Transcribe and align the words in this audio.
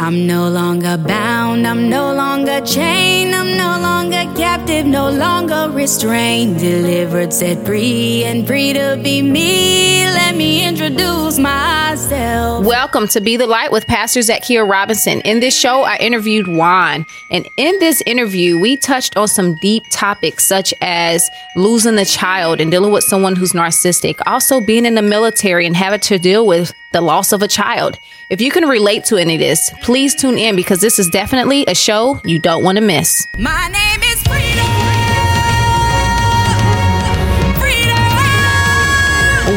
I'm 0.00 0.28
no 0.28 0.48
longer 0.48 0.96
bound, 0.96 1.66
I'm 1.66 1.88
no 1.88 2.14
longer 2.14 2.60
chained, 2.60 3.34
I'm 3.34 3.56
no 3.56 3.80
longer 3.82 4.32
captive, 4.38 4.86
no 4.86 5.10
longer 5.10 5.68
restrained. 5.74 6.60
Delivered, 6.60 7.32
set 7.32 7.66
free, 7.66 8.22
and 8.22 8.46
free 8.46 8.72
to 8.74 9.00
be 9.02 9.22
me. 9.22 10.04
Let 10.04 10.36
me 10.36 10.64
introduce 10.64 11.40
myself. 11.40 12.64
Welcome 12.64 13.08
to 13.08 13.20
Be 13.20 13.36
the 13.36 13.48
Light 13.48 13.72
with 13.72 13.88
Pastor 13.88 14.20
Zakia 14.20 14.68
Robinson. 14.68 15.20
In 15.22 15.40
this 15.40 15.58
show, 15.58 15.82
I 15.82 15.96
interviewed 15.96 16.46
Juan. 16.46 17.04
And 17.32 17.48
in 17.56 17.76
this 17.80 18.00
interview, 18.06 18.60
we 18.60 18.76
touched 18.76 19.16
on 19.16 19.26
some 19.26 19.56
deep 19.56 19.82
topics 19.90 20.46
such 20.46 20.72
as 20.80 21.28
losing 21.56 21.98
a 21.98 22.04
child 22.04 22.60
and 22.60 22.70
dealing 22.70 22.92
with 22.92 23.02
someone 23.02 23.34
who's 23.34 23.52
narcissistic, 23.52 24.20
also 24.26 24.60
being 24.60 24.86
in 24.86 24.94
the 24.94 25.02
military 25.02 25.66
and 25.66 25.74
having 25.74 26.00
to 26.00 26.20
deal 26.20 26.46
with 26.46 26.72
the 26.92 27.00
loss 27.00 27.32
of 27.32 27.42
a 27.42 27.48
child. 27.48 27.98
If 28.30 28.42
you 28.42 28.50
can 28.50 28.68
relate 28.68 29.04
to 29.06 29.16
any 29.16 29.36
of 29.36 29.40
this, 29.40 29.70
please 29.80 30.14
tune 30.14 30.36
in 30.36 30.54
because 30.54 30.82
this 30.82 30.98
is 30.98 31.08
definitely 31.08 31.64
a 31.66 31.74
show 31.74 32.20
you 32.24 32.38
don't 32.38 32.62
want 32.62 32.76
to 32.76 32.82
miss. 32.82 33.26
My 33.38 33.68
name 33.68 34.02
is 34.02 34.22
Freedom. 34.24 34.66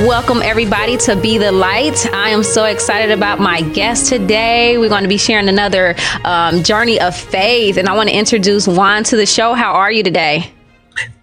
Welcome, 0.08 0.42
everybody, 0.42 0.96
to 1.00 1.18
Be 1.18 1.38
the 1.38 1.52
Light. 1.52 2.08
I 2.14 2.30
am 2.30 2.44
so 2.44 2.64
excited 2.64 3.12
about 3.12 3.42
my 3.42 3.62
guest 3.62 4.08
today. 4.08 4.78
We're 4.78 4.88
going 4.88 5.04
to 5.04 5.10
be 5.10 5.18
sharing 5.18 5.50
another 5.50 5.96
um, 6.24 6.64
journey 6.64 6.98
of 7.00 7.14
faith, 7.14 7.76
and 7.76 7.90
I 7.90 7.94
want 7.94 8.08
to 8.08 8.16
introduce 8.16 8.70
Juan 8.70 9.04
to 9.04 9.18
the 9.18 9.26
show. 9.26 9.54
How 9.54 9.74
are 9.74 9.92
you 9.92 10.02
today? 10.02 10.50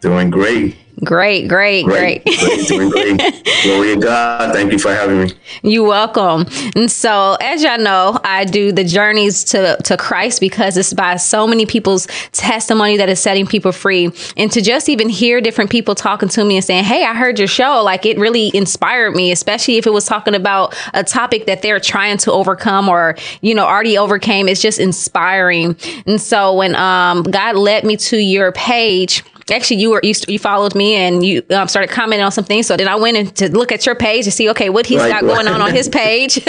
Doing 0.02 0.28
great. 0.28 0.76
Great, 1.04 1.46
great, 1.46 1.84
great. 1.84 2.24
great. 2.24 2.66
Doing 2.66 2.90
great. 2.90 3.18
Glory 3.62 3.94
to 3.94 4.00
God. 4.00 4.52
Thank 4.52 4.72
you 4.72 4.78
for 4.80 4.92
having 4.92 5.22
me. 5.22 5.32
You're 5.62 5.86
welcome. 5.86 6.46
And 6.74 6.90
so, 6.90 7.36
as 7.40 7.62
y'all 7.62 7.78
know, 7.78 8.18
I 8.24 8.44
do 8.44 8.72
the 8.72 8.82
journeys 8.82 9.44
to, 9.44 9.76
to 9.84 9.96
Christ 9.96 10.40
because 10.40 10.76
it's 10.76 10.92
by 10.92 11.14
so 11.16 11.46
many 11.46 11.66
people's 11.66 12.08
testimony 12.32 12.96
that 12.96 13.08
is 13.08 13.20
setting 13.20 13.46
people 13.46 13.70
free. 13.70 14.10
And 14.36 14.50
to 14.50 14.60
just 14.60 14.88
even 14.88 15.08
hear 15.08 15.40
different 15.40 15.70
people 15.70 15.94
talking 15.94 16.28
to 16.30 16.44
me 16.44 16.56
and 16.56 16.64
saying, 16.64 16.82
Hey, 16.82 17.04
I 17.04 17.14
heard 17.14 17.38
your 17.38 17.48
show, 17.48 17.80
like 17.84 18.04
it 18.04 18.18
really 18.18 18.50
inspired 18.54 19.14
me, 19.14 19.30
especially 19.30 19.76
if 19.76 19.86
it 19.86 19.92
was 19.92 20.04
talking 20.04 20.34
about 20.34 20.74
a 20.94 21.04
topic 21.04 21.46
that 21.46 21.62
they're 21.62 21.80
trying 21.80 22.18
to 22.18 22.32
overcome 22.32 22.88
or, 22.88 23.14
you 23.40 23.54
know, 23.54 23.66
already 23.66 23.96
overcame. 23.96 24.48
It's 24.48 24.60
just 24.60 24.80
inspiring. 24.80 25.76
And 26.06 26.20
so 26.20 26.54
when 26.54 26.74
um, 26.74 27.22
God 27.22 27.54
led 27.54 27.84
me 27.84 27.96
to 27.98 28.16
your 28.16 28.50
page, 28.50 29.22
actually 29.50 29.78
you 29.78 29.90
were 29.90 30.00
you, 30.02 30.14
you 30.26 30.38
followed 30.38 30.74
me 30.74 30.94
and 30.94 31.24
you 31.24 31.42
um, 31.50 31.68
started 31.68 31.90
commenting 31.90 32.24
on 32.24 32.32
some 32.32 32.44
things. 32.44 32.66
So 32.66 32.76
then 32.76 32.88
i 32.88 32.96
went 32.96 33.16
in 33.16 33.30
to 33.32 33.50
look 33.50 33.72
at 33.72 33.86
your 33.86 33.94
page 33.94 34.24
to 34.24 34.30
see 34.30 34.48
okay 34.50 34.70
what 34.70 34.86
he's 34.86 34.98
right, 34.98 35.10
got 35.10 35.22
right. 35.22 35.34
going 35.34 35.48
on 35.48 35.60
on 35.60 35.72
his 35.72 35.88
page. 35.88 36.38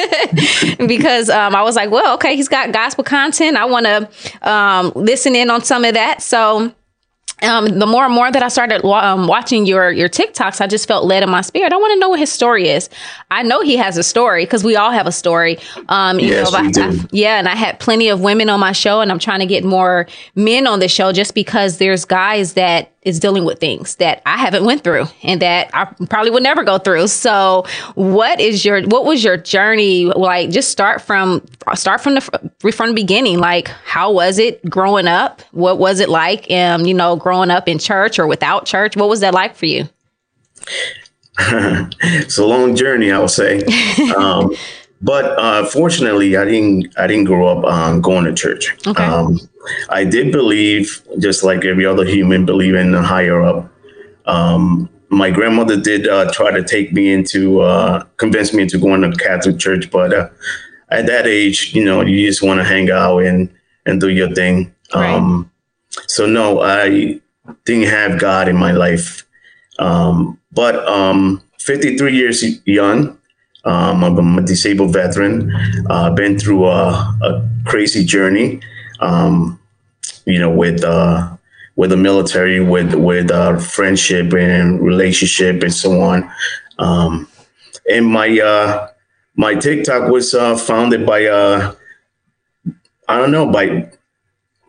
Because 0.87 1.29
um, 1.29 1.55
i 1.55 1.61
was 1.61 1.75
like 1.75 1.91
well 1.91 2.15
okay 2.15 2.35
he's 2.35 2.47
got 2.47 2.71
gospel 2.71 3.03
content. 3.03 3.57
I 3.57 3.65
want 3.65 3.85
to 3.85 4.49
um, 4.49 4.91
listen 4.95 5.35
in 5.35 5.49
on 5.49 5.63
some 5.63 5.83
of 5.85 5.93
that. 5.93 6.21
So 6.21 6.73
um, 7.41 7.79
the 7.79 7.85
more 7.85 8.05
and 8.05 8.13
more 8.13 8.31
that 8.31 8.43
I 8.43 8.47
started 8.47 8.85
um, 8.85 9.27
watching 9.27 9.65
your 9.65 9.91
your 9.91 10.09
TikToks, 10.09 10.61
I 10.61 10.67
just 10.67 10.87
felt 10.87 11.05
led 11.05 11.23
in 11.23 11.29
my 11.29 11.41
spirit. 11.41 11.73
I 11.73 11.77
want 11.77 11.93
to 11.93 11.99
know 11.99 12.09
what 12.09 12.19
his 12.19 12.31
story 12.31 12.69
is. 12.69 12.89
I 13.31 13.43
know 13.43 13.61
he 13.61 13.77
has 13.77 13.97
a 13.97 14.03
story 14.03 14.45
because 14.45 14.63
we 14.63 14.75
all 14.75 14.91
have 14.91 15.07
a 15.07 15.11
story. 15.11 15.57
Um, 15.89 16.19
you 16.19 16.27
yes, 16.27 16.51
know, 16.51 16.61
we 16.61 16.71
do. 16.71 16.81
I, 16.81 17.07
yeah, 17.11 17.39
and 17.39 17.47
I 17.47 17.55
had 17.55 17.79
plenty 17.79 18.09
of 18.09 18.21
women 18.21 18.49
on 18.49 18.59
my 18.59 18.71
show, 18.71 19.01
and 19.01 19.11
I'm 19.11 19.19
trying 19.19 19.39
to 19.39 19.45
get 19.45 19.63
more 19.63 20.07
men 20.35 20.67
on 20.67 20.79
the 20.79 20.87
show 20.87 21.11
just 21.11 21.33
because 21.33 21.77
there's 21.77 22.05
guys 22.05 22.53
that 22.53 22.91
is 23.03 23.19
dealing 23.19 23.45
with 23.45 23.59
things 23.59 23.95
that 23.95 24.21
I 24.25 24.37
haven't 24.37 24.65
went 24.65 24.83
through 24.83 25.05
and 25.23 25.41
that 25.41 25.69
I 25.73 25.85
probably 26.09 26.31
would 26.31 26.43
never 26.43 26.63
go 26.63 26.77
through. 26.77 27.07
So, 27.07 27.65
what 27.95 28.39
is 28.39 28.65
your 28.65 28.83
what 28.83 29.05
was 29.05 29.23
your 29.23 29.37
journey 29.37 30.05
like? 30.05 30.49
Just 30.49 30.69
start 30.69 31.01
from 31.01 31.45
start 31.75 32.01
from 32.01 32.15
the 32.15 32.51
from 32.73 32.89
the 32.89 32.95
beginning. 32.95 33.39
Like, 33.39 33.69
how 33.85 34.11
was 34.11 34.37
it 34.37 34.67
growing 34.69 35.07
up? 35.07 35.41
What 35.51 35.79
was 35.79 35.99
it 35.99 36.09
like? 36.09 36.49
Um, 36.51 36.85
you 36.85 36.93
know, 36.93 37.15
growing 37.15 37.51
up 37.51 37.67
in 37.67 37.79
church 37.79 38.19
or 38.19 38.27
without 38.27 38.65
church. 38.65 38.97
What 38.97 39.09
was 39.09 39.21
that 39.21 39.33
like 39.33 39.55
for 39.55 39.65
you? 39.65 39.87
it's 41.39 42.37
a 42.37 42.45
long 42.45 42.75
journey, 42.75 43.11
I 43.11 43.19
would 43.19 43.29
say. 43.29 43.63
Um, 44.17 44.53
but 45.01 45.25
uh, 45.39 45.65
fortunately, 45.65 46.35
I 46.35 46.43
didn't. 46.43 46.93
I 46.97 47.07
didn't 47.07 47.25
grow 47.25 47.47
up 47.47 47.63
um, 47.63 48.01
going 48.01 48.25
to 48.25 48.33
church. 48.33 48.75
Okay. 48.85 49.01
Um, 49.01 49.39
I 49.89 50.03
did 50.03 50.31
believe, 50.31 51.01
just 51.19 51.43
like 51.43 51.65
every 51.65 51.85
other 51.85 52.05
human, 52.05 52.45
believe 52.45 52.75
in 52.75 52.91
the 52.91 53.01
higher 53.01 53.41
up. 53.41 53.71
Um, 54.25 54.89
my 55.09 55.31
grandmother 55.31 55.79
did 55.79 56.07
uh, 56.07 56.31
try 56.31 56.51
to 56.51 56.63
take 56.63 56.93
me 56.93 57.11
into, 57.11 57.61
uh, 57.61 58.03
convince 58.17 58.53
me 58.53 58.63
into 58.63 58.77
going 58.77 59.01
to 59.01 59.11
Catholic 59.11 59.57
church, 59.57 59.89
but 59.89 60.13
uh, 60.13 60.29
at 60.89 61.07
that 61.07 61.27
age, 61.27 61.73
you 61.73 61.83
know, 61.83 62.01
you 62.01 62.25
just 62.27 62.43
want 62.43 62.59
to 62.59 62.63
hang 62.63 62.89
out 62.91 63.19
and 63.19 63.49
and 63.85 63.99
do 63.99 64.09
your 64.09 64.33
thing. 64.33 64.73
Right. 64.93 65.13
Um, 65.13 65.51
so 66.07 66.25
no, 66.25 66.61
I 66.61 67.19
didn't 67.65 67.87
have 67.87 68.19
God 68.19 68.47
in 68.47 68.55
my 68.55 68.71
life. 68.71 69.25
Um, 69.79 70.39
but 70.51 70.75
um, 70.87 71.41
53 71.59 72.15
years 72.15 72.65
young, 72.67 73.17
um, 73.65 74.03
I'm 74.03 74.37
a 74.37 74.41
disabled 74.41 74.93
veteran. 74.93 75.53
Uh, 75.89 76.11
been 76.11 76.39
through 76.39 76.65
a, 76.65 76.89
a 77.21 77.49
crazy 77.65 78.05
journey, 78.05 78.61
um, 78.99 79.58
you 80.25 80.39
know, 80.39 80.49
with 80.49 80.83
uh, 80.83 81.35
with 81.75 81.91
the 81.91 81.97
military, 81.97 82.59
with 82.59 82.93
with 82.95 83.31
uh, 83.31 83.57
friendship 83.57 84.33
and 84.33 84.81
relationship 84.81 85.63
and 85.63 85.73
so 85.73 86.01
on. 86.01 86.29
Um, 86.77 87.27
and 87.89 88.05
my 88.05 88.39
uh, 88.39 88.89
my 89.35 89.55
TikTok 89.55 90.11
was 90.11 90.33
uh, 90.33 90.57
founded 90.57 91.05
by 91.05 91.25
uh, 91.25 91.73
I 93.07 93.17
don't 93.17 93.31
know 93.31 93.51
by 93.51 93.89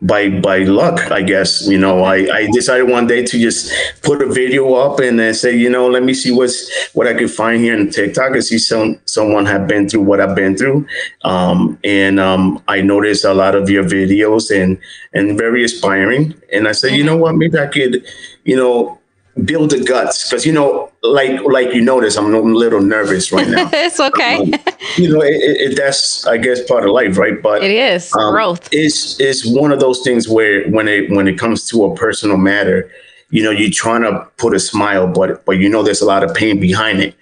by 0.01 0.29
by 0.29 0.59
luck, 0.59 1.11
I 1.11 1.21
guess. 1.21 1.67
You 1.67 1.77
know, 1.77 2.03
I, 2.03 2.15
I 2.33 2.47
decided 2.51 2.89
one 2.89 3.07
day 3.07 3.23
to 3.23 3.39
just 3.39 3.71
put 4.01 4.21
a 4.21 4.25
video 4.25 4.73
up 4.73 4.99
and 4.99 5.19
then 5.19 5.33
say, 5.33 5.55
you 5.55 5.69
know, 5.69 5.87
let 5.87 6.03
me 6.03 6.13
see 6.13 6.31
what's 6.31 6.89
what 6.93 7.07
I 7.07 7.13
could 7.13 7.31
find 7.31 7.61
here 7.61 7.77
in 7.77 7.89
TikTok 7.89 8.33
and 8.33 8.43
see 8.43 8.57
some 8.57 8.99
someone 9.05 9.45
have 9.45 9.67
been 9.67 9.87
through 9.87 10.01
what 10.01 10.19
I've 10.19 10.35
been 10.35 10.57
through. 10.57 10.87
Um, 11.23 11.77
and 11.83 12.19
um, 12.19 12.61
I 12.67 12.81
noticed 12.81 13.25
a 13.25 13.33
lot 13.33 13.55
of 13.55 13.69
your 13.69 13.83
videos 13.83 14.49
and 14.51 14.77
and 15.13 15.37
very 15.37 15.63
inspiring. 15.63 16.33
And 16.51 16.67
I 16.67 16.71
said, 16.71 16.91
you 16.91 17.03
know 17.03 17.17
what, 17.17 17.35
maybe 17.35 17.59
I 17.59 17.67
could, 17.67 18.03
you 18.43 18.55
know, 18.55 19.00
build 19.45 19.69
the 19.71 19.83
guts 19.83 20.29
because 20.29 20.45
you 20.45 20.51
know 20.51 20.91
like 21.03 21.39
like 21.43 21.73
you 21.73 21.81
notice 21.81 22.17
i'm 22.17 22.33
a 22.33 22.39
little 22.41 22.81
nervous 22.81 23.31
right 23.31 23.47
now. 23.47 23.69
It's 23.73 23.99
okay. 23.99 24.35
Um, 24.37 24.53
you 24.97 25.11
know 25.11 25.21
it, 25.21 25.35
it, 25.71 25.77
that's 25.77 26.27
i 26.27 26.37
guess 26.37 26.61
part 26.67 26.83
of 26.85 26.91
life 26.91 27.17
right? 27.17 27.41
But 27.41 27.63
it 27.63 27.71
is. 27.71 28.13
um, 28.15 28.33
growth. 28.33 28.67
it's 28.71 29.19
it's 29.19 29.45
one 29.45 29.71
of 29.71 29.79
those 29.79 30.01
things 30.01 30.27
where 30.27 30.67
when 30.69 30.87
it 30.87 31.09
when 31.11 31.27
it 31.27 31.37
comes 31.39 31.67
to 31.69 31.85
a 31.85 31.95
personal 31.95 32.37
matter 32.37 32.91
you 33.29 33.41
know 33.41 33.51
you're 33.51 33.71
trying 33.71 34.01
to 34.01 34.27
put 34.37 34.53
a 34.53 34.59
smile 34.59 35.07
but 35.07 35.45
but 35.45 35.53
you 35.53 35.69
know 35.69 35.81
there's 35.81 36.01
a 36.01 36.05
lot 36.05 36.23
of 36.23 36.33
pain 36.35 36.59
behind 36.59 36.99
it. 36.99 37.15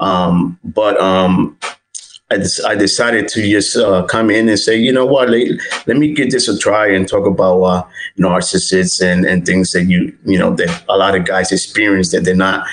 Um 0.00 0.58
but 0.64 1.00
um 1.00 1.56
I, 2.32 2.70
I 2.70 2.74
decided 2.74 3.28
to 3.28 3.42
just 3.42 3.76
uh, 3.76 4.04
come 4.04 4.30
in 4.30 4.48
and 4.48 4.58
say, 4.58 4.76
you 4.76 4.92
know 4.92 5.06
what, 5.06 5.28
let, 5.28 5.48
let 5.86 5.96
me 5.96 6.12
give 6.12 6.30
this 6.30 6.48
a 6.48 6.58
try 6.58 6.88
and 6.88 7.08
talk 7.08 7.26
about 7.26 7.62
uh, 7.62 7.84
narcissists 8.18 9.02
and, 9.02 9.24
and 9.24 9.44
things 9.44 9.72
that 9.72 9.84
you, 9.84 10.16
you 10.24 10.38
know, 10.38 10.54
that 10.56 10.84
a 10.88 10.96
lot 10.96 11.14
of 11.14 11.26
guys 11.26 11.52
experience 11.52 12.10
that 12.12 12.24
they're 12.24 12.34
not 12.34 12.66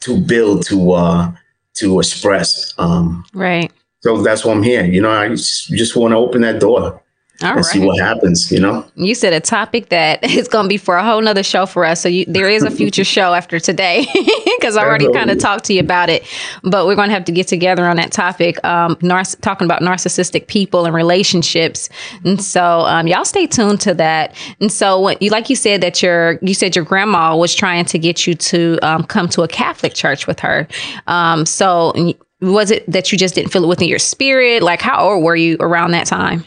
too 0.00 0.20
build 0.20 0.66
to 0.66 0.92
uh, 0.92 1.32
to 1.74 1.98
express. 1.98 2.74
Um, 2.78 3.24
right. 3.34 3.70
So 4.00 4.22
that's 4.22 4.44
why 4.44 4.52
I'm 4.52 4.62
here. 4.62 4.84
You 4.84 5.02
know, 5.02 5.10
I 5.10 5.28
just, 5.28 5.68
just 5.68 5.94
want 5.96 6.12
to 6.12 6.16
open 6.16 6.40
that 6.42 6.60
door. 6.60 7.02
All 7.42 7.48
and 7.48 7.56
right. 7.56 7.64
see 7.64 7.80
what 7.80 7.98
happens, 7.98 8.52
you 8.52 8.60
know? 8.60 8.84
You 8.96 9.14
said 9.14 9.32
a 9.32 9.40
topic 9.40 9.88
that 9.88 10.22
is 10.30 10.48
going 10.48 10.64
to 10.64 10.68
be 10.68 10.76
for 10.76 10.96
a 10.96 11.04
whole 11.04 11.22
nother 11.22 11.42
show 11.42 11.64
for 11.66 11.84
us. 11.84 12.00
So 12.00 12.08
you, 12.08 12.24
there 12.26 12.48
is 12.48 12.62
a 12.62 12.70
future 12.70 13.04
show 13.16 13.34
after 13.34 13.58
today 13.58 14.00
because 14.60 14.76
I 14.76 14.84
already 14.84 15.10
kind 15.12 15.30
of 15.30 15.38
talked 15.38 15.64
to 15.64 15.72
you 15.74 15.80
about 15.80 16.08
it. 16.10 16.24
But 16.62 16.86
we're 16.86 16.94
going 16.94 17.08
to 17.08 17.14
have 17.14 17.24
to 17.24 17.32
get 17.32 17.48
together 17.48 17.86
on 17.86 17.96
that 17.96 18.12
topic, 18.12 18.62
um, 18.64 18.96
narciss- 18.96 19.40
talking 19.40 19.64
about 19.64 19.82
narcissistic 19.82 20.46
people 20.46 20.84
and 20.84 20.94
relationships. 20.94 21.88
And 22.24 22.42
so 22.42 22.80
um, 22.80 23.06
y'all 23.06 23.24
stay 23.24 23.46
tuned 23.46 23.80
to 23.82 23.94
that. 23.94 24.34
And 24.60 24.70
so 24.70 25.10
you 25.20 25.30
like 25.30 25.50
you 25.50 25.56
said 25.56 25.80
that 25.80 26.02
your 26.02 26.38
you 26.42 26.54
said 26.54 26.76
your 26.76 26.84
grandma 26.84 27.36
was 27.36 27.54
trying 27.54 27.84
to 27.86 27.98
get 27.98 28.26
you 28.26 28.34
to 28.34 28.78
um, 28.82 29.04
come 29.04 29.28
to 29.30 29.42
a 29.42 29.48
Catholic 29.48 29.94
church 29.94 30.26
with 30.26 30.40
her. 30.40 30.68
Um, 31.06 31.46
so 31.46 31.92
was 32.40 32.70
it 32.70 32.90
that 32.90 33.12
you 33.12 33.18
just 33.18 33.34
didn't 33.34 33.52
feel 33.52 33.64
it 33.64 33.68
within 33.68 33.88
your 33.88 33.98
spirit? 33.98 34.62
Like 34.62 34.80
how 34.80 34.98
old 35.10 35.24
were 35.24 35.36
you 35.36 35.56
around 35.60 35.92
that 35.92 36.06
time? 36.06 36.44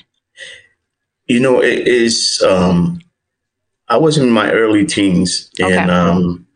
You 1.28 1.40
know, 1.40 1.62
it 1.62 1.88
is. 1.88 2.44
Um, 2.48 3.00
I 3.88 3.98
was 3.98 4.18
in 4.18 4.30
my 4.30 4.52
early 4.52 4.86
teens, 4.86 5.50
Okay. 5.62 5.78
and 5.78 5.92
um, 5.92 6.48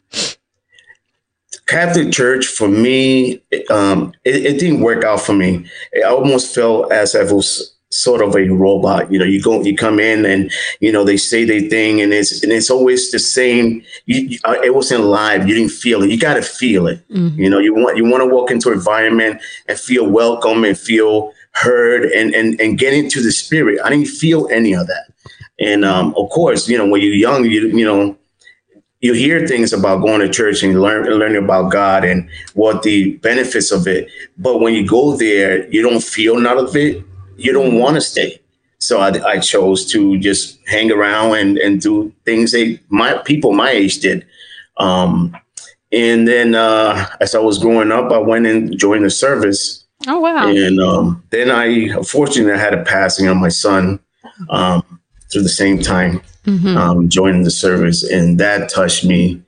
Catholic 1.67 2.11
Church 2.11 2.45
for 2.45 2.67
me, 2.67 3.41
um, 3.69 4.13
it, 4.23 4.45
it 4.45 4.59
didn't 4.59 4.81
work 4.81 5.03
out 5.03 5.21
for 5.21 5.33
me. 5.33 5.69
I 5.95 6.03
almost 6.03 6.55
felt 6.55 6.91
as 6.91 7.13
if 7.13 7.29
it 7.29 7.33
was 7.33 7.73
sort 7.89 8.21
of 8.21 8.35
a 8.35 8.47
robot. 8.49 9.11
You 9.11 9.19
know, 9.19 9.25
you 9.25 9.41
go, 9.41 9.61
you 9.61 9.75
come 9.75 9.99
in, 9.99 10.25
and 10.25 10.51
you 10.79 10.91
know 10.91 11.03
they 11.03 11.17
say 11.17 11.45
their 11.45 11.61
thing, 11.61 12.01
and 12.01 12.13
it's 12.13 12.43
and 12.43 12.51
it's 12.51 12.69
always 12.69 13.11
the 13.11 13.19
same. 13.19 13.83
You, 14.05 14.39
uh, 14.45 14.55
it 14.63 14.75
wasn't 14.75 15.03
live. 15.03 15.47
You 15.47 15.55
didn't 15.55 15.71
feel 15.71 16.03
it. 16.03 16.09
You 16.09 16.17
got 16.17 16.35
to 16.35 16.41
feel 16.41 16.87
it. 16.87 17.03
You 17.37 17.49
know, 17.49 17.59
you 17.59 17.73
want 17.73 17.97
you 17.97 18.05
want 18.05 18.21
to 18.23 18.27
walk 18.27 18.51
into 18.51 18.69
an 18.69 18.75
environment 18.75 19.41
and 19.67 19.79
feel 19.79 20.09
welcome 20.09 20.63
and 20.63 20.77
feel 20.77 21.33
heard 21.51 22.05
and 22.05 22.33
and 22.33 22.59
and 22.61 22.77
get 22.77 22.93
into 22.93 23.21
the 23.21 23.31
spirit. 23.31 23.79
I 23.83 23.89
didn't 23.89 24.07
feel 24.07 24.47
any 24.51 24.73
of 24.73 24.87
that. 24.87 25.11
And 25.59 25.83
um, 25.85 26.13
of 26.15 26.29
course, 26.29 26.69
you 26.69 26.77
know, 26.77 26.87
when 26.87 27.01
you're 27.01 27.13
young, 27.13 27.45
you 27.45 27.67
you 27.67 27.85
know, 27.85 28.17
you 28.99 29.13
hear 29.13 29.47
things 29.47 29.73
about 29.73 30.01
going 30.01 30.21
to 30.21 30.29
church 30.29 30.63
and 30.63 30.81
learn 30.81 31.05
learning 31.05 31.43
about 31.43 31.71
God 31.71 32.03
and 32.03 32.29
what 32.53 32.83
the 32.83 33.15
benefits 33.17 33.71
of 33.71 33.87
it. 33.87 34.09
But 34.37 34.59
when 34.59 34.73
you 34.73 34.87
go 34.87 35.15
there, 35.15 35.67
you 35.69 35.81
don't 35.81 36.03
feel 36.03 36.39
none 36.39 36.57
of 36.57 36.75
it. 36.75 37.03
You 37.37 37.53
don't 37.53 37.79
want 37.79 37.95
to 37.95 38.01
stay. 38.01 38.41
So 38.79 38.99
I, 38.99 39.09
I, 39.27 39.39
chose 39.39 39.91
to 39.91 40.19
just 40.19 40.59
hang 40.67 40.91
around 40.91 41.35
and, 41.35 41.57
and 41.57 41.81
do 41.81 42.13
things 42.25 42.51
they 42.51 42.79
my 42.89 43.17
people 43.25 43.51
my 43.51 43.71
age 43.71 43.99
did. 43.99 44.25
Um, 44.77 45.35
and 45.91 46.27
then 46.27 46.53
uh, 46.53 47.07
as 47.19 47.33
I 47.33 47.39
was 47.39 47.57
growing 47.57 47.91
up, 47.91 48.11
I 48.11 48.19
went 48.19 48.45
and 48.45 48.77
joined 48.77 49.05
the 49.05 49.09
service. 49.09 49.85
Oh 50.05 50.19
wow! 50.19 50.47
And 50.47 50.79
um, 50.79 51.23
then 51.31 51.49
I, 51.49 52.03
fortunately 52.03 52.53
I 52.53 52.57
had 52.57 52.75
a 52.75 52.83
passing 52.83 53.27
on 53.27 53.37
my 53.37 53.49
son 53.49 53.99
um, 54.49 54.96
through 55.31 55.43
the 55.43 55.49
same 55.49 55.79
time, 55.79 56.21
mm-hmm. 56.45 56.77
um, 56.77 57.09
joining 57.09 57.43
the 57.43 57.51
service, 57.51 58.03
and 58.03 58.39
that 58.39 58.69
touched 58.69 59.05
me. 59.05 59.41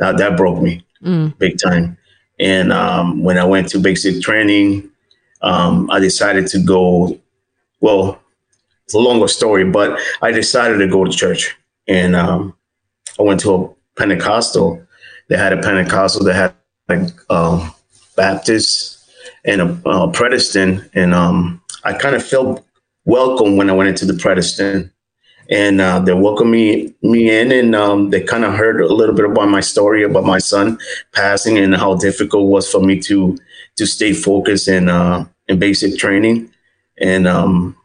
Uh, 0.00 0.12
that 0.14 0.36
broke 0.36 0.62
me 0.62 0.82
mm. 1.02 1.36
big 1.36 1.58
time. 1.58 1.98
And 2.38 2.72
um, 2.72 3.22
when 3.22 3.36
I 3.36 3.44
went 3.44 3.68
to 3.68 3.78
basic 3.78 4.22
training, 4.22 4.88
um, 5.42 5.90
I 5.90 5.98
decided 5.98 6.46
to 6.48 6.58
go. 6.58 7.18
Well, 7.80 8.20
it's 8.84 8.94
a 8.94 8.98
longer 8.98 9.28
story, 9.28 9.64
but 9.64 9.98
I 10.22 10.32
decided 10.32 10.78
to 10.78 10.88
go 10.88 11.04
to 11.04 11.10
church, 11.10 11.56
and 11.86 12.16
um, 12.16 12.54
I 13.18 13.22
went 13.22 13.40
to 13.40 13.54
a 13.54 13.68
Pentecostal 13.96 14.86
they 15.30 15.36
had 15.36 15.52
a 15.52 15.62
Pentecostal, 15.62 16.24
they 16.24 16.34
had 16.34 16.52
like 16.88 17.08
um, 17.30 17.72
Baptist 18.16 19.08
and 19.44 19.60
a 19.60 19.80
uh, 19.86 20.08
Protestant, 20.08 20.90
and 20.92 21.14
um, 21.14 21.62
I 21.84 21.92
kind 21.92 22.16
of 22.16 22.26
felt 22.26 22.66
welcome 23.04 23.56
when 23.56 23.70
I 23.70 23.72
went 23.72 23.88
into 23.88 24.04
the 24.04 24.20
Protestant, 24.20 24.90
and 25.50 25.80
uh, 25.80 25.98
they 25.98 26.14
welcomed 26.14 26.50
me 26.50 26.94
me 27.02 27.30
in, 27.30 27.52
and 27.52 27.74
um, 27.74 28.10
they 28.10 28.22
kind 28.22 28.44
of 28.44 28.54
heard 28.54 28.80
a 28.80 28.92
little 28.92 29.14
bit 29.14 29.24
about 29.24 29.48
my 29.48 29.60
story 29.60 30.04
about 30.04 30.24
my 30.24 30.38
son 30.38 30.78
passing 31.12 31.58
and 31.58 31.74
how 31.74 31.94
difficult 31.96 32.44
it 32.44 32.50
was 32.50 32.70
for 32.70 32.80
me 32.80 32.98
to 33.00 33.36
to 33.76 33.86
stay 33.86 34.12
focused 34.12 34.68
in 34.68 34.88
uh, 34.88 35.26
in 35.48 35.58
basic 35.58 35.98
training, 35.98 36.50
and 36.98 37.26
um, 37.26 37.76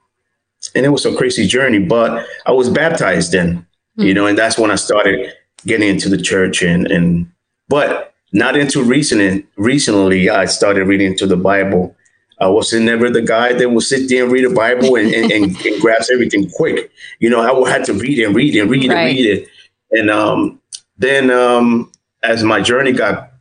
and 0.74 0.86
it 0.86 0.90
was 0.90 1.06
a 1.06 1.16
crazy 1.16 1.48
journey, 1.48 1.80
but 1.80 2.26
I 2.46 2.52
was 2.52 2.70
baptized 2.70 3.32
then, 3.34 3.66
you 3.98 4.14
know, 4.14 4.26
and 4.26 4.38
that's 4.38 4.58
when 4.58 4.72
I 4.72 4.76
started 4.76 5.34
getting 5.66 5.90
into 5.90 6.10
the 6.10 6.18
church 6.18 6.62
and 6.62 6.88
and 6.88 7.32
but 7.68 8.14
not 8.32 8.56
into 8.56 8.84
recent. 8.84 9.46
Recently, 9.58 10.30
I 10.30 10.46
started 10.46 10.86
reading 10.86 11.12
into 11.12 11.28
the 11.28 11.38
Bible. 11.38 11.95
I 12.40 12.48
wasn't 12.48 12.86
never 12.86 13.10
the 13.10 13.22
guy 13.22 13.54
that 13.54 13.70
will 13.70 13.82
sit 13.82 14.10
there 14.10 14.24
and 14.24 14.32
read 14.32 14.46
the 14.46 14.54
Bible 14.54 14.96
and, 14.96 15.14
and, 15.14 15.32
and, 15.32 15.56
and 15.66 15.82
grasp 15.82 16.12
everything 16.12 16.50
quick. 16.52 16.92
You 17.20 17.30
know, 17.30 17.42
I 17.42 17.52
would 17.52 17.70
have 17.70 17.86
to 17.86 17.94
read 17.94 18.20
and 18.20 18.36
read 18.36 18.56
and 18.56 18.70
read 18.70 18.90
right. 18.90 18.98
and 18.98 19.18
read 19.18 19.26
it. 19.26 19.48
And 19.92 20.10
um, 20.10 20.62
then 20.98 21.32
um, 21.32 21.92
as 22.24 22.44
my 22.44 22.62
journey 22.62 22.92
got 22.92 23.32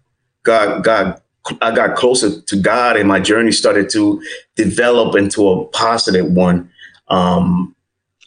got 0.42 0.84
got 0.84 1.22
I 1.60 1.74
got 1.74 1.96
closer 1.96 2.40
to 2.40 2.56
God 2.56 2.96
and 2.96 3.08
my 3.08 3.20
journey 3.20 3.52
started 3.52 3.90
to 3.90 4.22
develop 4.54 5.16
into 5.16 5.48
a 5.48 5.66
positive 5.66 6.30
one. 6.30 6.70
Um, 7.08 7.74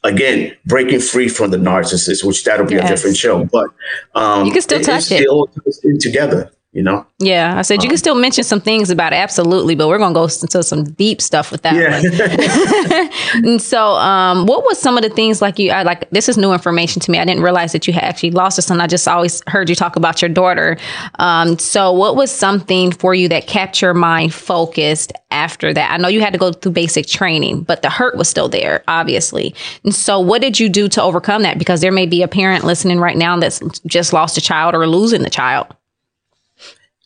again 0.04 0.56
breaking 0.66 1.00
free 1.00 1.28
from 1.28 1.52
the 1.52 1.58
narcissist 1.58 2.24
which 2.24 2.44
that'll 2.44 2.66
be 2.66 2.76
yes. 2.76 2.86
a 2.86 2.88
different 2.88 3.18
show 3.18 3.46
but 3.46 3.70
um 4.14 4.46
you 4.46 4.52
can 4.52 4.62
still 4.62 4.80
touch 4.80 5.12
it, 5.12 5.26
it. 5.28 6.00
together 6.00 6.52
you 6.78 6.84
know? 6.84 7.04
Yeah 7.18 7.58
i 7.58 7.64
said 7.64 7.82
you 7.82 7.90
can 7.90 7.94
um, 7.94 7.98
still 7.98 8.16
mention 8.16 8.44
some 8.44 8.62
things 8.62 8.92
about 8.92 9.12
it, 9.12 9.16
absolutely 9.16 9.74
but 9.74 9.88
we're 9.88 9.98
gonna 9.98 10.14
go 10.14 10.26
into 10.26 10.62
some 10.62 10.84
deep 10.84 11.20
stuff 11.20 11.52
with 11.52 11.64
that 11.64 11.76
yeah. 11.76 12.00
one. 12.00 13.10
And 13.44 13.62
so 13.62 13.96
um 13.96 14.46
what 14.46 14.64
was 14.64 14.80
some 14.80 14.96
of 14.96 15.04
the 15.04 15.10
things 15.10 15.42
like 15.42 15.58
you 15.58 15.72
i 15.72 15.82
like 15.82 16.08
this 16.12 16.30
is 16.30 16.38
new 16.38 16.54
information 16.54 17.02
to 17.02 17.12
me. 17.12 17.18
I 17.18 17.26
didn't 17.26 17.42
realize 17.42 17.72
that 17.72 17.88
you 17.88 17.94
had 17.94 18.04
actually 18.04 18.32
lost 18.32 18.60
a 18.60 18.62
son. 18.62 18.80
I 18.80 18.86
just 18.86 19.08
always 19.08 19.42
heard 19.48 19.70
you 19.70 19.76
talk 19.76 19.96
about 19.96 20.22
your 20.22 20.30
daughter. 20.30 20.78
Um 21.18 21.58
so 21.58 21.92
what 21.92 22.16
was 22.16 22.30
something 22.32 22.92
for 22.92 23.16
you 23.16 23.28
that 23.30 23.48
kept 23.48 23.82
your 23.82 23.96
mind 23.96 24.34
focused 24.36 25.12
after 25.32 25.74
that? 25.74 25.92
I 25.92 25.98
know 25.98 26.08
you 26.08 26.22
had 26.22 26.34
to 26.34 26.40
go 26.40 26.52
through 26.52 26.74
basic 26.74 27.08
training 27.08 27.64
but 27.64 27.82
the 27.82 27.90
hurt 27.90 28.16
was 28.18 28.30
still 28.30 28.50
there 28.50 28.84
obviously. 28.88 29.56
And 29.84 29.96
so 29.96 30.20
what 30.20 30.42
did 30.42 30.60
you 30.60 30.70
do 30.70 30.88
to 30.90 31.02
overcome 31.02 31.42
that? 31.42 31.58
Because 31.58 31.82
there 31.82 31.92
may 31.92 32.06
be 32.06 32.22
a 32.22 32.28
parent 32.28 32.66
listening 32.66 33.00
right 33.00 33.18
now 33.18 33.36
that's 33.40 33.60
just 33.88 34.14
lost 34.14 34.38
a 34.38 34.42
child 34.42 34.76
or 34.76 34.86
losing 34.86 35.24
the 35.24 35.32
child 35.32 35.76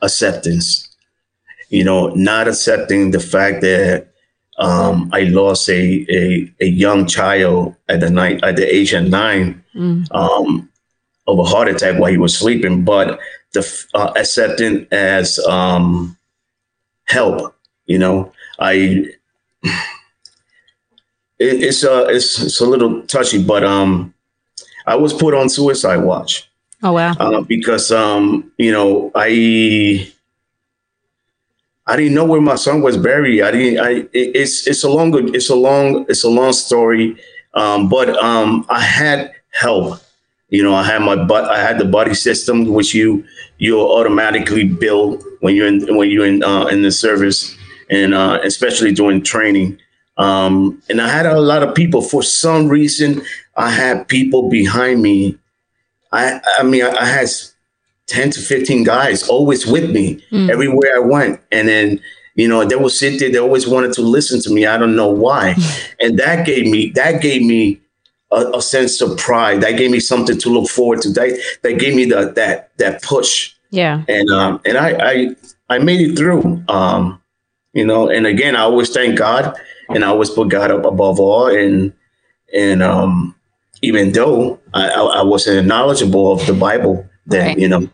acceptance. 0.02 0.88
You 1.70 1.84
know, 1.84 2.10
not 2.10 2.48
accepting 2.48 3.12
the 3.12 3.20
fact 3.20 3.62
that 3.62 4.08
um, 4.58 5.10
I 5.14 5.22
lost 5.22 5.70
a, 5.70 6.06
a, 6.10 6.54
a 6.60 6.66
young 6.66 7.08
child 7.08 7.76
at 7.90 8.02
the 8.02 8.10
night 8.10 8.44
at 8.44 8.58
the 8.58 8.76
age 8.76 8.94
of 8.94 9.08
nine 9.08 9.64
mm. 9.74 10.06
um, 10.14 10.70
of 11.28 11.40
a 11.40 11.44
heart 11.44 11.70
attack 11.70 12.00
while 12.00 12.12
he 12.12 12.18
was 12.18 12.38
sleeping, 12.38 12.84
but 12.84 13.20
the 13.54 13.86
uh, 13.94 14.14
accepting 14.16 14.88
as 14.92 15.40
um, 15.40 16.18
help. 17.06 17.56
You 17.86 18.00
know, 18.00 18.32
I 18.60 19.08
it, 19.64 19.76
it's 21.40 21.84
uh 21.84 22.08
it's 22.10 22.42
it's 22.42 22.62
a 22.62 22.66
little 22.66 23.02
touchy, 23.04 23.44
but 23.44 23.64
um, 23.64 24.14
I 24.86 24.96
was 24.96 25.14
put 25.14 25.34
on 25.34 25.50
suicide 25.50 25.98
watch. 25.98 26.50
Oh 26.84 26.94
wow! 26.94 27.14
Uh, 27.20 27.42
because 27.42 27.92
um, 27.92 28.52
you 28.58 28.72
know, 28.72 29.12
I 29.14 30.12
I 31.86 31.96
didn't 31.96 32.14
know 32.14 32.26
where 32.26 32.42
my 32.42 32.56
son 32.56 32.82
was 32.82 32.98
buried. 32.98 33.42
I 33.42 33.52
didn't. 33.52 33.80
I 33.80 33.90
it, 34.14 34.36
it's 34.36 34.68
it's 34.68 34.84
a 34.84 34.90
long 34.90 35.36
it's 35.36 35.50
a 35.50 35.56
long 35.56 36.06
it's 36.10 36.24
a 36.24 36.30
long 36.30 36.54
story, 36.54 37.18
um, 37.54 37.88
but 37.88 38.10
um, 38.18 38.66
I 38.70 38.82
had 38.82 39.32
help. 39.52 40.00
You 40.50 40.64
know, 40.64 40.74
I 40.74 40.84
had 40.84 41.02
my 41.02 41.16
but 41.16 41.46
I 41.46 41.60
had 41.60 41.78
the 41.80 41.86
buddy 41.86 42.14
system, 42.14 42.66
which 42.66 42.94
you 42.94 43.24
you 43.60 43.80
automatically 43.80 44.68
build 44.68 45.24
when 45.42 45.56
you're 45.56 45.68
in 45.68 45.96
when 45.96 46.10
you're 46.10 46.26
in 46.26 46.44
uh, 46.44 46.66
in 46.66 46.82
the 46.82 46.92
service, 46.92 47.56
and 47.90 48.14
uh, 48.14 48.40
especially 48.44 48.92
during 48.92 49.22
training. 49.22 49.78
Um, 50.18 50.82
and 50.90 51.00
I 51.00 51.08
had 51.08 51.26
a 51.26 51.40
lot 51.40 51.62
of 51.62 51.76
people. 51.76 52.02
For 52.02 52.24
some 52.24 52.68
reason, 52.68 53.22
I 53.56 53.70
had 53.70 54.08
people 54.08 54.50
behind 54.50 55.02
me 55.02 55.38
I 56.12 56.42
I 56.60 56.64
mean 56.64 56.84
I, 56.84 56.96
I 56.96 57.06
had 57.06 57.30
ten 58.08 58.30
to 58.32 58.40
fifteen 58.42 58.84
guys 58.84 59.28
always 59.28 59.66
with 59.66 59.90
me 59.90 60.24
mm. 60.32 60.50
everywhere 60.50 60.96
I 60.96 61.00
went, 61.00 61.40
and 61.52 61.68
then 61.68 62.02
you 62.36 62.48
know 62.48 62.66
they 62.66 62.76
would 62.76 62.92
sit 62.92 63.20
there. 63.20 63.32
They 63.32 63.40
always 63.40 63.68
wanted 63.68 63.94
to 63.94 64.02
listen 64.02 64.42
to 64.42 64.50
me. 64.54 64.66
I 64.66 64.78
don't 64.78 64.96
know 64.96 65.10
why, 65.10 65.56
and 66.00 66.20
that 66.20 66.46
gave 66.46 66.70
me 66.70 66.90
that 66.92 67.22
gave 67.22 67.44
me 67.44 67.82
a, 68.32 68.52
a, 68.56 68.62
sense 68.62 69.02
of 69.02 69.18
pride. 69.18 69.62
That 69.62 69.78
gave 69.78 69.92
me 69.92 70.00
something 70.00 70.38
to 70.38 70.50
look 70.50 70.70
forward 70.70 71.02
to. 71.02 71.10
That 71.10 71.40
that 71.64 71.80
gave 71.80 71.96
me 71.96 72.06
the 72.06 72.32
that 72.36 72.78
that 72.78 73.02
push. 73.02 73.54
Yeah, 73.70 74.04
and 74.08 74.30
um 74.30 74.62
and 74.66 74.78
I 74.78 74.90
I 75.00 75.36
I 75.70 75.80
made 75.80 76.02
it 76.02 76.18
through. 76.18 76.64
Um, 76.68 77.22
you 77.74 77.86
know, 77.86 78.10
and 78.10 78.28
again 78.28 78.56
I 78.56 78.62
always 78.62 78.90
thank 78.90 79.18
God, 79.18 79.56
and 79.90 80.04
I 80.04 80.08
always 80.08 80.30
put 80.30 80.50
God 80.50 80.72
up 80.72 80.86
above 80.86 81.20
all, 81.20 81.48
and 81.48 81.94
and 82.54 82.84
um 82.84 83.36
even 83.82 84.12
though 84.12 84.60
I, 84.74 84.90
I, 84.90 85.24
wasn't 85.24 85.68
knowledgeable 85.68 86.32
of 86.32 86.46
the 86.46 86.54
Bible 86.54 87.08
then, 87.26 87.48
right. 87.48 87.60
you 87.60 87.68
know, 87.68 87.90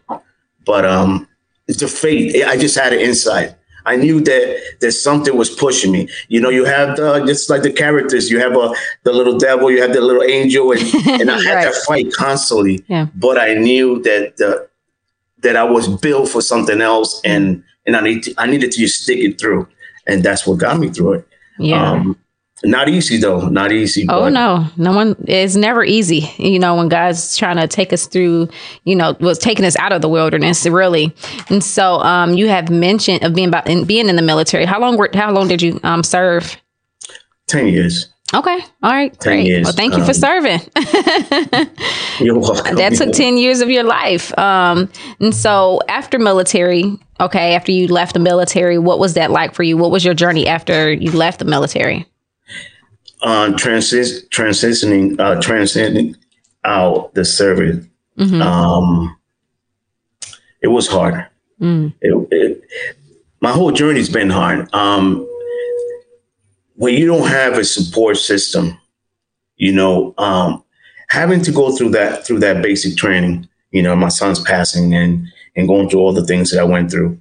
but 0.65 0.86
um, 0.86 1.27
it's 1.67 1.79
the 1.79 1.88
faith. 1.88 2.43
I 2.46 2.57
just 2.57 2.77
had 2.77 2.93
an 2.93 3.00
insight. 3.00 3.55
I 3.88 3.96
knew 3.96 4.19
that 4.19 4.62
that 4.81 4.91
something 4.91 5.36
was 5.38 5.50
pushing 5.50 5.93
me. 5.93 6.10
You 6.27 6.41
know, 6.41 6.50
you 6.50 6.65
have 6.65 6.98
the 6.98 7.24
just 7.25 7.50
like 7.50 7.63
the 7.63 7.72
characters. 7.72 8.29
You 8.29 8.39
have 8.39 8.55
a 8.55 8.74
the 9.03 9.13
little 9.13 9.38
devil, 9.38 9.72
you 9.72 9.81
have 9.81 9.93
the 9.93 10.01
little 10.01 10.24
angel, 10.24 10.74
and, 10.74 10.81
and 11.22 11.31
I 11.31 11.41
had 11.41 11.55
right. 11.55 11.74
to 11.74 11.79
fight 11.88 12.13
constantly. 12.13 12.84
Yeah. 12.88 13.07
But 13.15 13.39
I 13.39 13.53
knew 13.53 14.01
that 14.03 14.36
the 14.38 14.69
that 15.39 15.55
I 15.55 15.63
was 15.63 15.88
built 15.88 16.27
for 16.29 16.41
something 16.41 16.81
else, 16.81 17.22
and 17.24 17.63
and 17.86 17.96
I 17.96 18.01
need 18.01 18.24
to, 18.24 18.34
I 18.38 18.46
needed 18.46 18.72
to 18.74 18.79
just 18.79 19.03
stick 19.03 19.19
it 19.19 19.39
through, 19.39 19.67
and 20.05 20.22
that's 20.22 20.46
what 20.46 20.57
got 20.57 20.79
me 20.79 20.89
through 20.89 21.13
it. 21.13 21.27
Yeah. 21.57 21.91
Um, 21.91 22.19
not 22.64 22.90
easy 22.90 23.18
though. 23.18 23.48
Not 23.50 23.72
easy. 23.72 24.06
Oh 24.10 24.30
no, 24.30 24.68
no 24.78 24.92
one. 24.92 25.16
It's 25.28 25.56
never 25.56 25.84
easy. 25.84 26.32
You 26.38 26.58
know, 26.58 26.76
when 26.76 26.90
God's 26.90 27.38
trying 27.38 27.58
to 27.58 27.68
take 27.68 27.94
us 27.94 28.08
through, 28.08 28.50
you 28.84 28.96
know, 28.96 29.16
was 29.20 29.38
taking 29.38 29.66
us 29.66 29.76
out 29.76 29.92
of 29.92 30.02
the 30.02 30.10
wilderness, 30.10 30.66
really. 30.66 31.14
And 31.50 31.64
so, 31.64 32.00
um, 32.00 32.34
you 32.34 32.48
have 32.48 32.70
mentioned 32.70 33.24
of 33.24 33.36
being 33.36 33.50
about 33.50 33.70
in, 33.70 33.86
being 33.86 34.10
in 34.10 34.16
the 34.16 34.22
military. 34.22 34.66
How 34.66 34.80
long? 34.80 34.98
Were, 34.98 35.10
how 35.14 35.32
long 35.32 35.48
did 35.48 35.62
you 35.62 35.80
um 35.84 36.04
serve? 36.04 36.58
Ten 37.48 37.68
years. 37.68 38.12
Okay. 38.34 38.60
All 38.84 38.92
right. 38.92 39.18
10 39.22 39.32
great. 39.32 39.48
Years. 39.48 39.64
Well, 39.64 39.74
thank 39.74 39.94
you 39.94 40.02
um, 40.02 40.06
for 40.06 40.14
serving. 40.14 40.60
you're 42.20 42.38
welcome. 42.38 42.76
That 42.76 42.94
took 42.98 43.14
10 43.14 43.38
years 43.38 43.62
of 43.62 43.70
your 43.70 43.84
life. 43.84 44.38
Um, 44.38 44.90
and 45.22 45.34
so 45.34 45.80
after 45.88 46.20
military, 46.20 47.00
okay, 47.22 47.56
after 47.56 47.72
you 47.72 47.88
left 47.88 48.16
the 48.16 48.20
military, 48.20 48.78
what 48.78 49.00
was 49.00 49.14
that 49.14 49.32
like 49.32 49.54
for 49.54 49.64
you? 49.64 49.78
What 49.78 49.92
was 49.92 50.04
your 50.04 50.14
journey 50.14 50.46
after 50.46 50.92
you 50.92 51.12
left 51.12 51.40
the 51.40 51.46
military? 51.46 52.06
On 53.22 53.54
transi- 53.54 54.28
transitioning, 54.30 55.20
uh, 55.20 55.42
transcending 55.42 56.16
out 56.64 57.14
the 57.14 57.26
service, 57.26 57.86
mm-hmm. 58.18 58.42
um, 58.42 59.18
it 60.62 60.68
was 60.68 60.88
hard. 60.88 61.28
Mm. 61.60 61.94
It, 62.02 62.28
it, 62.32 62.64
my 63.42 63.52
whole 63.52 63.72
journey's 63.72 64.10
been 64.10 64.30
hard. 64.30 64.74
Um, 64.74 65.28
when 66.76 66.94
you 66.94 67.08
don't 67.08 67.28
have 67.28 67.58
a 67.58 67.64
support 67.64 68.18
system, 68.18 68.78
you 69.56 69.72
know, 69.72 70.14
um, 70.18 70.64
having 71.10 71.42
to 71.42 71.52
go 71.52 71.76
through 71.76 71.90
that 71.90 72.26
through 72.26 72.40
that 72.40 72.62
basic 72.62 72.96
training, 72.96 73.48
you 73.72 73.82
know, 73.82 73.96
my 73.96 74.10
son's 74.10 74.40
passing 74.40 74.94
and 74.94 75.28
and 75.56 75.68
going 75.68 75.90
through 75.90 76.00
all 76.00 76.14
the 76.14 76.26
things 76.26 76.52
that 76.52 76.60
I 76.60 76.64
went 76.64 76.92
through, 76.92 77.20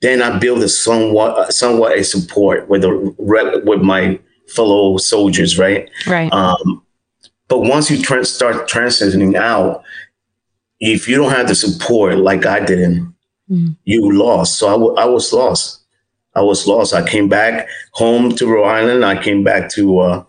then 0.00 0.20
I 0.20 0.38
build 0.38 0.62
a 0.62 0.68
somewhat 0.68 1.52
somewhat 1.52 1.96
a 1.96 2.02
support 2.02 2.68
with 2.68 2.82
the 2.82 3.14
with 3.64 3.80
my 3.80 4.18
fellow 4.48 4.96
soldiers, 4.98 5.58
right? 5.58 5.88
Right. 6.06 6.32
Um, 6.32 6.82
but 7.48 7.60
once 7.60 7.90
you 7.90 7.96
start 8.24 8.68
transitioning 8.68 9.34
out, 9.34 9.82
if 10.80 11.08
you 11.08 11.16
don't 11.16 11.32
have 11.32 11.48
the 11.48 11.54
support 11.54 12.18
like 12.18 12.46
I 12.46 12.60
didn't, 12.60 13.14
mm. 13.50 13.76
you 13.84 14.12
lost. 14.12 14.58
So 14.58 14.68
I, 14.68 14.72
w- 14.72 14.94
I 14.96 15.04
was 15.06 15.32
lost. 15.32 15.80
I 16.34 16.42
was 16.42 16.66
lost. 16.66 16.94
I 16.94 17.06
came 17.08 17.28
back 17.28 17.68
home 17.92 18.34
to 18.36 18.46
Rhode 18.46 18.68
Island. 18.68 19.04
I 19.04 19.20
came 19.20 19.42
back 19.42 19.70
to 19.70 19.98
uh, 19.98 20.24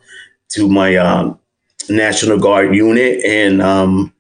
to 0.50 0.68
my 0.68 0.96
uh, 0.96 1.34
National 1.90 2.40
Guard 2.40 2.74
unit, 2.74 3.24
and 3.24 3.62
um, 3.62 4.14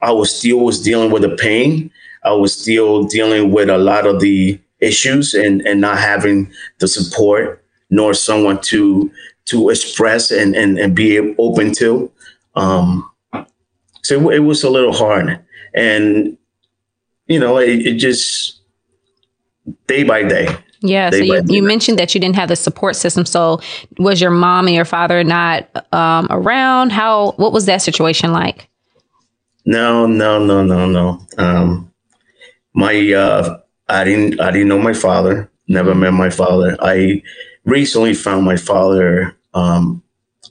I 0.00 0.12
was 0.12 0.34
still 0.34 0.60
was 0.60 0.80
dealing 0.80 1.10
with 1.10 1.22
the 1.22 1.36
pain. 1.36 1.90
I 2.22 2.32
was 2.32 2.58
still 2.58 3.04
dealing 3.04 3.50
with 3.52 3.68
a 3.68 3.76
lot 3.76 4.06
of 4.06 4.20
the 4.20 4.58
issues, 4.80 5.34
and 5.34 5.60
and 5.62 5.80
not 5.80 5.98
having 5.98 6.50
the 6.78 6.88
support 6.88 7.62
nor 7.90 8.14
someone 8.14 8.60
to 8.60 9.10
to 9.46 9.70
express 9.70 10.30
and 10.30 10.54
and, 10.54 10.78
and 10.78 10.94
be 10.94 11.34
open 11.38 11.72
to. 11.74 12.10
Um, 12.54 13.10
so 14.02 14.30
it, 14.30 14.36
it 14.36 14.40
was 14.40 14.62
a 14.62 14.70
little 14.70 14.92
hard, 14.92 15.44
and 15.74 16.36
you 17.26 17.38
know, 17.38 17.58
it, 17.58 17.86
it 17.86 17.94
just 17.94 18.60
day 19.86 20.02
by 20.04 20.22
day. 20.22 20.48
Yeah. 20.80 21.08
so 21.08 21.16
you, 21.16 21.42
you 21.46 21.62
mentioned 21.62 21.98
that 21.98 22.14
you 22.14 22.20
didn't 22.20 22.36
have 22.36 22.50
the 22.50 22.56
support 22.56 22.94
system. 22.94 23.24
So 23.24 23.60
was 23.98 24.20
your 24.20 24.30
mom 24.30 24.66
and 24.66 24.76
your 24.76 24.84
father 24.84 25.24
not 25.24 25.66
um, 25.94 26.26
around? 26.28 26.92
How? 26.92 27.32
What 27.32 27.52
was 27.52 27.64
that 27.66 27.80
situation 27.80 28.32
like? 28.32 28.68
No, 29.64 30.06
no, 30.06 30.44
no, 30.44 30.62
no, 30.62 30.86
no. 30.86 31.26
Um, 31.38 31.90
my 32.74 33.12
uh, 33.12 33.60
I 33.88 34.04
didn't 34.04 34.40
I 34.40 34.50
didn't 34.50 34.68
know 34.68 34.78
my 34.78 34.92
father. 34.92 35.50
Never 35.68 35.94
met 35.94 36.12
my 36.12 36.28
father. 36.28 36.76
I 36.80 37.22
recently 37.64 38.14
found 38.14 38.44
my 38.44 38.56
father 38.56 39.36
um, 39.54 40.02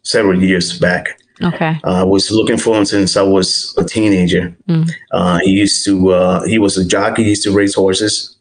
several 0.04 0.42
years 0.42 0.80
back. 0.80 1.20
Okay. 1.42 1.80
Uh, 1.84 2.02
I 2.02 2.04
was 2.04 2.32
looking 2.32 2.58
for 2.58 2.78
him 2.78 2.86
since 2.86 3.18
I 3.18 3.22
was 3.22 3.76
a 3.78 3.84
teenager. 3.84 4.56
Mm. 4.68 4.90
Uh, 5.12 5.40
he 5.40 5.52
used 5.52 5.84
to, 5.86 6.10
uh, 6.10 6.44
he 6.44 6.60
was 6.60 6.78
a 6.78 6.86
jockey, 6.86 7.24
he 7.24 7.30
used 7.30 7.44
to 7.44 7.52
race 7.52 7.74
horses. 7.74 8.38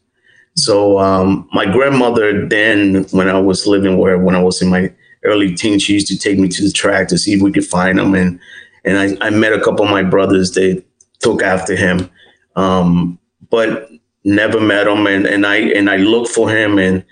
So 0.55 0.99
um, 0.99 1.49
my 1.51 1.65
grandmother 1.65 2.47
then, 2.47 3.05
when 3.11 3.29
I 3.29 3.39
was 3.39 3.65
living 3.65 3.97
where, 3.97 4.19
when 4.19 4.35
I 4.35 4.43
was 4.43 4.61
in 4.61 4.69
my 4.69 4.93
early 5.23 5.55
teens, 5.55 5.83
she 5.83 5.93
used 5.93 6.07
to 6.07 6.17
take 6.17 6.37
me 6.37 6.47
to 6.49 6.63
the 6.63 6.71
track 6.71 7.07
to 7.09 7.17
see 7.17 7.33
if 7.33 7.41
we 7.41 7.51
could 7.51 7.65
find 7.65 7.99
him. 7.99 8.13
And, 8.13 8.39
and 8.85 8.97
I, 8.97 9.27
I 9.27 9.29
met 9.31 9.53
a 9.53 9.61
couple 9.61 9.85
of 9.85 9.91
my 9.91 10.03
brothers, 10.03 10.51
they 10.51 10.83
took 11.19 11.41
after 11.41 11.75
him, 11.75 12.09
um, 12.55 13.17
but 13.49 13.89
never 14.23 14.59
met 14.59 14.87
him. 14.87 15.07
And, 15.07 15.25
and 15.25 15.45
I, 15.45 15.57
and 15.57 15.89
I 15.89 15.97
looked 15.97 16.29
for 16.29 16.49
him 16.49 16.77
and, 16.77 17.03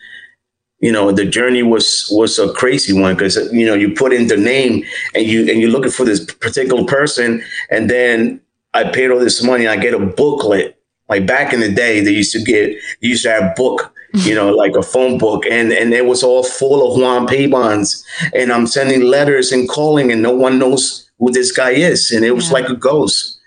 you 0.82 0.92
know 0.92 1.12
the 1.12 1.26
journey 1.26 1.64
was 1.64 2.10
was 2.12 2.38
a 2.40 2.52
crazy 2.54 2.92
one 2.92 3.14
because 3.14 3.38
you 3.54 3.66
know 3.66 3.76
you 3.76 3.94
put 3.94 4.12
in 4.12 4.28
the 4.28 4.36
name 4.36 4.84
and 5.16 5.26
you 5.26 5.42
and 5.50 5.62
you're 5.62 5.70
looking 5.70 5.92
for 5.92 6.04
this 6.04 6.26
particular 6.26 6.84
person. 6.84 7.44
And 7.70 7.90
then 7.90 8.42
i 8.74 8.84
paid 8.84 9.12
all 9.12 9.20
this 9.20 9.42
money. 9.44 9.68
I 9.68 9.78
get 9.78 9.94
a 9.94 10.00
booklet. 10.00 10.78
Like 11.08 11.26
back 11.26 11.54
in 11.54 11.60
the 11.60 11.72
day 11.72 12.02
they 12.02 12.12
used 12.12 12.34
to 12.34 12.44
get 12.44 12.76
used 13.00 13.24
to 13.24 13.32
have 13.32 13.56
book 13.56 13.94
you 14.14 14.36
know 14.36 14.50
like 14.50 14.76
a 14.76 14.82
phone 14.82 15.18
book. 15.20 15.46
And 15.46 15.72
and 15.72 15.94
it 15.94 16.06
was 16.06 16.24
all 16.24 16.44
full 16.44 16.92
of 16.92 17.00
juan 17.00 17.28
pabons 17.28 18.04
and 18.34 18.52
i'm 18.52 18.68
sending 18.68 19.02
letters 19.02 19.52
and 19.52 19.70
calling 19.70 20.12
and 20.12 20.22
no 20.22 20.34
one 20.34 20.58
knows 20.58 21.10
who 21.20 21.32
this 21.32 21.52
guy 21.52 21.72
is. 21.72 22.12
And 22.12 22.26
it 22.26 22.32
was 22.32 22.48
yeah. 22.48 22.54
like 22.54 22.70
a 22.70 22.76
ghost. 22.76 23.40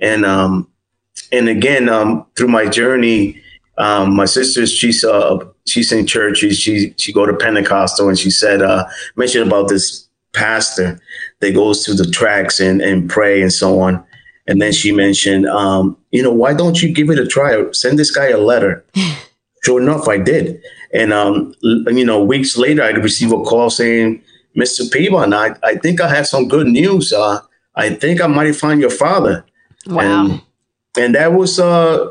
And 0.00 0.26
um 0.26 0.66
and 1.30 1.48
again 1.48 1.88
um 1.88 2.26
through 2.36 2.48
my 2.48 2.66
journey 2.66 3.40
um 3.78 4.16
my 4.16 4.24
sister's 4.24 4.72
she's 4.72 5.04
uh 5.04 5.38
she's 5.66 5.92
in 5.92 6.06
church. 6.06 6.38
She 6.38 6.50
she 6.52 6.94
she 6.96 7.12
go 7.12 7.26
to 7.26 7.34
Pentecostal, 7.34 8.08
and 8.08 8.18
she 8.18 8.30
said 8.30 8.62
uh, 8.62 8.84
mentioned 9.16 9.46
about 9.46 9.68
this 9.68 10.08
pastor 10.32 11.00
that 11.40 11.54
goes 11.54 11.84
to 11.84 11.94
the 11.94 12.10
tracks 12.10 12.60
and 12.60 12.80
and 12.80 13.08
pray 13.08 13.42
and 13.42 13.52
so 13.52 13.80
on. 13.80 14.04
And 14.46 14.60
then 14.60 14.72
she 14.72 14.90
mentioned, 14.90 15.46
um, 15.46 15.96
you 16.10 16.22
know, 16.22 16.32
why 16.32 16.54
don't 16.54 16.82
you 16.82 16.92
give 16.92 17.08
it 17.10 17.18
a 17.18 17.26
try? 17.26 17.70
Send 17.72 17.98
this 17.98 18.10
guy 18.10 18.30
a 18.30 18.38
letter. 18.38 18.84
sure 19.64 19.80
enough, 19.80 20.08
I 20.08 20.18
did. 20.18 20.60
And 20.92 21.12
um, 21.12 21.54
you 21.62 22.04
know, 22.04 22.22
weeks 22.22 22.56
later, 22.56 22.82
I 22.82 22.90
received 22.90 23.32
a 23.32 23.42
call 23.42 23.70
saying, 23.70 24.22
"Mr. 24.56 24.90
Pabon, 24.90 25.34
I, 25.34 25.56
I 25.66 25.76
think 25.76 26.00
I 26.00 26.08
have 26.08 26.26
some 26.26 26.48
good 26.48 26.66
news. 26.66 27.12
Uh, 27.12 27.40
I 27.76 27.90
think 27.90 28.20
I 28.20 28.26
might 28.26 28.56
find 28.56 28.80
your 28.80 28.90
father." 28.90 29.44
Wow. 29.86 30.00
And, 30.00 30.42
and 30.98 31.14
that 31.14 31.32
was 31.32 31.60
uh, 31.60 32.10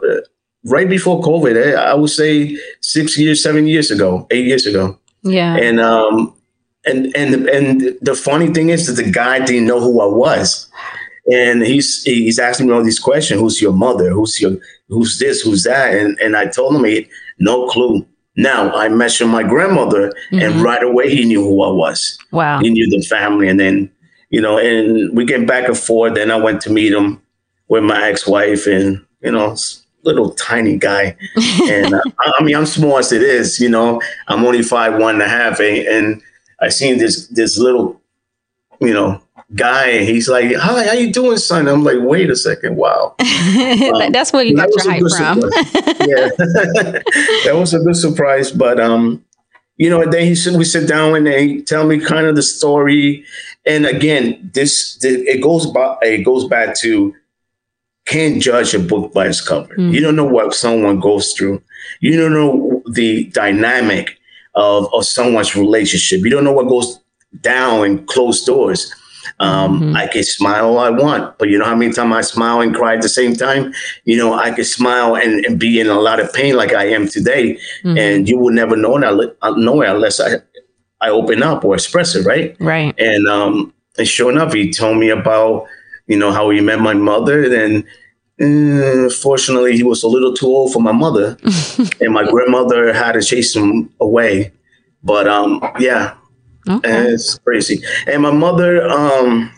right 0.69 0.89
before 0.89 1.21
COVID. 1.21 1.55
Eh, 1.55 1.75
I 1.75 1.93
would 1.93 2.09
say 2.09 2.57
six 2.81 3.17
years, 3.17 3.41
seven 3.43 3.67
years 3.67 3.91
ago, 3.91 4.27
eight 4.31 4.45
years 4.45 4.65
ago. 4.65 4.97
Yeah. 5.23 5.55
And 5.55 5.79
um, 5.79 6.33
and 6.85 7.15
and 7.15 7.47
and 7.49 7.97
the 8.01 8.15
funny 8.15 8.47
thing 8.47 8.69
is 8.69 8.87
that 8.87 9.01
the 9.01 9.11
guy 9.11 9.39
didn't 9.43 9.67
know 9.67 9.79
who 9.79 10.01
I 10.01 10.05
was, 10.05 10.69
and 11.31 11.61
he's 11.63 12.03
he's 12.03 12.39
asking 12.39 12.67
me 12.67 12.73
all 12.73 12.83
these 12.83 12.99
questions. 12.99 13.39
Who's 13.39 13.61
your 13.61 13.73
mother? 13.73 14.11
Who's 14.11 14.39
your 14.39 14.57
who's 14.87 15.19
this? 15.19 15.41
Who's 15.41 15.63
that? 15.63 15.93
And 15.93 16.17
and 16.19 16.35
I 16.35 16.47
told 16.47 16.75
him 16.75 16.85
he 16.85 17.09
no 17.39 17.67
clue. 17.67 18.05
Now 18.35 18.71
I 18.73 18.87
mentioned 18.87 19.31
my 19.31 19.43
grandmother, 19.43 20.13
mm-hmm. 20.31 20.39
and 20.39 20.61
right 20.61 20.83
away 20.83 21.13
he 21.13 21.25
knew 21.25 21.43
who 21.43 21.61
I 21.63 21.71
was. 21.71 22.17
Wow. 22.31 22.59
He 22.59 22.69
knew 22.69 22.89
the 22.89 23.05
family, 23.05 23.49
and 23.49 23.59
then 23.59 23.91
you 24.29 24.39
know, 24.39 24.57
and 24.57 25.15
we 25.15 25.25
get 25.25 25.47
back 25.47 25.67
and 25.67 25.77
forth. 25.77 26.15
Then 26.15 26.31
I 26.31 26.37
went 26.37 26.61
to 26.61 26.69
meet 26.69 26.93
him 26.93 27.21
with 27.67 27.83
my 27.83 28.07
ex-wife, 28.07 28.67
and 28.67 29.05
you 29.21 29.31
know, 29.31 29.55
little 30.03 30.31
tiny 30.31 30.77
guy. 30.77 31.15
and 31.69 31.93
uh, 31.93 32.01
I 32.19 32.43
mean, 32.43 32.55
I'm 32.55 32.65
small 32.65 32.97
as 32.97 33.11
it 33.11 33.21
is, 33.21 33.59
you 33.59 33.69
know, 33.69 34.01
I'm 34.27 34.45
only 34.45 34.63
five, 34.63 34.97
one 34.97 35.15
and 35.15 35.23
a 35.23 35.27
half. 35.27 35.59
And, 35.59 35.77
and 35.87 36.21
I 36.61 36.69
seen 36.69 36.97
this, 36.97 37.27
this 37.27 37.57
little, 37.57 38.01
you 38.79 38.93
know, 38.93 39.21
guy 39.55 39.87
and 39.87 40.07
he's 40.07 40.29
like, 40.29 40.55
hi, 40.55 40.85
how 40.85 40.93
you 40.93 41.11
doing, 41.11 41.37
son? 41.37 41.67
I'm 41.67 41.83
like, 41.83 41.97
wait 42.01 42.29
a 42.29 42.35
second. 42.35 42.75
Wow. 42.75 43.15
Um, 43.49 44.11
That's 44.11 44.31
where 44.31 44.43
you 44.43 44.55
got 44.55 44.69
your 44.69 44.91
hype 44.91 45.01
from. 45.17 45.39
yeah. 46.07 46.29
that 46.37 47.53
was 47.55 47.73
a 47.73 47.79
good 47.79 47.95
surprise. 47.95 48.51
But, 48.51 48.79
um, 48.79 49.23
you 49.77 49.89
know, 49.89 50.05
then 50.05 50.25
he 50.25 50.35
said, 50.35 50.57
we 50.57 50.65
sit 50.65 50.87
down 50.87 51.15
and 51.15 51.25
they 51.25 51.61
tell 51.61 51.87
me 51.87 51.99
kind 51.99 52.27
of 52.27 52.35
the 52.35 52.43
story. 52.43 53.23
And 53.65 53.85
again, 53.85 54.51
this, 54.53 54.99
it 55.03 55.41
goes 55.41 55.65
by, 55.67 55.97
it 56.01 56.23
goes 56.23 56.47
back 56.47 56.75
to 56.79 57.15
can't 58.09 58.41
judge 58.41 58.73
a 58.73 58.79
book 58.79 59.13
by 59.13 59.27
its 59.27 59.39
cover. 59.39 59.75
Mm. 59.75 59.93
You 59.93 60.01
don't 60.01 60.15
know 60.15 60.25
what 60.25 60.55
someone 60.55 60.99
goes 60.99 61.33
through. 61.33 61.61
You 61.99 62.19
don't 62.19 62.33
know 62.33 62.81
the 62.91 63.25
dynamic 63.25 64.17
of, 64.55 64.91
of 64.93 65.05
someone's 65.05 65.55
relationship. 65.55 66.21
You 66.21 66.31
don't 66.31 66.43
know 66.43 66.51
what 66.51 66.67
goes 66.67 66.99
down 67.41 67.85
in 67.85 68.05
closed 68.07 68.47
doors. 68.47 68.91
Um, 69.39 69.79
mm-hmm. 69.79 69.95
I 69.95 70.07
can 70.07 70.23
smile 70.23 70.69
all 70.69 70.79
I 70.79 70.89
want, 70.89 71.37
but 71.37 71.49
you 71.49 71.59
know 71.59 71.65
how 71.65 71.75
many 71.75 71.93
times 71.93 72.13
I 72.13 72.21
smile 72.21 72.61
and 72.61 72.75
cry 72.75 72.95
at 72.95 73.03
the 73.03 73.09
same 73.09 73.35
time? 73.35 73.73
You 74.03 74.17
know, 74.17 74.33
I 74.33 74.51
can 74.51 74.65
smile 74.65 75.15
and, 75.15 75.45
and 75.45 75.59
be 75.59 75.79
in 75.79 75.87
a 75.87 75.99
lot 75.99 76.19
of 76.19 76.33
pain 76.33 76.55
like 76.55 76.73
I 76.73 76.85
am 76.87 77.07
today, 77.07 77.59
mm-hmm. 77.83 77.97
and 77.97 78.27
you 78.27 78.39
will 78.39 78.51
never 78.51 78.75
know 78.75 78.99
that 78.99 79.37
uh, 79.41 79.51
know 79.51 79.81
it 79.81 79.89
unless 79.89 80.19
I 80.19 80.37
I 80.99 81.09
open 81.09 81.43
up 81.43 81.63
or 81.63 81.75
express 81.75 82.15
it, 82.15 82.25
right? 82.25 82.57
Right. 82.59 82.93
And 82.97 83.27
um, 83.27 83.73
and 83.97 84.07
sure 84.07 84.31
enough, 84.31 84.53
he 84.53 84.71
told 84.71 84.97
me 84.97 85.09
about 85.09 85.67
you 86.09 86.17
know, 86.17 86.33
how 86.33 86.49
he 86.49 86.59
met 86.59 86.81
my 86.81 86.93
mother. 86.93 87.45
And 87.55 87.85
uh, 88.41 89.09
fortunately, 89.09 89.75
he 89.75 89.83
was 89.83 90.03
a 90.03 90.07
little 90.07 90.33
too 90.33 90.47
old 90.47 90.71
for 90.71 90.81
my 90.81 90.93
mother, 90.93 91.37
and 92.01 92.13
my 92.13 92.25
grandmother 92.25 92.93
had 92.93 93.13
to 93.13 93.21
chase 93.21 93.55
him 93.55 93.93
away. 93.99 94.53
But 95.03 95.27
um, 95.27 95.61
yeah, 95.79 96.15
okay. 96.69 97.07
it's 97.07 97.37
crazy. 97.39 97.83
And 98.07 98.23
my 98.23 98.31
mother, 98.31 98.87
um, 98.87 99.51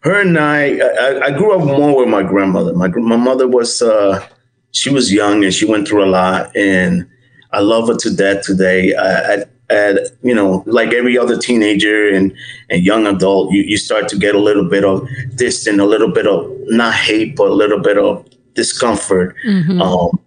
her 0.00 0.20
and 0.20 0.38
I, 0.38 0.78
I, 0.78 1.20
I, 1.26 1.30
grew 1.30 1.56
up 1.58 1.64
more 1.64 1.96
with 1.96 2.08
my 2.08 2.22
grandmother. 2.22 2.72
My 2.72 2.88
my 2.88 3.16
mother 3.16 3.46
was 3.46 3.82
uh, 3.82 4.26
she 4.72 4.90
was 4.90 5.12
young 5.12 5.44
and 5.44 5.54
she 5.54 5.64
went 5.64 5.86
through 5.86 6.04
a 6.04 6.10
lot, 6.10 6.56
and 6.56 7.08
I 7.52 7.60
love 7.60 7.88
her 7.88 7.96
to 7.96 8.14
death 8.14 8.44
today. 8.44 8.94
I, 8.94 9.34
I 9.34 9.44
and 9.70 10.00
you 10.22 10.34
know, 10.34 10.62
like 10.66 10.92
every 10.92 11.18
other 11.18 11.38
teenager 11.38 12.08
and, 12.08 12.34
and 12.70 12.82
young 12.82 13.06
adult, 13.06 13.52
you, 13.52 13.62
you 13.62 13.76
start 13.76 14.08
to 14.08 14.16
get 14.16 14.34
a 14.34 14.38
little 14.38 14.64
bit 14.64 14.84
of 14.84 15.06
distant, 15.34 15.80
a 15.80 15.84
little 15.84 16.10
bit 16.10 16.26
of 16.26 16.50
not 16.66 16.94
hate, 16.94 17.36
but 17.36 17.48
a 17.50 17.54
little 17.54 17.80
bit 17.80 17.98
of 17.98 18.26
discomfort. 18.54 19.36
Mm-hmm. 19.46 19.80
Um, 19.80 20.18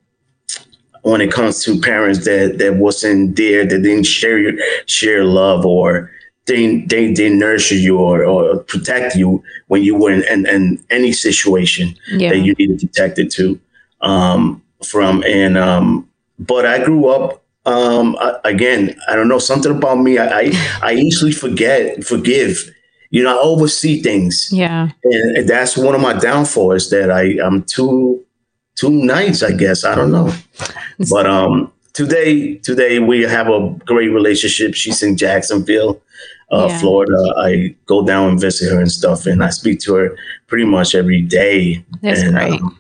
when 1.04 1.22
it 1.22 1.32
comes 1.32 1.64
to 1.64 1.80
parents 1.80 2.26
that 2.26 2.60
that 2.60 2.76
wasn't 2.76 3.36
there, 3.36 3.66
that 3.66 3.80
didn't 3.80 4.06
share 4.06 4.38
your 4.38 4.54
share 4.86 5.24
love 5.24 5.66
or 5.66 6.12
they 6.46 6.82
they 6.82 7.12
didn't 7.12 7.40
nurture 7.40 7.76
you 7.76 7.98
or, 7.98 8.24
or 8.24 8.60
protect 8.60 9.16
you 9.16 9.44
when 9.68 9.84
you 9.84 9.96
were 9.96 10.12
in, 10.12 10.24
in, 10.28 10.48
in 10.48 10.84
any 10.90 11.12
situation 11.12 11.96
yeah. 12.12 12.30
that 12.30 12.40
you 12.40 12.54
needed 12.60 12.80
protected 12.80 13.32
to 13.32 13.60
um, 14.02 14.62
from. 14.86 15.24
And 15.24 15.58
um, 15.58 16.08
but 16.40 16.66
I 16.66 16.84
grew 16.84 17.08
up 17.08 17.41
um, 17.66 18.16
I, 18.20 18.38
again, 18.46 18.96
I 19.08 19.16
don't 19.16 19.28
know 19.28 19.40
something 19.40 19.72
about 19.72 20.00
me. 20.00 20.18
I, 20.18 20.40
I, 20.40 20.52
I 20.82 20.94
easily 20.94 21.32
forget, 21.32 22.04
forgive. 22.04 22.70
You 23.12 23.24
know, 23.24 23.38
I 23.38 23.42
oversee 23.42 24.02
things. 24.02 24.50
Yeah. 24.52 24.90
And, 25.04 25.38
and 25.38 25.50
that's 25.50 25.78
one 25.78 25.94
of 25.96 26.02
my 26.02 26.14
downfalls 26.14 26.90
that 26.92 27.12
I 27.12 27.38
I'm 27.46 27.64
too 27.64 28.24
too 28.76 28.90
nice. 28.90 29.44
I 29.44 29.52
guess 29.52 29.84
I 29.84 29.96
don't 29.96 30.12
know. 30.12 30.34
But 31.10 31.26
um, 31.28 31.72
today 31.94 32.56
today 32.56 33.00
we 33.00 33.22
have 33.24 33.48
a 33.50 33.70
great 33.86 34.08
relationship. 34.10 34.76
She's 34.76 35.04
in 35.04 35.18
Jacksonville, 35.18 36.02
uh, 36.52 36.68
Yeah. 36.70 36.80
Florida. 36.80 37.34
I 37.38 37.76
go 37.86 38.06
down 38.06 38.30
and 38.30 38.40
visit 38.40 38.72
her 38.72 38.80
and 38.80 38.92
stuff, 38.92 39.26
and 39.26 39.44
I 39.44 39.50
speak 39.50 39.82
to 39.82 39.96
her 39.96 40.18
pretty 40.48 40.66
much 40.66 40.96
every 40.96 41.22
day. 41.22 41.84
That's 42.02 42.22
and, 42.22 42.32
great. 42.34 42.62
um, 42.62 42.80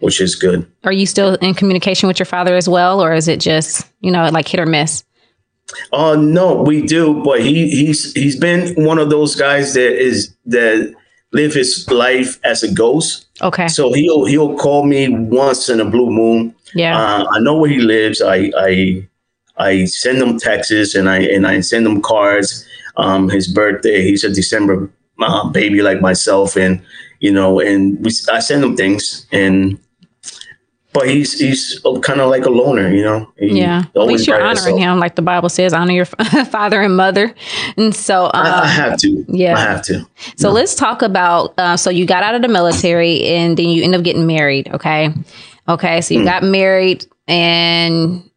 which 0.00 0.20
is 0.20 0.34
good. 0.34 0.70
Are 0.84 0.92
you 0.92 1.06
still 1.06 1.34
in 1.36 1.54
communication 1.54 2.06
with 2.06 2.18
your 2.18 2.26
father 2.26 2.56
as 2.56 2.68
well, 2.68 3.02
or 3.02 3.12
is 3.12 3.28
it 3.28 3.40
just 3.40 3.86
you 4.00 4.10
know 4.10 4.28
like 4.30 4.48
hit 4.48 4.60
or 4.60 4.66
miss? 4.66 5.04
Uh 5.92 6.16
no, 6.16 6.62
we 6.62 6.82
do, 6.82 7.22
but 7.22 7.40
he 7.40 7.68
he's 7.68 8.12
he's 8.14 8.38
been 8.38 8.74
one 8.84 8.98
of 8.98 9.10
those 9.10 9.34
guys 9.34 9.74
that 9.74 9.92
is 10.02 10.34
that 10.46 10.94
live 11.32 11.54
his 11.54 11.88
life 11.90 12.38
as 12.44 12.62
a 12.62 12.72
ghost. 12.72 13.26
Okay. 13.42 13.68
So 13.68 13.92
he'll 13.92 14.24
he'll 14.24 14.56
call 14.56 14.84
me 14.86 15.08
once 15.08 15.68
in 15.68 15.80
a 15.80 15.84
blue 15.84 16.10
moon. 16.10 16.54
Yeah. 16.74 16.98
Uh, 16.98 17.26
I 17.32 17.40
know 17.40 17.56
where 17.56 17.70
he 17.70 17.80
lives. 17.80 18.22
I 18.22 18.50
I 18.56 19.08
I 19.58 19.84
send 19.84 20.22
him 20.22 20.38
texts 20.38 20.94
and 20.94 21.08
I 21.08 21.18
and 21.20 21.46
I 21.46 21.60
send 21.60 21.86
him 21.86 22.00
cards. 22.00 22.66
Um, 22.96 23.28
his 23.28 23.46
birthday. 23.46 24.02
He's 24.02 24.24
a 24.24 24.30
December 24.30 24.90
uh, 25.20 25.48
baby 25.50 25.82
like 25.82 26.00
myself, 26.00 26.56
and 26.56 26.82
you 27.20 27.30
know, 27.30 27.60
and 27.60 28.04
we, 28.04 28.10
I 28.32 28.40
send 28.40 28.64
him 28.64 28.76
things 28.76 29.26
and. 29.30 29.78
But 30.98 31.08
he's 31.08 31.38
he's 31.38 31.80
kind 32.02 32.20
of 32.20 32.28
like 32.28 32.44
a 32.44 32.50
loner, 32.50 32.92
you 32.92 33.02
know. 33.02 33.32
He 33.38 33.60
yeah. 33.60 33.84
At 33.94 33.96
always 33.96 34.18
least 34.18 34.26
you're 34.26 34.42
honoring 34.42 34.78
him, 34.78 34.98
like 34.98 35.14
the 35.14 35.22
Bible 35.22 35.48
says, 35.48 35.72
honor 35.72 35.92
your 35.92 36.04
father 36.50 36.82
and 36.82 36.96
mother. 36.96 37.32
And 37.76 37.94
so, 37.94 38.24
um, 38.24 38.30
I, 38.34 38.62
I 38.62 38.66
have 38.66 38.98
to. 38.98 39.24
yeah. 39.28 39.56
I 39.56 39.60
have 39.60 39.82
to. 39.82 40.04
So 40.36 40.50
let's 40.50 40.74
talk 40.74 41.02
about. 41.02 41.54
Uh, 41.56 41.76
so 41.76 41.88
you 41.88 42.04
got 42.04 42.24
out 42.24 42.34
of 42.34 42.42
the 42.42 42.48
military 42.48 43.24
and 43.26 43.56
then 43.56 43.68
you 43.68 43.84
end 43.84 43.94
up 43.94 44.02
getting 44.02 44.26
married. 44.26 44.68
Okay. 44.74 45.14
Okay. 45.68 46.00
So 46.00 46.14
you 46.14 46.24
got 46.24 46.42
married 46.42 47.06
and 47.28 48.27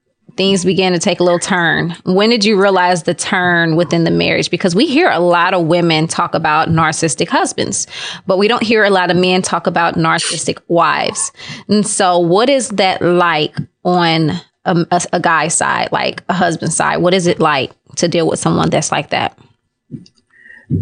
things 0.42 0.66
began 0.66 0.92
to 0.92 0.98
take 0.98 1.20
a 1.20 1.24
little 1.24 1.38
turn. 1.38 1.96
When 2.04 2.32
did 2.32 2.44
you 2.44 2.60
realize 2.60 3.04
the 3.04 3.14
turn 3.14 3.76
within 3.76 4.06
the 4.06 4.10
marriage? 4.10 4.50
Because 4.50 4.74
we 4.74 4.88
hear 4.88 5.08
a 5.08 5.20
lot 5.20 5.54
of 5.54 5.68
women 5.68 6.08
talk 6.08 6.34
about 6.34 6.68
narcissistic 6.68 7.28
husbands, 7.28 7.86
but 8.26 8.40
we 8.40 8.48
don't 8.48 8.64
hear 8.64 8.84
a 8.84 8.90
lot 8.90 9.12
of 9.12 9.18
men 9.18 9.44
talk 9.44 9.68
about 9.68 9.98
narcissistic 9.98 10.58
wives. 10.68 11.32
And 11.68 11.86
so, 11.86 12.18
what 12.18 12.50
is 12.50 12.70
that 12.70 13.04
like 13.04 13.56
on 13.86 14.32
a, 14.66 14.84
a, 14.90 15.02
a 15.14 15.20
guy's 15.20 15.54
side, 15.54 15.90
like 15.92 16.24
a 16.28 16.34
husband's 16.34 16.76
side? 16.76 16.98
What 16.98 17.14
is 17.14 17.28
it 17.28 17.40
like 17.40 17.72
to 17.98 18.08
deal 18.08 18.28
with 18.28 18.40
someone 18.40 18.72
that's 18.72 18.92
like 18.92 19.12
that? 19.12 19.38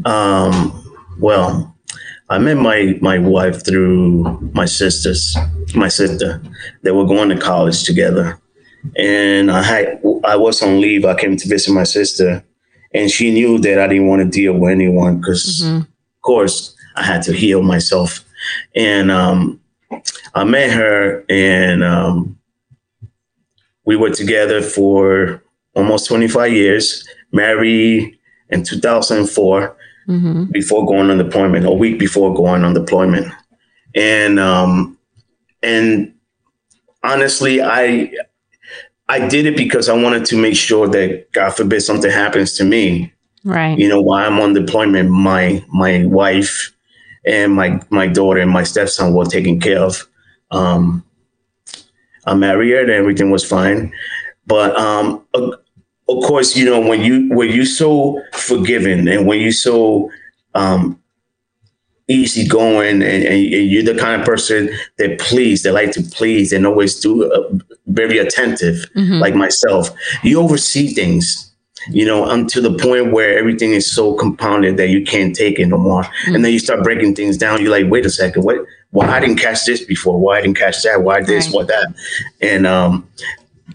Um, 0.05 0.71
well, 1.19 1.75
I 2.29 2.37
met 2.37 2.55
my 2.55 2.97
my 3.01 3.17
wife 3.17 3.65
through 3.65 4.39
my 4.53 4.63
sisters, 4.63 5.35
my 5.75 5.89
sister. 5.89 6.41
They 6.83 6.91
were 6.91 7.05
going 7.05 7.27
to 7.27 7.37
college 7.37 7.83
together, 7.83 8.38
and 8.97 9.51
I 9.51 9.61
had 9.63 10.01
I 10.23 10.35
was 10.35 10.61
on 10.61 10.81
leave. 10.81 11.05
I 11.05 11.15
came 11.19 11.35
to 11.37 11.47
visit 11.47 11.73
my 11.73 11.83
sister, 11.83 12.43
and 12.93 13.09
she 13.09 13.31
knew 13.31 13.57
that 13.59 13.79
I 13.79 13.87
didn't 13.87 14.07
want 14.07 14.21
to 14.21 14.29
deal 14.29 14.53
with 14.53 14.71
anyone 14.71 15.19
because, 15.19 15.63
of 15.69 16.21
course, 16.21 16.75
I 16.95 17.03
had 17.03 17.21
to 17.23 17.33
heal 17.33 17.61
myself. 17.61 18.23
And 18.75 19.11
um, 19.11 19.59
I 20.35 20.43
met 20.43 20.71
her, 20.71 21.23
and 21.29 21.83
um, 21.83 22.37
we 23.85 23.95
were 23.95 24.11
together 24.11 24.61
for 24.61 25.43
almost 25.75 26.07
25 26.07 26.51
years. 26.53 27.07
Married 27.31 28.17
in 28.49 28.63
2004 28.63 29.75
Mm-hmm. 30.07 30.45
before 30.45 30.87
going 30.87 31.11
on 31.11 31.19
deployment, 31.19 31.67
a 31.67 31.71
week 31.71 31.99
before 31.99 32.33
going 32.33 32.63
on 32.63 32.73
deployment. 32.73 33.31
And 33.93 34.39
um 34.39 34.97
and 35.61 36.15
honestly, 37.03 37.61
I 37.61 38.11
I 39.09 39.27
did 39.27 39.45
it 39.47 39.57
because 39.57 39.89
I 39.89 39.93
wanted 39.93 40.23
to 40.25 40.37
make 40.37 40.55
sure 40.55 40.87
that 40.87 41.31
God 41.31 41.49
forbid 41.49 41.81
something 41.81 42.11
happens 42.11 42.53
to 42.57 42.63
me, 42.63 43.11
Right. 43.43 43.77
you 43.77 43.89
know, 43.89 43.99
while 44.01 44.25
I'm 44.25 44.39
on 44.39 44.53
deployment, 44.53 45.09
my 45.09 45.63
my 45.69 46.05
wife 46.05 46.71
and 47.25 47.53
my 47.53 47.81
my 47.89 48.07
daughter 48.07 48.39
and 48.39 48.51
my 48.51 48.63
stepson 48.63 49.13
were 49.13 49.25
taken 49.25 49.59
care 49.59 49.79
of. 49.79 50.07
Um 50.51 51.03
I 52.25 52.35
married 52.35 52.75
and 52.75 52.91
everything 52.91 53.31
was 53.31 53.43
fine. 53.43 53.91
But 54.45 54.75
um 54.77 55.25
of, 55.33 55.53
of 56.07 56.23
course, 56.23 56.55
you 56.55 56.65
know, 56.65 56.79
when 56.79 57.01
you 57.01 57.29
when 57.35 57.49
you 57.49 57.65
so 57.65 58.21
forgiving 58.33 59.07
and 59.07 59.25
when 59.25 59.39
you 59.39 59.51
so 59.51 60.11
um 60.53 60.99
easygoing 62.09 63.01
and, 63.01 63.03
and, 63.03 63.23
and 63.23 63.69
you're 63.69 63.83
the 63.83 63.95
kind 63.95 64.19
of 64.19 64.25
person 64.25 64.69
that 64.97 65.19
please, 65.19 65.63
that 65.63 65.73
like 65.73 65.91
to 65.91 66.01
please 66.01 66.51
and 66.51 66.65
always 66.67 66.99
do 66.99 67.31
uh, 67.31 67.57
very 67.87 68.17
attentive, 68.17 68.85
Mhm. 68.95 69.19
like 69.21 69.35
myself, 69.35 69.89
you 70.23 70.39
oversee 70.41 70.87
things, 70.93 71.51
you 71.91 72.05
know, 72.05 72.25
until 72.29 72.61
the 72.63 72.73
point 72.77 73.13
where 73.13 73.37
everything 73.37 73.71
is 73.73 73.89
so 73.89 74.13
compounded 74.13 74.77
that 74.77 74.89
you 74.89 75.03
can't 75.05 75.35
take 75.35 75.59
it 75.59 75.67
no 75.67 75.77
more. 75.77 76.05
And 76.27 76.43
then 76.43 76.51
you 76.51 76.59
start 76.59 76.83
breaking 76.83 77.15
things 77.15 77.37
down. 77.37 77.61
You're 77.61 77.71
like, 77.71 77.89
wait 77.89 78.05
a 78.05 78.09
second, 78.09 78.43
what? 78.43 78.57
Why 78.91 79.07
I 79.07 79.19
didn't 79.19 79.37
catch 79.37 79.65
this 79.65 79.85
before? 79.85 80.19
Why 80.19 80.39
I 80.39 80.41
didn't 80.41 80.57
catch 80.57 80.81
that? 80.83 81.03
Why 81.03 81.21
this? 81.21 81.45
Right. 81.45 81.53
What 81.53 81.67
that? 81.67 81.93
And 82.41 82.65
um, 82.65 83.07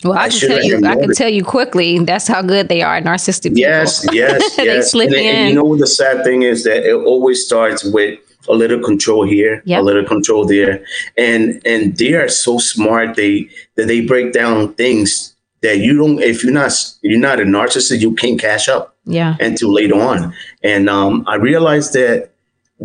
Well, 0.02 0.14
I, 0.14 0.22
I 0.24 0.28
can 0.28 0.38
should 0.38 0.48
tell 0.48 0.62
you, 0.64 0.76
I 0.84 0.96
can 0.96 1.14
tell 1.14 1.28
you 1.28 1.44
quickly. 1.44 2.00
That's 2.00 2.26
how 2.26 2.42
good 2.42 2.68
they 2.68 2.82
are, 2.82 3.00
narcissistic 3.00 3.54
people. 3.54 3.60
Yes, 3.60 4.04
yes, 4.12 4.56
They 4.56 4.64
yes. 4.64 4.90
slip 4.90 5.06
and, 5.10 5.14
in. 5.16 5.48
you 5.50 5.54
know 5.54 5.62
what 5.62 5.78
the 5.78 5.86
sad 5.86 6.24
thing 6.24 6.42
is 6.42 6.64
that 6.64 6.82
it 6.84 6.94
always 6.94 7.46
starts 7.46 7.84
with 7.84 8.18
a 8.48 8.52
little 8.54 8.80
control 8.80 9.24
here, 9.26 9.62
Yep. 9.64 9.80
a 9.80 9.82
little 9.82 10.04
control 10.04 10.44
there, 10.46 10.84
and 11.16 11.60
and 11.64 11.96
they 11.96 12.12
are 12.14 12.28
so 12.28 12.58
smart. 12.58 13.16
They 13.16 13.48
that 13.76 13.86
they 13.88 14.00
break 14.02 14.32
down 14.32 14.74
things 14.74 15.34
that 15.62 15.78
you 15.78 15.96
don't. 15.96 16.20
If 16.22 16.44
you're 16.44 16.52
not 16.52 16.72
you're 17.02 17.18
not 17.18 17.40
a 17.40 17.44
narcissist, 17.44 18.00
you 18.00 18.14
can't 18.14 18.38
cash 18.40 18.68
up 18.68 18.94
Yeah. 19.06 19.36
until 19.40 19.72
later 19.72 19.94
on. 20.00 20.34
And 20.62 20.88
um, 20.90 21.24
I 21.26 21.36
realized 21.36 21.92
that 21.94 22.30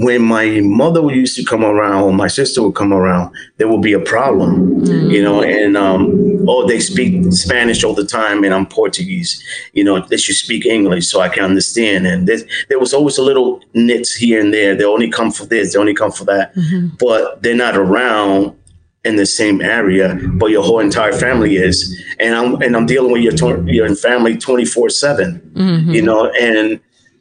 when 0.05 0.21
my 0.21 0.61
mother 0.61 1.01
used 1.13 1.35
to 1.35 1.43
come 1.43 1.63
around 1.65 2.03
or 2.03 2.13
my 2.13 2.27
sister 2.29 2.63
would 2.63 2.73
come 2.75 2.93
around, 2.93 3.33
there 3.57 3.67
would 3.67 3.81
be 3.81 3.91
a 3.91 3.99
problem, 3.99 4.85
you 5.11 5.21
know, 5.21 5.43
and 5.43 5.75
um, 5.75 6.45
oh, 6.47 6.65
they 6.65 6.79
speak 6.79 7.33
Spanish 7.33 7.83
all 7.83 7.93
the 7.93 8.05
time 8.05 8.45
and 8.45 8.53
I'm 8.53 8.65
Portuguese, 8.65 9.43
you 9.73 9.83
know, 9.83 9.99
they 9.99 10.15
should 10.15 10.35
speak 10.37 10.65
English 10.65 11.07
so 11.07 11.19
I 11.19 11.27
can 11.27 11.43
understand. 11.43 12.07
And 12.07 12.27
this, 12.29 12.45
there 12.69 12.79
was 12.79 12.93
always 12.93 13.17
a 13.17 13.21
little 13.21 13.59
nits 13.73 14.15
here 14.15 14.39
and 14.39 14.53
there. 14.53 14.73
They 14.73 14.85
only 14.85 15.09
come 15.11 15.31
for 15.31 15.45
this, 15.45 15.73
they 15.73 15.79
only 15.79 15.93
come 15.93 16.13
for 16.13 16.23
that, 16.25 16.55
Mhm. 16.55 16.97
but 16.97 17.43
they're 17.43 17.53
not 17.67 17.75
around 17.75 18.55
in 19.03 19.17
the 19.17 19.25
same 19.25 19.59
area, 19.61 20.17
but 20.35 20.49
your 20.49 20.63
whole 20.63 20.79
entire 20.79 21.11
family 21.13 21.57
is. 21.57 21.93
And 22.21 22.35
I'm, 22.35 22.61
and 22.61 22.73
I'm 22.77 22.85
dealing 22.85 23.11
with 23.11 23.21
your, 23.21 23.33
tw- 23.33 23.67
your 23.67 23.93
family 23.95 24.37
24 24.37 24.89
seven 24.91 25.41
Mhm. 25.55 25.93
you 25.93 26.01
know, 26.01 26.31
and 26.39 26.79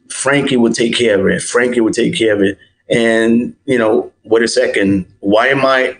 Frankie 0.09 0.57
would 0.57 0.73
take 0.75 0.95
care 0.95 1.19
of 1.19 1.27
it. 1.27 1.41
Frankie 1.41 1.81
would 1.81 1.93
take 1.93 2.15
care 2.15 2.33
of 2.35 2.41
it. 2.41 2.57
And, 2.89 3.55
you 3.65 3.77
know, 3.77 4.11
wait 4.23 4.43
a 4.43 4.47
second, 4.47 5.05
why 5.19 5.47
am 5.47 5.65
I 5.65 5.97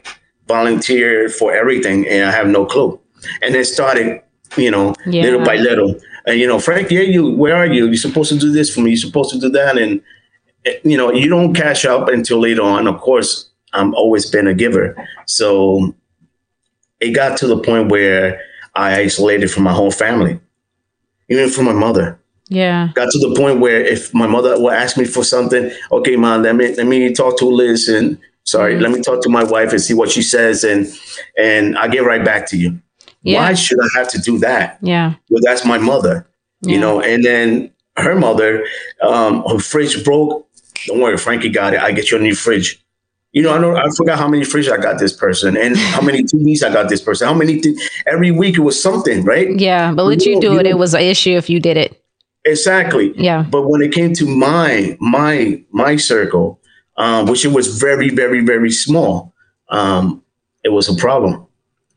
volunteer 0.48 1.30
for 1.30 1.54
everything 1.54 2.08
and 2.08 2.28
I 2.28 2.32
have 2.32 2.48
no 2.48 2.66
clue? 2.66 3.00
And 3.42 3.56
it 3.56 3.66
started, 3.66 4.22
you 4.58 4.72
know, 4.72 4.96
Yeah. 5.06 5.24
little 5.24 5.46
by 5.46 5.58
little. 5.58 5.96
And, 6.26 6.40
you 6.40 6.48
know, 6.48 6.60
Frank, 6.60 6.90
yeah, 6.90 7.02
you, 7.02 7.32
where 7.32 7.56
are 7.56 7.68
you? 7.68 7.86
You're 7.86 7.96
supposed 7.96 8.32
to 8.32 8.40
do 8.40 8.52
this 8.52 8.74
for 8.74 8.82
me. 8.82 8.92
You're 8.92 8.98
supposed 8.98 9.32
to 9.32 9.40
do 9.40 9.50
that. 9.50 9.78
And, 9.78 10.02
eh, 10.66 10.78
you 10.84 10.98
know, 10.98 11.12
you 11.12 11.30
don't 11.30 11.54
cash 11.54 11.86
up 11.86 12.10
until 12.10 12.40
later 12.40 12.64
on. 12.64 12.88
Of 12.88 13.00
course, 13.00 13.50
I'm 13.74 13.94
always 13.94 14.26
been 14.26 14.48
a 14.48 14.54
giver. 14.54 14.96
So 15.28 15.96
it 17.00 17.12
got 17.12 17.38
to 17.38 17.48
the 17.48 17.58
point 17.58 17.90
where 17.90 18.42
I 18.76 19.02
isolated 19.02 19.52
from 19.52 19.64
my 19.64 19.74
whole 19.74 19.92
family, 19.92 20.40
even 21.30 21.50
from 21.50 21.66
my 21.66 21.74
mother 21.74 22.19
Yeah. 22.50 22.90
got 22.96 23.12
to 23.12 23.20
the 23.20 23.34
point 23.36 23.60
where 23.60 23.80
if 23.86 24.14
my 24.14 24.28
mother 24.28 24.60
would 24.60 24.74
ask 24.74 24.98
me 24.98 25.06
for 25.06 25.24
something, 25.24 25.72
okay, 25.92 26.16
mom, 26.16 26.44
let 26.44 26.56
me 26.56 26.76
let 26.76 26.88
me 26.88 27.14
talk 27.14 27.38
to 27.40 27.46
Liz 27.46 27.88
and 27.88 28.18
sorry, 28.44 28.74
Mhm. 28.76 28.82
let 28.82 28.92
me 28.92 29.02
talk 29.02 29.22
to 29.24 29.30
my 29.30 29.44
wife 29.44 29.72
and 29.72 29.80
see 29.82 29.94
what 29.94 30.10
she 30.10 30.22
says 30.22 30.64
and 30.64 30.88
and 31.38 31.78
I'll 31.78 31.90
get 31.90 32.04
right 32.04 32.24
back 32.26 32.48
to 32.50 32.58
you. 32.58 32.80
Yeah. 33.24 33.42
Why 33.48 33.54
should 33.54 33.80
I 33.80 33.88
have 34.00 34.08
to 34.10 34.18
do 34.20 34.38
that? 34.40 34.78
Yeah. 34.82 35.14
Well, 35.30 35.42
that's 35.44 35.64
my 35.66 35.78
mother, 35.78 36.26
you 36.62 36.80
know. 36.80 37.02
And 37.02 37.24
then 37.24 37.72
her 37.98 38.16
mother, 38.16 38.66
um, 39.02 39.44
her 39.50 39.60
fridge 39.60 40.04
broke. 40.04 40.48
Don't 40.88 41.02
worry, 41.02 41.18
Frankie 41.18 41.50
got 41.50 41.74
it. 41.74 41.82
I 41.82 41.92
get 41.92 42.10
you 42.12 42.18
a 42.18 42.22
new 42.22 42.34
fridge. 42.34 42.80
You 43.34 43.44
know, 43.44 43.54
I 43.54 43.60
know 43.60 43.76
I 43.76 43.86
forgot 43.96 44.18
how 44.18 44.28
many 44.28 44.44
fridges 44.44 44.72
I 44.72 44.78
got 44.78 44.98
this 44.98 45.14
person, 45.14 45.56
and 45.58 45.78
how 45.78 46.02
many 46.02 46.24
TVs 46.30 46.64
I 46.64 46.74
got 46.74 46.90
this 46.90 47.02
person. 47.02 47.28
How 47.28 47.34
many? 47.34 47.60
Th- 47.62 47.76
every 48.08 48.32
week 48.32 48.56
it 48.58 48.62
was 48.62 48.82
something, 48.82 49.24
right? 49.24 49.50
Yeah. 49.60 49.92
But 49.94 50.06
let 50.06 50.26
You 50.26 50.32
you 50.36 50.36
don't- 50.42 50.42
do 50.42 50.54
you 50.54 50.60
it. 50.62 50.66
It 50.66 50.78
was 50.80 50.94
an 50.96 51.02
issue 51.02 51.32
if 51.38 51.48
you 51.50 51.60
did 51.60 51.78
it. 51.78 51.99
Exactly. 52.50 53.14
Yeah. 53.16 53.44
But 53.50 53.68
when 53.68 53.82
it 53.82 53.92
came 53.94 54.14
to 54.14 54.26
my 54.26 54.98
my 55.00 55.64
my 55.72 55.96
circle, 55.96 56.60
um, 56.98 57.28
which 57.28 57.46
it 57.46 57.54
was 57.54 57.80
very 57.80 58.10
very 58.10 58.44
very 58.44 58.72
small, 58.72 59.34
um, 59.70 60.24
it 60.64 60.70
was 60.70 60.90
a 60.90 60.96
problem. 60.96 61.46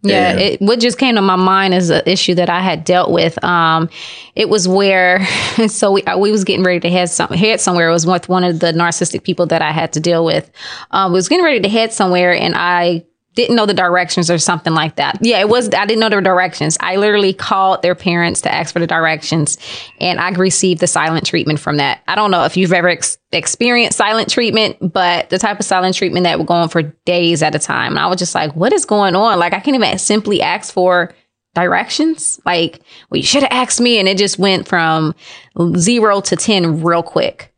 Yeah, 0.05 0.33
and, 0.33 0.41
it, 0.41 0.61
what 0.61 0.81
just 0.81 0.99
came 0.99 1.15
to 1.15 1.23
my 1.23 1.37
mind 1.37 1.75
is 1.75 1.89
an 1.91 2.03
issue 2.07 2.35
that 2.35 2.51
I 2.51 2.61
had 2.61 2.83
dealt 2.85 3.13
with. 3.13 3.43
Um, 3.45 3.89
it 4.35 4.49
was 4.49 4.67
where, 4.67 5.25
so 5.69 5.93
we 5.93 6.03
we 6.19 6.33
was 6.33 6.43
getting 6.43 6.65
ready 6.65 6.81
to 6.81 6.91
head 6.91 7.09
some 7.09 7.31
head 7.31 7.61
somewhere. 7.61 7.89
It 7.89 7.93
was 7.93 8.07
with 8.07 8.29
one 8.29 8.43
of 8.43 8.59
the 8.59 8.73
narcissistic 8.73 9.23
people 9.23 9.47
that 9.47 9.63
I 9.63 9.71
had 9.71 9.93
to 9.93 10.01
deal 10.01 10.25
with. 10.25 10.51
Um, 10.91 11.13
we 11.13 11.17
was 11.17 11.29
getting 11.29 11.45
ready 11.45 11.61
to 11.61 11.69
head 11.69 11.93
somewhere, 11.93 12.35
and 12.35 12.55
I 12.57 13.05
didn't 13.35 13.57
know 13.57 13.65
the 13.65 13.75
directions 13.75 14.31
or 14.31 14.39
something 14.39 14.75
like 14.75 14.97
that. 14.97 15.19
Yeah, 15.23 15.41
it 15.41 15.49
was, 15.49 15.69
I 15.73 15.87
didn't 15.87 16.01
know 16.01 16.11
the 16.11 16.21
directions. 16.21 16.77
I 16.81 16.97
literally 16.97 17.33
called 17.33 17.83
their 17.83 17.95
parents 17.95 18.43
to 18.43 18.53
ask 18.53 18.73
for 18.73 18.79
the 18.79 18.87
directions 18.87 19.57
and 20.01 20.21
I 20.21 20.31
received 20.31 20.81
the 20.81 20.87
silent 20.87 21.27
treatment 21.27 21.59
from 21.59 21.79
that. 21.79 22.03
I 22.09 22.15
don't 22.15 22.31
know 22.31 22.45
if 22.45 22.57
you've 22.57 22.73
ever 22.73 22.89
ex- 22.89 23.19
experienced 23.33 23.97
silent 23.97 24.29
treatment, 24.29 24.93
but 24.93 25.31
the 25.31 25.39
type 25.39 25.59
of 25.59 25.65
silent 25.65 25.97
treatment 25.97 26.25
that 26.25 26.39
would 26.39 26.47
go 26.47 26.55
on 26.55 26.69
for 26.69 26.83
days 26.83 27.43
at 27.43 27.55
a 27.55 27.59
time. 27.59 27.93
And 27.93 28.01
I 28.01 28.07
was 28.07 28.19
just 28.19 28.35
like, 28.35 28.55
what 28.55 28.73
is 28.73 28.85
going 28.85 29.17
on? 29.17 29.39
Like, 29.39 29.55
I 29.55 29.61
can't 29.61 29.77
even 29.77 29.99
simply 29.99 30.43
ask 30.43 30.73
for 30.73 31.15
directions. 31.55 32.39
Like, 32.45 32.83
well, 33.09 33.17
you 33.17 33.25
should 33.25 33.43
have 33.43 33.53
asked 33.53 33.81
me. 33.81 33.99
And 33.99 34.09
it 34.09 34.19
just 34.19 34.39
went 34.39 34.69
from 34.69 35.15
zero 35.77 36.21
to 36.21 36.37
10 36.37 36.83
real 36.83 37.03
quick. 37.03 37.55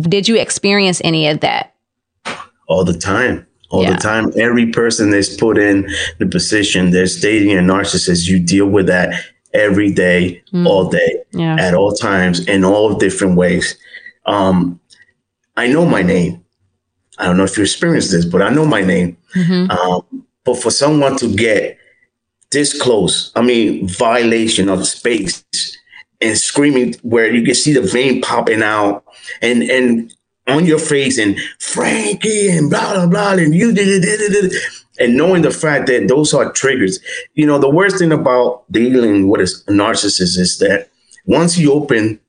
Did 0.00 0.28
you 0.28 0.36
experience 0.36 1.00
any 1.04 1.28
of 1.28 1.40
that? 1.40 1.74
All 2.66 2.84
the 2.84 2.98
time 2.98 3.46
all 3.70 3.82
yeah. 3.82 3.94
the 3.94 3.98
time. 3.98 4.32
Every 4.36 4.70
person 4.70 5.10
that's 5.10 5.36
put 5.36 5.58
in 5.58 5.88
the 6.18 6.26
position, 6.26 6.90
they're 6.90 7.06
stating 7.06 7.52
a 7.52 7.60
narcissist. 7.60 8.28
You 8.28 8.38
deal 8.38 8.66
with 8.66 8.86
that 8.86 9.22
every 9.52 9.92
day, 9.92 10.42
mm. 10.52 10.66
all 10.66 10.88
day, 10.88 11.22
yeah. 11.32 11.56
at 11.58 11.74
all 11.74 11.92
times, 11.92 12.46
in 12.46 12.64
all 12.64 12.94
different 12.94 13.36
ways. 13.36 13.76
Um, 14.26 14.80
I 15.56 15.68
know 15.68 15.86
my 15.86 16.02
name. 16.02 16.44
I 17.18 17.26
don't 17.26 17.36
know 17.36 17.44
if 17.44 17.56
you 17.56 17.62
experienced 17.62 18.10
this, 18.10 18.24
but 18.24 18.42
I 18.42 18.48
know 18.48 18.66
my 18.66 18.80
name. 18.80 19.16
Mm-hmm. 19.36 19.70
Um, 19.70 20.26
but 20.44 20.56
for 20.56 20.70
someone 20.70 21.16
to 21.18 21.34
get 21.34 21.78
this 22.50 22.80
close, 22.80 23.32
I 23.36 23.42
mean, 23.42 23.88
violation 23.88 24.68
of 24.68 24.86
space 24.86 25.44
and 26.20 26.36
screaming 26.36 26.94
where 27.02 27.32
you 27.32 27.44
can 27.44 27.54
see 27.54 27.72
the 27.72 27.82
vein 27.82 28.20
popping 28.20 28.62
out 28.62 29.04
and 29.42 29.62
and 29.62 30.13
on 30.46 30.66
your 30.66 30.78
face 30.78 31.18
and 31.18 31.38
Frankie 31.58 32.50
and 32.50 32.70
blah 32.70 32.94
blah 32.94 33.06
blah 33.06 33.32
and 33.32 33.54
you 33.54 33.72
did 33.72 34.04
it 34.04 34.54
and 34.98 35.16
knowing 35.16 35.42
the 35.42 35.50
fact 35.50 35.86
that 35.88 36.08
those 36.08 36.32
are 36.34 36.52
triggers. 36.52 37.00
You 37.34 37.46
know, 37.46 37.58
the 37.58 37.70
worst 37.70 37.98
thing 37.98 38.12
about 38.12 38.70
dealing 38.70 39.28
with 39.28 39.40
a 39.40 39.72
narcissist 39.72 40.38
is 40.38 40.58
that 40.58 40.88
once 41.26 41.58
you 41.58 41.72
open 41.72 42.20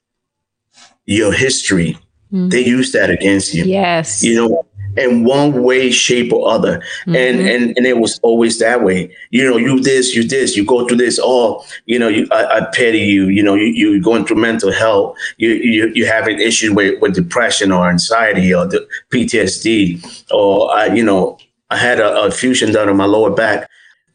your 1.05 1.31
history, 1.31 1.97
mm-hmm. 2.31 2.49
they 2.49 2.65
use 2.65 2.91
that 2.93 3.09
against 3.09 3.53
you. 3.53 3.65
Yes. 3.65 4.23
You 4.23 4.35
know, 4.35 4.65
in 4.97 5.23
one 5.23 5.63
way, 5.63 5.91
shape, 5.91 6.31
or 6.31 6.49
other. 6.49 6.79
Mm-hmm. 7.05 7.15
And 7.15 7.39
and 7.41 7.77
and 7.77 7.85
it 7.85 7.97
was 7.97 8.19
always 8.23 8.59
that 8.59 8.83
way. 8.83 9.15
You 9.31 9.49
know, 9.49 9.57
you 9.57 9.79
this, 9.79 10.15
you 10.15 10.27
this, 10.27 10.55
you 10.55 10.65
go 10.65 10.87
through 10.87 10.97
this. 10.97 11.19
Oh, 11.21 11.65
you 11.85 11.99
know, 11.99 12.07
you 12.07 12.27
I, 12.31 12.57
I 12.57 12.67
pity 12.73 12.99
you. 12.99 13.27
You 13.27 13.43
know, 13.43 13.55
you 13.55 13.65
you 13.65 14.01
going 14.01 14.25
through 14.25 14.37
mental 14.37 14.71
health. 14.71 15.17
You 15.37 15.49
you 15.49 15.91
you 15.93 16.05
having 16.05 16.39
issues 16.39 16.71
with, 16.71 17.01
with 17.01 17.15
depression 17.15 17.71
or 17.71 17.89
anxiety 17.89 18.53
or 18.53 18.65
the 18.65 18.87
PTSD 19.11 20.25
or 20.31 20.73
I, 20.75 20.87
you 20.87 21.03
know, 21.03 21.37
I 21.69 21.77
had 21.77 21.99
a, 21.99 22.23
a 22.23 22.31
fusion 22.31 22.71
done 22.71 22.89
on 22.89 22.97
my 22.97 23.05
lower 23.05 23.31
back, 23.31 23.69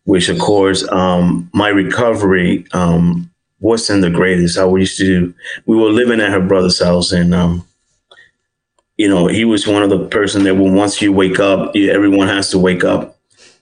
which 0.04 0.28
of 0.28 0.38
course, 0.38 0.86
um, 0.90 1.50
my 1.52 1.68
recovery 1.68 2.66
um 2.72 3.30
wasn't 3.60 4.02
the 4.02 4.10
greatest. 4.10 4.58
I 4.58 4.66
used 4.66 4.98
to. 4.98 5.34
We 5.66 5.76
were 5.76 5.90
living 5.90 6.20
at 6.20 6.30
her 6.30 6.40
brother's 6.40 6.82
house 6.82 7.12
and 7.12 7.34
um 7.34 7.66
you 9.00 9.08
know, 9.08 9.28
he 9.28 9.46
was 9.46 9.66
one 9.66 9.82
of 9.82 9.88
the 9.88 10.06
person 10.08 10.44
that 10.44 10.56
when 10.56 10.74
once 10.74 11.00
you 11.00 11.10
wake 11.10 11.40
up, 11.40 11.74
everyone 11.74 12.28
has 12.28 12.50
to 12.50 12.58
wake 12.58 12.84
up. 12.84 13.16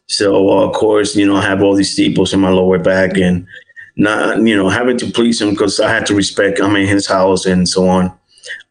So 0.09 0.49
uh, 0.49 0.67
of 0.67 0.75
course, 0.75 1.15
you 1.15 1.25
know, 1.25 1.37
I 1.37 1.43
have 1.43 1.63
all 1.63 1.77
these 1.77 1.93
staples 1.93 2.35
in 2.35 2.41
my 2.41 2.49
lower 2.49 2.77
back 2.81 3.17
and 3.17 3.47
not, 3.95 4.39
you 4.39 4.57
know, 4.57 4.69
having 4.69 4.99
to 4.99 5.07
please 5.13 5.41
him 5.41 5.51
because 5.51 5.79
I 5.79 5.91
had 5.91 6.07
to 6.07 6.15
respect 6.17 6.61
I'm 6.61 6.75
in 6.75 6.89
his 6.89 7.07
house 7.07 7.47
and 7.47 7.69
so 7.69 7.87
on. 7.87 8.13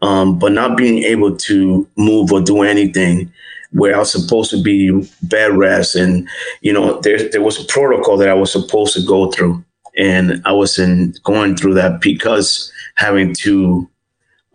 Um, 0.02 0.38
but 0.38 0.52
not 0.52 0.76
being 0.76 1.04
able 1.04 1.38
to 1.38 1.88
move 1.96 2.34
or 2.34 2.42
do 2.42 2.64
anything 2.64 3.32
where 3.72 3.96
I 3.96 4.00
was 4.00 4.12
supposed 4.12 4.52
to 4.52 4.62
be 4.62 5.10
bed 5.24 5.56
rest 5.56 5.96
and 5.96 6.28
you 6.62 6.74
know 6.74 7.00
there 7.02 7.30
there 7.30 7.42
was 7.42 7.62
a 7.62 7.66
protocol 7.66 8.18
that 8.18 8.30
I 8.30 8.34
was 8.34 8.52
supposed 8.52 8.94
to 8.96 9.06
go 9.06 9.32
through 9.32 9.64
and 9.98 10.42
I 10.46 10.52
wasn't 10.52 11.22
going 11.24 11.56
through 11.56 11.76
that 11.76 12.02
because 12.02 12.72
having 12.96 13.34
to 13.36 13.90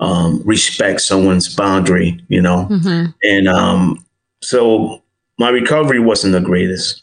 um, 0.03 0.43
respect 0.45 1.01
someone's 1.01 1.55
boundary, 1.55 2.21
you 2.29 2.43
know. 2.43 2.67
Mm-hmm. 2.69 3.11
And 3.23 3.49
um, 3.49 4.05
so 4.41 5.01
my 5.39 5.49
recovery 5.49 6.01
wasn't 6.01 6.33
the 6.33 6.41
greatest, 6.41 7.03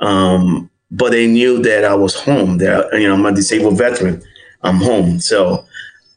um, 0.00 0.70
but 0.90 1.10
they 1.10 1.26
knew 1.26 1.60
that 1.62 1.84
I 1.84 1.94
was 1.94 2.14
home. 2.14 2.58
That 2.58 2.92
you 2.92 3.08
know, 3.08 3.14
I'm 3.14 3.24
a 3.24 3.34
disabled 3.34 3.78
veteran. 3.78 4.22
I'm 4.62 4.76
home. 4.76 5.20
So 5.20 5.64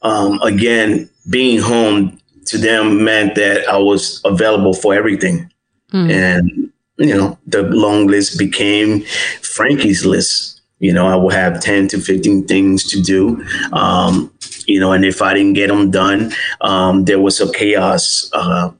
um, 0.02 0.39
again, 0.41 1.10
being 1.30 1.60
home 1.60 2.19
to 2.45 2.58
them 2.58 3.04
meant 3.04 3.36
that 3.36 3.67
I 3.69 3.78
was 3.78 4.19
available 4.26 4.74
for 4.74 4.93
everything, 4.93 5.50
mm. 5.93 6.12
and 6.12 6.71
you 6.97 7.15
know, 7.15 7.39
the 7.47 7.63
long 7.63 8.08
list 8.08 8.38
became 8.38 9.02
Frankie's 9.41 10.06
list. 10.06 10.61
You 10.81 10.91
know, 10.91 11.07
I 11.07 11.15
will 11.15 11.29
have 11.29 11.61
10 11.61 11.87
to 11.89 11.99
15 11.99 12.47
things 12.47 12.83
to 12.89 13.01
do. 13.01 13.45
Um, 13.71 14.33
you 14.65 14.79
know, 14.79 14.91
and 14.91 15.05
if 15.05 15.21
I 15.21 15.33
didn't 15.35 15.53
get 15.53 15.67
them 15.67 15.91
done, 15.91 16.33
um, 16.61 17.05
there 17.05 17.19
was 17.19 17.39
a 17.39 17.51
chaos. 17.53 18.29
Uh, 18.33 18.71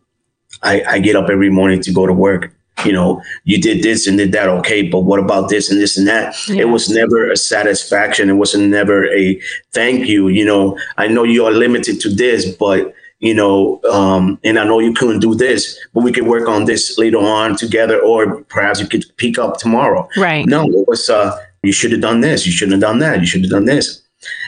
I, 0.63 0.83
I 0.83 0.99
get 0.99 1.15
up 1.15 1.29
every 1.29 1.51
morning 1.51 1.79
to 1.81 1.93
go 1.93 2.07
to 2.07 2.13
work. 2.13 2.53
You 2.83 2.93
know, 2.93 3.21
you 3.43 3.61
did 3.61 3.83
this 3.83 4.07
and 4.07 4.17
did 4.17 4.31
that, 4.31 4.49
okay, 4.49 4.81
but 4.81 5.01
what 5.01 5.19
about 5.19 5.49
this 5.49 5.69
and 5.69 5.79
this 5.79 5.95
and 5.95 6.07
that? 6.07 6.35
Yeah. 6.47 6.61
It 6.61 6.69
was 6.69 6.89
never 6.89 7.29
a 7.29 7.37
satisfaction. 7.37 8.31
It 8.31 8.33
was 8.33 8.55
never 8.55 9.05
a 9.13 9.39
thank 9.71 10.07
you. 10.07 10.29
You 10.29 10.45
know, 10.45 10.79
I 10.97 11.07
know 11.07 11.23
you 11.23 11.45
are 11.45 11.51
limited 11.51 11.99
to 12.01 12.09
this, 12.09 12.49
but 12.55 12.95
you 13.19 13.35
know, 13.35 13.79
um, 13.91 14.39
and 14.43 14.57
I 14.57 14.63
know 14.63 14.79
you 14.79 14.93
couldn't 14.95 15.19
do 15.19 15.35
this, 15.35 15.77
but 15.93 16.03
we 16.03 16.11
could 16.11 16.25
work 16.25 16.49
on 16.49 16.65
this 16.65 16.97
later 16.97 17.19
on 17.19 17.55
together, 17.55 18.01
or 18.01 18.41
perhaps 18.45 18.81
you 18.81 18.87
could 18.87 19.05
pick 19.17 19.37
up 19.37 19.59
tomorrow. 19.59 20.09
Right. 20.17 20.47
No, 20.47 20.63
it 20.63 20.87
was, 20.87 21.07
uh, 21.07 21.37
you 21.63 21.71
should 21.71 21.91
have 21.91 22.02
done 22.02 22.21
this. 22.21 22.45
You 22.45 22.52
shouldn't 22.52 22.74
have 22.74 22.89
done 22.89 23.00
that. 23.00 23.19
You 23.19 23.26
should 23.26 23.41
have 23.41 23.52
done 23.52 23.65
this. 23.65 24.02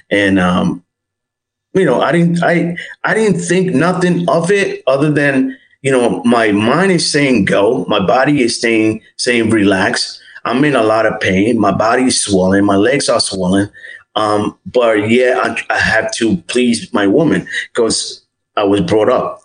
And, 0.09 0.39
um, 0.39 0.83
you 1.73 1.85
know, 1.85 2.01
I 2.01 2.11
didn't, 2.11 2.43
I, 2.43 2.75
I 3.03 3.13
didn't 3.13 3.39
think 3.39 3.73
nothing 3.73 4.27
of 4.29 4.51
it 4.51 4.83
other 4.87 5.11
than, 5.11 5.57
you 5.81 5.91
know, 5.91 6.23
my 6.23 6.51
mind 6.51 6.91
is 6.91 7.09
saying 7.09 7.45
go, 7.45 7.85
my 7.87 7.99
body 7.99 8.41
is 8.41 8.59
saying, 8.59 9.01
saying 9.17 9.49
relax. 9.49 10.21
I'm 10.45 10.63
in 10.65 10.75
a 10.75 10.83
lot 10.83 11.05
of 11.05 11.19
pain. 11.19 11.59
My 11.59 11.71
body 11.71 12.03
is 12.03 12.19
swollen. 12.19 12.65
My 12.65 12.75
legs 12.75 13.09
are 13.09 13.19
swollen. 13.19 13.69
Um, 14.15 14.57
but 14.65 15.09
yeah, 15.09 15.39
I, 15.43 15.73
I 15.73 15.79
have 15.79 16.11
to 16.15 16.37
please 16.37 16.93
my 16.93 17.07
woman 17.07 17.47
because 17.71 18.23
I 18.55 18.63
was 18.63 18.81
brought 18.81 19.09
up 19.09 19.41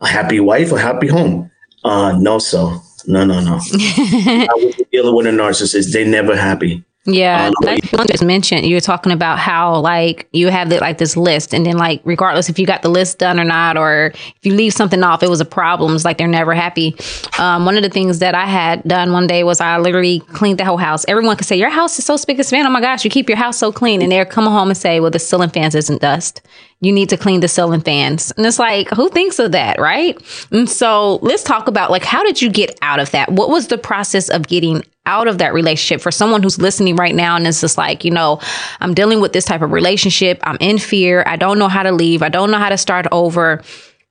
a 0.00 0.08
happy 0.08 0.40
wife, 0.40 0.72
a 0.72 0.78
happy 0.78 1.06
home. 1.06 1.50
Uh, 1.84 2.16
no, 2.18 2.38
so 2.38 2.80
no, 3.06 3.24
no, 3.24 3.40
no. 3.40 3.54
I 3.72 4.48
was 4.56 4.74
dealing 4.90 5.14
with 5.14 5.26
a 5.26 5.30
narcissist. 5.30 5.92
They 5.92 6.04
never 6.04 6.36
happy. 6.36 6.84
Yeah, 7.12 7.50
um, 7.66 8.06
just 8.06 8.24
mentioned, 8.24 8.66
you 8.66 8.76
were 8.76 8.80
talking 8.80 9.12
about 9.12 9.38
how 9.38 9.78
like 9.80 10.28
you 10.32 10.48
have 10.48 10.70
the, 10.70 10.78
like 10.78 10.98
this 10.98 11.16
list, 11.16 11.54
and 11.54 11.64
then 11.66 11.76
like 11.76 12.00
regardless 12.04 12.48
if 12.48 12.58
you 12.58 12.66
got 12.66 12.82
the 12.82 12.88
list 12.88 13.18
done 13.18 13.38
or 13.38 13.44
not, 13.44 13.76
or 13.76 14.12
if 14.14 14.38
you 14.42 14.54
leave 14.54 14.72
something 14.72 15.02
off, 15.02 15.22
it 15.22 15.30
was 15.30 15.40
a 15.40 15.44
problem. 15.44 15.94
It's 15.94 16.04
like 16.04 16.18
they're 16.18 16.28
never 16.28 16.54
happy. 16.54 16.96
Um, 17.38 17.64
one 17.64 17.76
of 17.76 17.82
the 17.82 17.90
things 17.90 18.18
that 18.20 18.34
I 18.34 18.46
had 18.46 18.82
done 18.84 19.12
one 19.12 19.26
day 19.26 19.44
was 19.44 19.60
I 19.60 19.78
literally 19.78 20.20
cleaned 20.20 20.58
the 20.58 20.64
whole 20.64 20.76
house. 20.76 21.04
Everyone 21.08 21.36
could 21.36 21.46
say 21.46 21.56
your 21.56 21.70
house 21.70 21.98
is 21.98 22.04
so 22.04 22.16
spick 22.16 22.38
and 22.38 22.46
span. 22.46 22.66
Oh 22.66 22.70
my 22.70 22.80
gosh, 22.80 23.04
you 23.04 23.10
keep 23.10 23.28
your 23.28 23.38
house 23.38 23.58
so 23.58 23.72
clean, 23.72 24.02
and 24.02 24.10
they're 24.10 24.26
coming 24.26 24.52
home 24.52 24.68
and 24.68 24.76
say, 24.76 25.00
well, 25.00 25.10
the 25.10 25.18
ceiling 25.18 25.50
fans 25.50 25.74
isn't 25.74 26.00
dust 26.00 26.42
you 26.80 26.92
need 26.92 27.10
to 27.10 27.16
clean 27.16 27.40
the 27.40 27.48
ceiling 27.48 27.82
fans. 27.82 28.32
And 28.36 28.46
it's 28.46 28.58
like, 28.58 28.88
who 28.90 29.08
thinks 29.10 29.38
of 29.38 29.52
that, 29.52 29.78
right? 29.78 30.18
And 30.50 30.68
so 30.68 31.16
let's 31.16 31.42
talk 31.42 31.68
about 31.68 31.90
like, 31.90 32.04
how 32.04 32.24
did 32.24 32.40
you 32.40 32.50
get 32.50 32.78
out 32.82 32.98
of 32.98 33.10
that? 33.10 33.30
What 33.30 33.50
was 33.50 33.68
the 33.68 33.78
process 33.78 34.30
of 34.30 34.48
getting 34.48 34.82
out 35.10 35.26
of 35.26 35.38
that 35.38 35.52
relationship 35.52 36.00
for 36.00 36.12
someone 36.12 36.42
who's 36.42 36.58
listening 36.58 36.94
right 36.94 37.14
now 37.14 37.34
and 37.36 37.46
it's 37.46 37.60
just 37.60 37.76
like, 37.76 38.04
you 38.04 38.12
know, 38.12 38.40
I'm 38.80 38.94
dealing 38.94 39.20
with 39.20 39.32
this 39.32 39.44
type 39.44 39.60
of 39.60 39.72
relationship. 39.72 40.38
I'm 40.44 40.56
in 40.60 40.78
fear. 40.78 41.24
I 41.26 41.36
don't 41.36 41.58
know 41.58 41.68
how 41.68 41.82
to 41.82 41.92
leave. 41.92 42.22
I 42.22 42.28
don't 42.28 42.50
know 42.50 42.58
how 42.58 42.68
to 42.68 42.78
start 42.78 43.06
over. 43.10 43.62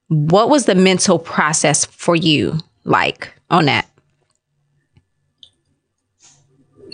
What 0.09 0.49
was 0.49 0.65
the 0.65 0.75
mental 0.75 1.17
process 1.17 1.85
for 1.85 2.15
you 2.15 2.59
like 2.83 3.31
on 3.49 3.65
that? 3.65 3.89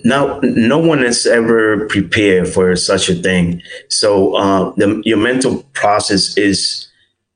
now 0.06 0.40
no 0.44 0.78
one 0.78 1.04
is 1.04 1.26
ever 1.26 1.88
prepared 1.88 2.48
for 2.48 2.76
such 2.76 3.10
a 3.10 3.16
thing 3.16 3.60
so 3.90 4.36
uh, 4.36 4.72
the, 4.78 5.02
your 5.04 5.18
mental 5.18 5.64
process 5.74 6.38
is 6.38 6.88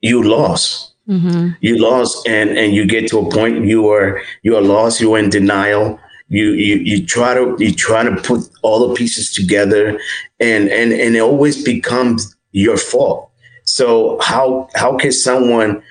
you 0.02 0.22
lost 0.22 0.94
mm-hmm. 1.10 1.50
you 1.62 1.78
lost 1.78 2.28
and 2.28 2.52
and 2.52 2.74
you 2.74 2.86
get 2.86 3.10
to 3.10 3.18
a 3.20 3.32
point 3.32 3.66
you 3.66 3.90
are 3.90 4.22
you 4.44 4.56
are 4.56 4.62
lost 4.62 5.02
you're 5.02 5.18
in 5.18 5.30
denial 5.30 6.00
you 6.30 6.52
you 6.52 6.76
you 6.78 7.06
try 7.06 7.34
to 7.34 7.56
you 7.60 7.74
try 7.74 8.04
to 8.04 8.16
put 8.22 8.42
all 8.62 8.88
the 8.88 8.96
pieces 8.96 9.34
together 9.34 10.00
and 10.40 10.70
and 10.70 10.94
and 10.94 11.16
it 11.16 11.20
always 11.20 11.64
becomes 11.64 12.36
your 12.52 12.78
fault 12.78 13.32
so 13.64 14.18
how 14.22 14.70
how 14.76 14.96
can 14.98 15.12
someone 15.12 15.82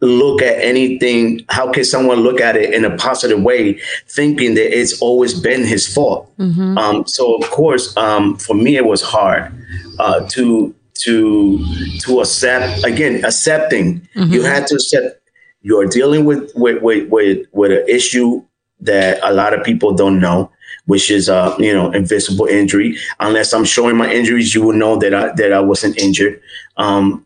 look 0.00 0.42
at 0.42 0.58
anything 0.58 1.44
how 1.48 1.70
can 1.70 1.84
someone 1.84 2.20
look 2.20 2.40
at 2.40 2.56
it 2.56 2.72
in 2.74 2.84
a 2.84 2.96
positive 2.96 3.42
way 3.42 3.78
thinking 4.08 4.54
that 4.54 4.76
it's 4.76 5.00
always 5.00 5.38
been 5.38 5.64
his 5.64 5.92
fault 5.92 6.30
mm-hmm. 6.38 6.76
um, 6.76 7.06
so 7.06 7.36
of 7.36 7.48
course 7.50 7.96
um, 7.96 8.36
for 8.36 8.54
me 8.54 8.76
it 8.76 8.84
was 8.84 9.02
hard 9.02 9.52
uh, 9.98 10.26
to 10.28 10.74
to 10.94 11.64
to 12.00 12.20
accept 12.20 12.84
again 12.84 13.24
accepting 13.24 14.00
mm-hmm. 14.16 14.32
you 14.32 14.42
had 14.42 14.66
to 14.66 14.74
accept 14.74 15.20
you're 15.62 15.86
dealing 15.86 16.24
with 16.24 16.50
with 16.54 16.82
with 16.82 17.08
with, 17.10 17.46
with 17.52 17.70
an 17.70 17.84
issue 17.88 18.42
that 18.80 19.18
a 19.22 19.32
lot 19.32 19.54
of 19.54 19.64
people 19.64 19.92
don't 19.92 20.20
know 20.20 20.50
which 20.86 21.10
is 21.10 21.28
uh 21.28 21.54
you 21.58 21.72
know 21.72 21.90
invisible 21.92 22.46
injury 22.46 22.96
unless 23.20 23.52
i'm 23.52 23.64
showing 23.64 23.96
my 23.96 24.10
injuries 24.12 24.54
you 24.54 24.62
will 24.62 24.72
know 24.72 24.96
that 24.96 25.14
i 25.14 25.30
that 25.34 25.52
i 25.52 25.60
wasn't 25.60 25.96
injured 25.98 26.40
um 26.76 27.24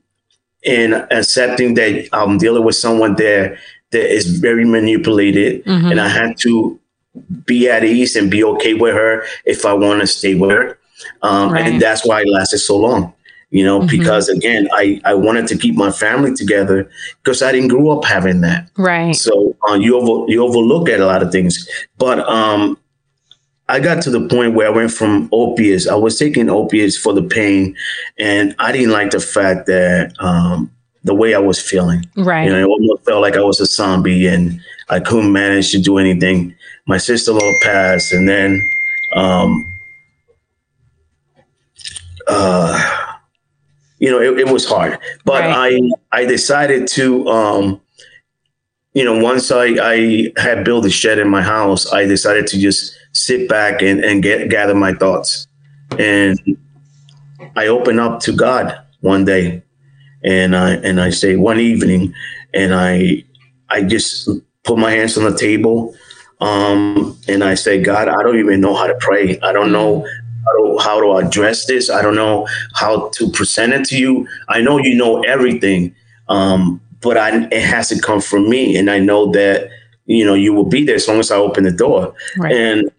and 0.64 0.95
accepting 1.11 1.75
that 1.75 2.09
I'm 2.12 2.38
dealing 2.38 2.64
with 2.64 2.77
someone 2.77 3.14
there 3.17 3.59
that 3.90 4.12
is 4.12 4.38
very 4.38 4.64
manipulated, 4.64 5.64
mm-hmm. 5.64 5.90
and 5.90 6.01
I 6.01 6.09
had 6.09 6.38
to 6.40 6.79
be 7.45 7.69
at 7.69 7.85
ease 7.85 8.17
and 8.17 8.31
be 8.31 8.43
okay 8.43 8.75
with 8.75 8.95
her 8.95 9.25
if 9.45 9.64
I 9.64 9.73
want 9.73 10.01
to 10.01 10.07
stay 10.07 10.35
with 10.35 10.51
her. 10.51 10.79
Um, 11.23 11.53
right. 11.53 11.67
And 11.67 11.81
that's 11.81 12.07
why 12.07 12.23
it 12.23 12.29
lasted 12.29 12.59
so 12.59 12.77
long, 12.77 13.12
you 13.55 13.64
know, 13.64 13.79
mm-hmm. 13.79 13.87
because 13.87 14.29
again, 14.29 14.69
I, 14.73 15.01
I 15.05 15.14
wanted 15.14 15.47
to 15.47 15.57
keep 15.57 15.77
my 15.77 15.93
family 15.93 16.35
together 16.35 16.90
because 17.23 17.40
I 17.40 17.53
didn't 17.53 17.69
grow 17.69 17.97
up 17.97 18.05
having 18.05 18.40
that. 18.40 18.69
Right. 18.77 19.14
So 19.14 19.55
uh, 19.69 19.75
you 19.75 19.97
over, 19.97 20.29
you 20.29 20.45
overlook 20.45 20.88
at 20.88 20.99
a 20.99 21.07
lot 21.07 21.23
of 21.23 21.31
things, 21.31 21.69
but 21.97 22.19
um, 22.29 22.77
I 23.69 23.79
got 23.79 24.03
to 24.03 24.11
the 24.11 24.27
point 24.27 24.55
where 24.55 24.67
I 24.67 24.71
went 24.71 24.90
from 24.90 25.29
opiates. 25.31 25.87
I 25.87 25.95
was 25.95 26.19
taking 26.19 26.51
opiates 26.51 26.99
for 26.99 27.12
the 27.12 27.23
pain, 27.23 27.77
and 28.19 28.57
I 28.59 28.73
didn't 28.73 28.90
like 28.90 29.12
the 29.12 29.21
fact 29.21 29.67
that 29.67 30.12
um, 30.19 30.69
the 31.05 31.14
way 31.14 31.37
I 31.37 31.38
was 31.38 31.61
feeling. 31.61 32.05
Right. 32.17 32.47
You 32.47 32.51
know, 32.51 32.59
it 32.59 32.67
almost 32.67 33.05
felt 33.05 33.23
like 33.23 33.37
I 33.37 33.45
was 33.45 33.61
a 33.61 33.67
zombie, 33.67 34.27
and 34.27 34.61
I 34.88 34.99
couldn't 34.99 35.33
manage 35.33 35.71
to 35.71 35.79
do 35.79 35.99
anything. 35.99 36.57
My 36.87 36.99
sister-in-law 36.99 37.53
passed, 37.62 38.12
and 38.12 38.29
then, 38.29 38.69
um, 39.14 39.64
uh, 42.27 43.04
you 44.05 44.11
know, 44.11 44.21
it, 44.21 44.40
it 44.40 44.53
was 44.53 44.69
hard. 44.69 44.99
But 45.25 45.40
right. 45.40 45.81
I 46.12 46.21
I 46.21 46.27
decided 46.27 46.87
to. 46.88 47.27
Um, 47.29 47.81
you 48.93 49.05
know, 49.05 49.19
once 49.19 49.51
I, 49.51 49.64
I 49.83 50.31
had 50.37 50.64
built 50.64 50.85
a 50.85 50.90
shed 50.90 51.19
in 51.19 51.29
my 51.29 51.43
house, 51.43 51.93
I 51.93 52.05
decided 52.05 52.47
to 52.49 52.61
just 52.61 52.97
sit 53.11 53.49
back 53.49 53.83
and, 53.83 54.05
and 54.05 54.23
get 54.23 54.51
gather 54.51 54.75
my 54.75 54.93
thoughts. 54.93 55.49
And 55.99 56.38
I 57.57 57.67
open 57.67 57.99
up 57.99 58.21
to 58.21 58.33
God 58.33 58.79
one 59.01 59.25
day 59.25 59.64
and 60.23 60.55
I 60.55 60.75
and 60.75 61.01
I 61.01 61.11
say 61.11 61.35
one 61.35 61.59
evening 61.59 62.14
and 62.53 62.73
I 62.73 63.25
I 63.69 63.83
just 63.83 64.29
put 64.62 64.79
my 64.79 64.93
hands 64.93 65.19
on 65.19 65.25
the 65.25 65.37
table 65.37 65.97
um, 66.40 67.19
and 67.27 67.43
I 67.43 67.55
say, 67.55 67.83
God, 67.83 68.07
I 68.09 68.23
don't 68.23 68.38
even 68.38 68.61
know 68.61 68.75
how 68.75 68.87
to 68.87 68.97
pray. 69.01 69.40
I 69.40 69.53
don't 69.53 69.73
know 69.73 70.07
how 70.44 70.52
to, 70.52 70.78
how 70.78 71.00
to 71.00 71.26
address 71.26 71.66
this. 71.66 71.90
I 71.90 72.02
don't 72.02 72.16
know 72.16 72.46
how 72.74 73.09
to 73.11 73.30
present 73.30 73.72
it 73.72 73.85
to 73.87 73.98
you. 73.98 74.26
I 74.48 74.61
know 74.61 74.78
you 74.78 74.94
know 74.94 75.22
everything, 75.22 75.94
um, 76.28 76.80
but 77.00 77.16
I, 77.16 77.44
it 77.46 77.62
has 77.62 77.88
to 77.88 78.00
come 78.00 78.20
from 78.20 78.48
me. 78.48 78.76
And 78.76 78.90
I 78.90 78.98
know 78.98 79.30
that, 79.33 79.70
you 80.07 80.24
know, 80.24 80.35
you 80.35 80.52
will 80.52 80.66
be 80.66 80.85
there 80.85 80.96
as 80.96 81.09
long 81.09 81.18
as 81.18 81.30
I 81.30 81.37
open 81.37 81.64
the 81.64 81.72
door. 81.72 82.14
Right. 82.38 82.52
And 82.54 82.90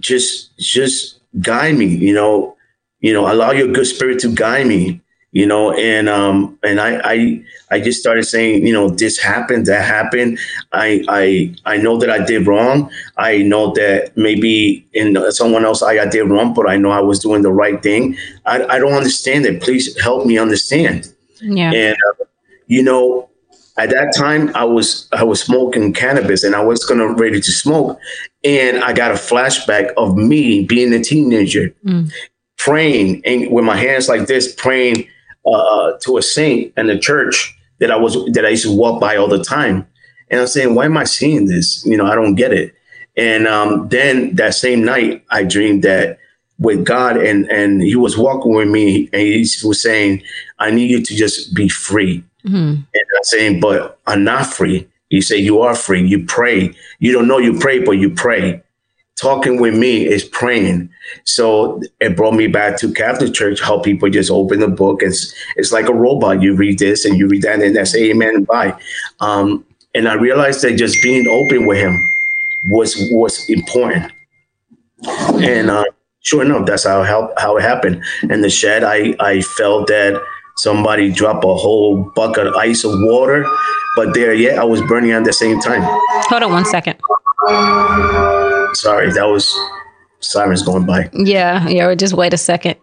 just 0.00 0.56
just 0.58 1.20
guide 1.40 1.76
me 1.76 1.86
you 1.86 2.12
know 2.12 2.56
you 3.00 3.12
know 3.12 3.30
allow 3.30 3.50
your 3.50 3.68
good 3.68 3.86
spirit 3.86 4.18
to 4.18 4.34
guide 4.34 4.66
me 4.66 5.00
you 5.32 5.46
know 5.46 5.72
and 5.72 6.08
um 6.08 6.58
and 6.64 6.80
i 6.80 7.00
i 7.04 7.42
i 7.70 7.80
just 7.80 8.00
started 8.00 8.24
saying 8.24 8.66
you 8.66 8.72
know 8.72 8.88
this 8.88 9.16
happened 9.18 9.66
that 9.66 9.84
happened. 9.84 10.38
I 10.72 11.04
i 11.08 11.54
i 11.66 11.76
know 11.76 11.98
that 11.98 12.10
i 12.10 12.24
did 12.24 12.46
wrong. 12.46 12.90
I 13.16 13.38
know 13.38 13.72
that 13.74 14.16
maybe 14.16 14.86
in 14.92 15.16
someone 15.30 15.64
else 15.64 15.82
i, 15.82 15.98
I 15.98 16.06
did 16.06 16.24
wrong 16.24 16.52
but 16.52 16.68
i 16.68 16.76
know 16.76 16.90
i 16.90 17.00
was 17.00 17.20
doing 17.20 17.42
the 17.42 17.52
right 17.52 17.80
thing. 17.82 18.16
I, 18.46 18.64
I 18.64 18.78
don't 18.78 18.92
understand 18.92 19.46
it. 19.46 19.62
Please 19.62 19.98
help 20.00 20.26
me 20.26 20.36
understand. 20.38 21.12
Yeah. 21.40 21.72
And 21.72 21.94
uh, 21.94 22.24
you 22.66 22.82
know 22.82 23.28
at 23.76 23.90
that 23.90 24.12
time 24.16 24.50
I 24.56 24.64
was 24.64 25.08
I 25.12 25.22
was 25.22 25.40
smoking 25.40 25.92
cannabis 25.92 26.42
and 26.42 26.56
I 26.56 26.60
was 26.60 26.84
gonna 26.84 27.12
ready 27.14 27.40
to 27.40 27.52
smoke, 27.52 28.00
and 28.42 28.82
I 28.82 28.92
got 28.92 29.12
a 29.12 29.14
flashback 29.14 29.92
of 29.96 30.16
me 30.16 30.64
being 30.64 30.92
a 30.92 31.02
teenager, 31.02 31.72
mm. 31.86 32.12
praying 32.58 33.22
and 33.24 33.48
with 33.50 33.64
my 33.64 33.76
hands 33.76 34.08
like 34.08 34.26
this, 34.26 34.52
praying 34.54 35.06
uh, 35.46 35.92
to 36.00 36.18
a 36.18 36.22
saint 36.22 36.72
and 36.76 36.88
the 36.88 36.98
church 36.98 37.56
that 37.78 37.90
I 37.90 37.96
was 37.96 38.14
that 38.32 38.44
I 38.44 38.50
used 38.50 38.64
to 38.64 38.76
walk 38.76 39.00
by 39.00 39.16
all 39.16 39.28
the 39.28 39.42
time, 39.42 39.86
and 40.30 40.40
I'm 40.40 40.46
saying, 40.46 40.74
why 40.74 40.84
am 40.86 40.96
I 40.96 41.04
seeing 41.04 41.46
this? 41.46 41.84
You 41.86 41.96
know, 41.96 42.06
I 42.06 42.14
don't 42.14 42.34
get 42.34 42.52
it. 42.52 42.74
And 43.16 43.46
um, 43.46 43.88
then 43.88 44.34
that 44.36 44.54
same 44.54 44.84
night, 44.84 45.24
I 45.30 45.44
dreamed 45.44 45.82
that 45.84 46.18
with 46.58 46.84
God, 46.84 47.16
and 47.16 47.50
and 47.50 47.82
He 47.82 47.96
was 47.96 48.18
walking 48.18 48.54
with 48.54 48.68
me, 48.68 49.08
and 49.12 49.22
He 49.22 49.46
was 49.64 49.80
saying, 49.80 50.22
I 50.58 50.70
need 50.70 50.90
you 50.90 51.02
to 51.02 51.14
just 51.16 51.54
be 51.54 51.68
free 51.68 52.24
Mm-hmm. 52.44 52.56
And 52.56 53.04
I'm 53.16 53.24
saying, 53.24 53.60
but 53.60 53.98
I'm 54.06 54.24
not 54.24 54.46
free. 54.46 54.88
You 55.10 55.22
say 55.22 55.36
you 55.36 55.60
are 55.60 55.74
free. 55.74 56.06
You 56.06 56.24
pray. 56.24 56.74
You 56.98 57.12
don't 57.12 57.28
know 57.28 57.38
you 57.38 57.58
pray, 57.58 57.80
but 57.80 57.92
you 57.92 58.10
pray. 58.10 58.62
Talking 59.20 59.60
with 59.60 59.76
me 59.76 60.06
is 60.06 60.24
praying. 60.24 60.88
So 61.24 61.82
it 62.00 62.16
brought 62.16 62.32
me 62.32 62.46
back 62.46 62.78
to 62.78 62.90
Catholic 62.92 63.34
Church, 63.34 63.60
how 63.60 63.78
people 63.78 64.08
just 64.08 64.30
open 64.30 64.60
the 64.60 64.68
book. 64.68 65.02
It's 65.02 65.34
it's 65.56 65.72
like 65.72 65.88
a 65.88 65.94
robot. 65.94 66.40
You 66.40 66.54
read 66.56 66.78
this 66.78 67.04
and 67.04 67.18
you 67.18 67.28
read 67.28 67.42
that, 67.42 67.60
and 67.60 67.76
that's 67.76 67.94
amen 67.94 68.34
and 68.34 68.46
bye. 68.46 68.74
Um, 69.20 69.66
and 69.94 70.08
I 70.08 70.14
realized 70.14 70.62
that 70.62 70.76
just 70.76 71.02
being 71.02 71.26
open 71.28 71.66
with 71.66 71.76
him 71.76 71.98
was 72.70 72.96
was 73.10 73.46
important. 73.50 74.10
And 75.06 75.70
uh, 75.70 75.84
sure 76.22 76.42
enough, 76.42 76.64
that's 76.64 76.84
how 76.84 77.30
how 77.36 77.56
it 77.58 77.62
happened. 77.62 78.02
In 78.22 78.40
the 78.40 78.50
shed, 78.50 78.84
I 78.84 79.14
I 79.20 79.42
felt 79.42 79.88
that 79.88 80.18
somebody 80.56 81.12
drop 81.12 81.44
a 81.44 81.54
whole 81.54 82.04
bucket 82.16 82.46
of 82.46 82.54
ice 82.54 82.84
of 82.84 82.92
water, 82.94 83.44
but 83.96 84.14
there, 84.14 84.32
yeah, 84.32 84.60
I 84.60 84.64
was 84.64 84.80
burning 84.82 85.10
at 85.10 85.24
the 85.24 85.32
same 85.32 85.60
time. 85.60 85.82
Hold 86.28 86.42
on 86.42 86.52
one 86.52 86.64
second. 86.64 86.98
Sorry, 88.74 89.12
that 89.12 89.24
was 89.24 89.54
sirens 90.20 90.62
going 90.62 90.86
by. 90.86 91.10
Yeah, 91.12 91.66
yeah. 91.68 91.94
Just 91.94 92.14
wait 92.14 92.34
a 92.34 92.38
second. 92.38 92.76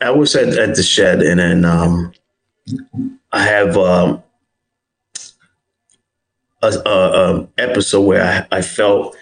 I 0.00 0.10
was 0.10 0.34
at, 0.36 0.48
at 0.56 0.76
the 0.76 0.82
shed, 0.82 1.22
and 1.22 1.40
then 1.40 1.64
um, 1.64 2.12
I 3.32 3.42
have 3.42 3.76
um, 3.76 4.22
a, 6.62 6.68
a, 6.86 6.90
a, 6.90 7.48
episode 7.58 8.02
where 8.02 8.46
I, 8.52 8.58
I 8.58 8.62
felt 8.62 9.16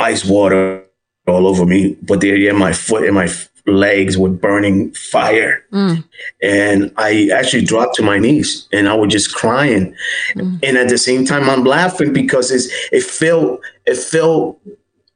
ice 0.00 0.24
water 0.24 0.84
all 1.26 1.46
over 1.46 1.64
me, 1.64 1.96
but 2.02 2.20
there, 2.20 2.36
yeah, 2.36 2.52
my 2.52 2.72
foot 2.72 3.04
and 3.04 3.14
my 3.14 3.28
legs 3.66 4.18
were 4.18 4.30
burning 4.30 4.92
fire. 4.92 5.64
Mm. 5.72 6.04
And 6.42 6.92
I 6.96 7.30
actually 7.32 7.64
dropped 7.64 7.94
to 7.96 8.02
my 8.02 8.18
knees 8.18 8.68
and 8.72 8.88
I 8.88 8.94
was 8.94 9.12
just 9.12 9.34
crying. 9.34 9.94
Mm. 10.34 10.60
And 10.62 10.76
at 10.76 10.88
the 10.88 10.98
same 10.98 11.24
time, 11.24 11.48
I'm 11.48 11.64
laughing 11.64 12.12
because 12.12 12.50
it's, 12.50 12.68
it 12.92 13.02
felt, 13.02 13.60
it 13.86 13.96
felt 13.96 14.60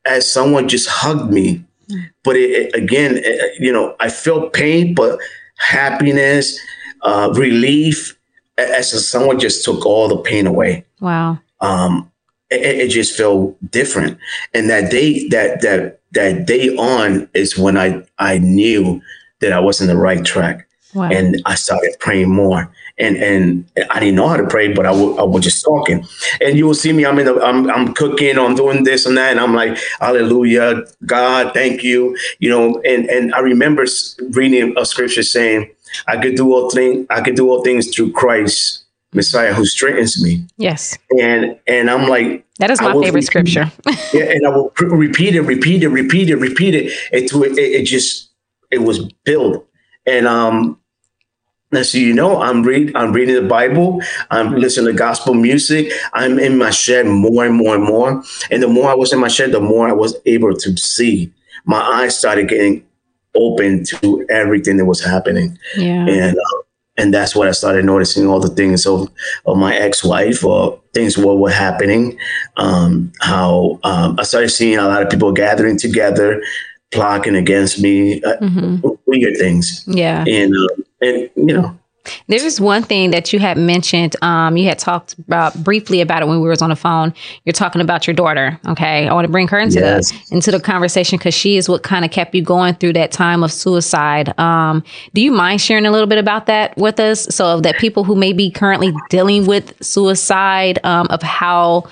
as 0.05 0.31
someone 0.31 0.69
just 0.69 0.89
hugged 0.89 1.33
me. 1.33 1.65
Mm. 1.91 2.11
But 2.25 2.37
it, 2.37 2.51
it, 2.51 2.75
again, 2.75 3.21
it, 3.23 3.61
you 3.61 3.73
know, 3.73 3.95
I 4.01 4.09
felt 4.09 4.53
pain, 4.53 4.95
but 4.95 5.19
happiness, 5.59 6.59
uh, 7.03 7.33
relief, 7.35 8.19
as 8.57 9.09
someone 9.09 9.39
just 9.39 9.65
took 9.65 9.87
all 9.87 10.09
the 10.09 10.19
pain 10.19 10.47
away. 10.47 10.85
Wow. 11.01 11.39
Um, 11.61 12.11
it, 12.51 12.63
it, 12.63 12.89
just 12.89 13.17
felt 13.17 13.57
different. 13.71 14.19
And 14.55 14.71
that 14.71 14.91
day, 14.91 15.29
that 15.29 15.61
that 15.61 15.98
that 16.13 16.47
day 16.47 16.75
on 16.77 17.29
is 17.35 17.59
when 17.59 17.77
I 17.77 18.03
I 18.19 18.39
knew 18.39 19.01
that 19.41 19.53
I 19.53 19.61
was 19.61 19.81
in 19.81 19.89
the 19.89 19.97
right 19.97 20.25
track, 20.25 20.69
wow. 20.95 21.09
and 21.11 21.41
I 21.47 21.55
started 21.55 21.97
praying 22.01 22.31
more. 22.31 22.73
And 23.01 23.17
and 23.17 23.65
I 23.91 24.01
didn't 24.01 24.17
know 24.17 24.27
how 24.27 24.37
to 24.37 24.47
pray, 24.49 24.73
but 24.73 24.85
I, 24.85 24.91
w- 24.91 25.17
I 25.19 25.23
was 25.23 25.45
just 25.45 25.65
talking. 25.65 26.05
And 26.41 26.59
you 26.59 26.67
will 26.67 26.75
see 26.75 26.93
me. 26.93 27.07
I'm 27.07 27.17
in 27.21 27.27
the 27.27 27.41
I'm 27.41 27.71
I'm 27.71 27.95
cooking. 27.95 28.37
I'm 28.37 28.57
doing 28.57 28.83
this 28.83 29.07
and 29.07 29.17
that, 29.17 29.31
and 29.31 29.39
I'm 29.39 29.55
like, 29.55 29.79
Hallelujah, 30.01 30.83
God, 31.07 31.55
thank 31.55 31.85
you. 31.85 32.19
You 32.41 32.51
know. 32.51 32.83
And 32.85 33.09
and 33.09 33.33
I 33.35 33.39
remember 33.39 33.85
reading 34.31 34.75
a 34.77 34.85
scripture 34.85 35.23
saying, 35.23 35.71
I 36.09 36.17
could 36.17 36.35
do 36.35 36.53
all 36.53 36.71
things. 36.71 37.07
I 37.09 37.21
could 37.21 37.37
do 37.37 37.49
all 37.49 37.63
things 37.63 37.95
through 37.95 38.13
Christ 38.13 38.85
Messiah 39.13 39.55
who 39.55 39.65
strengthens 39.65 40.23
me. 40.23 40.45
Yes. 40.57 40.99
And 41.21 41.59
and 41.67 41.91
I'm 41.91 42.09
like 42.09 42.45
that 42.59 42.71
is 42.71 42.81
my 42.81 42.93
favorite 43.01 43.23
scripture. 43.23 43.71
yeah, 44.13 44.25
and 44.25 44.47
I 44.47 44.51
will 44.51 44.73
repeat 44.79 45.35
it, 45.35 45.43
repeat 45.43 45.83
it, 45.83 45.89
repeat 45.89 46.29
it, 46.31 46.37
repeat 46.37 46.75
it. 46.75 46.93
It 47.13 47.33
it, 47.33 47.59
it 47.59 47.85
just 47.85 48.31
it 48.71 48.79
was 48.79 49.13
built. 49.25 49.67
And 50.07 50.27
um 50.27 50.79
now, 51.71 51.83
so 51.83 51.99
you 51.99 52.15
know, 52.15 52.41
I'm 52.41 52.63
read 52.63 52.97
I'm 52.97 53.13
reading 53.13 53.35
the 53.35 53.49
Bible. 53.49 54.01
I'm 54.31 54.55
listening 54.55 54.93
to 54.93 54.99
gospel 54.99 55.35
music. 55.35 55.93
I'm 56.15 56.39
in 56.39 56.57
my 56.57 56.71
shed 56.71 57.07
more 57.07 57.45
and 57.45 57.55
more 57.55 57.75
and 57.75 57.85
more. 57.85 58.23
And 58.51 58.63
the 58.63 58.69
more 58.69 58.91
I 58.91 58.95
was 58.95 59.13
in 59.13 59.21
my 59.21 59.29
shed, 59.29 59.53
the 59.53 59.61
more 59.61 59.87
I 59.89 59.93
was 59.93 60.17
able 60.25 60.55
to 60.55 60.77
see. 60.77 61.31
My 61.67 61.81
eyes 61.81 62.19
started 62.19 62.49
getting 62.49 62.87
open 63.35 63.85
to 63.85 64.27
everything 64.31 64.79
that 64.79 64.87
was 64.87 65.05
happening. 65.05 65.59
Yeah. 65.77 66.07
And 66.07 66.39
uh, 66.39 66.63
and 66.99 67.15
that's 67.15 67.35
what 67.35 67.49
I 67.49 67.53
started 67.53 67.85
noticing 67.85 68.27
all 68.27 68.41
the 68.41 68.49
things 68.49 68.85
of, 68.85 69.09
of 69.47 69.57
my 69.57 69.75
ex-wife 69.77 70.45
or 70.45 70.79
things 70.93 71.17
what 71.17 71.39
were 71.39 71.51
happening. 71.51 72.19
Um, 72.57 73.13
how 73.21 73.79
um, 73.85 74.19
I 74.19 74.25
started 74.25 74.51
seeing 74.51 74.79
a 74.79 74.87
lot 74.87 75.03
of 75.03 75.09
people 75.09 75.33
gathering 75.33 75.79
together, 75.79 76.43
plotting 76.91 77.37
against 77.37 77.81
me, 77.81 78.23
uh, 78.25 78.37
mm-hmm. 78.39 78.89
weird 79.07 79.37
things. 79.39 79.85
Yeah, 79.87 80.25
and 80.27 80.53
uh, 80.53 80.83
and 81.01 81.31
you 81.37 81.55
know 81.55 81.79
there 82.27 82.45
is 82.45 82.61
one 82.61 82.83
thing 82.83 83.11
that 83.11 83.33
you 83.33 83.39
had 83.39 83.57
mentioned. 83.57 84.17
Um, 84.23 84.57
you 84.57 84.69
had 84.69 84.79
talked 84.79 85.15
about 85.19 85.55
briefly 85.63 86.01
about 86.01 86.23
it 86.23 86.29
when 86.29 86.41
we 86.41 86.49
was 86.49 86.63
on 86.63 86.71
the 86.71 86.77
phone. 86.77 87.15
You're 87.45 87.53
talking 87.53 87.81
about 87.81 88.07
your 88.07 88.15
daughter. 88.15 88.59
Okay, 88.67 89.09
I 89.09 89.13
want 89.13 89.25
to 89.25 89.33
bring 89.33 89.49
her 89.49 89.59
into 89.59 89.81
yes. 89.81 90.11
the 90.11 90.35
into 90.35 90.51
the 90.51 90.61
conversation 90.61 91.19
because 91.19 91.35
she 91.35 91.57
is 91.57 91.69
what 91.69 91.83
kind 91.83 92.05
of 92.05 92.11
kept 92.11 92.35
you 92.35 92.43
going 92.43 92.75
through 92.75 92.95
that 92.95 93.13
time 93.13 93.43
of 93.43 93.53
suicide. 93.53 94.39
Um, 94.39 94.83
do 95.15 95.21
you 95.21 95.33
mind 95.33 95.61
sharing 95.61 95.87
a 95.87 95.91
little 95.91 96.07
bit 96.07 96.19
about 96.19 96.47
that 96.47 96.77
with 96.77 97.01
us, 97.01 97.25
so 97.25 97.61
that 97.61 97.79
people 97.79 98.05
who 98.05 98.15
may 98.15 98.33
be 98.33 98.51
currently 98.51 98.93
dealing 99.11 99.47
with 99.47 99.75
suicide, 99.85 100.79
um, 100.85 101.07
of 101.11 101.23
how 101.23 101.89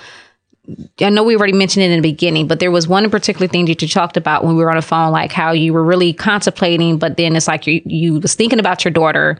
I 0.99 1.09
know 1.09 1.23
we 1.23 1.35
already 1.35 1.53
mentioned 1.53 1.83
it 1.83 1.91
in 1.91 2.01
the 2.01 2.09
beginning, 2.09 2.47
but 2.47 2.59
there 2.59 2.71
was 2.71 2.87
one 2.87 3.09
particular 3.09 3.47
thing 3.47 3.65
that 3.65 3.81
you 3.81 3.87
talked 3.87 4.17
about 4.17 4.43
when 4.43 4.57
we 4.57 4.63
were 4.63 4.69
on 4.69 4.75
the 4.75 4.81
phone, 4.81 5.11
like 5.11 5.31
how 5.31 5.51
you 5.51 5.71
were 5.71 5.83
really 5.83 6.11
contemplating, 6.11 6.97
but 6.97 7.15
then 7.15 7.35
it's 7.35 7.47
like 7.47 7.67
you 7.67 7.81
you 7.85 8.19
was 8.19 8.35
thinking 8.35 8.59
about 8.59 8.83
your 8.83 8.91
daughter 8.91 9.39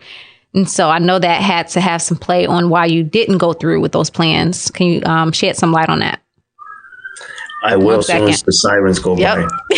and 0.58 0.68
so 0.68 0.90
I 0.90 0.98
know 0.98 1.20
that 1.20 1.44
had 1.44 1.68
to 1.70 1.82
have 1.82 2.02
some 2.02 2.18
play 2.18 2.48
on 2.48 2.70
why 2.70 2.88
you 2.88 3.04
didn't 3.04 3.38
go 3.38 3.54
through 3.54 3.80
with 3.80 3.92
those 3.92 4.10
plans. 4.10 4.72
Can 4.72 4.88
you 4.88 5.04
um, 5.04 5.32
shed 5.32 5.56
some 5.56 5.72
light 5.72 5.88
on 5.88 6.00
that? 6.00 6.20
I 7.64 7.76
will 7.76 8.00
as 8.00 8.08
soon 8.08 8.28
as 8.28 8.42
the 8.42 8.52
sirens 8.52 8.98
go 8.98 9.16
yep. 9.16 9.38
by. 9.38 9.48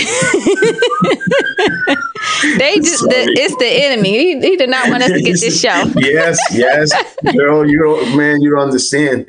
they 2.58 2.78
just 2.78 3.04
the, 3.04 3.34
it's 3.36 3.58
the 3.58 3.68
enemy. 3.68 4.10
He, 4.10 4.39
he, 4.39 4.56
did 4.56 4.70
not 4.70 4.89
want 4.89 5.04
us 5.04 5.12
to 5.12 5.22
get 5.22 5.38
this 5.42 5.60
show. 5.65 5.84
yes, 5.98 6.39
yes, 6.54 6.94
girl, 7.36 7.70
you 7.70 7.80
don't, 7.80 8.15
man, 8.15 8.42
you 8.42 8.52
don't 8.52 8.62
understand. 8.62 9.26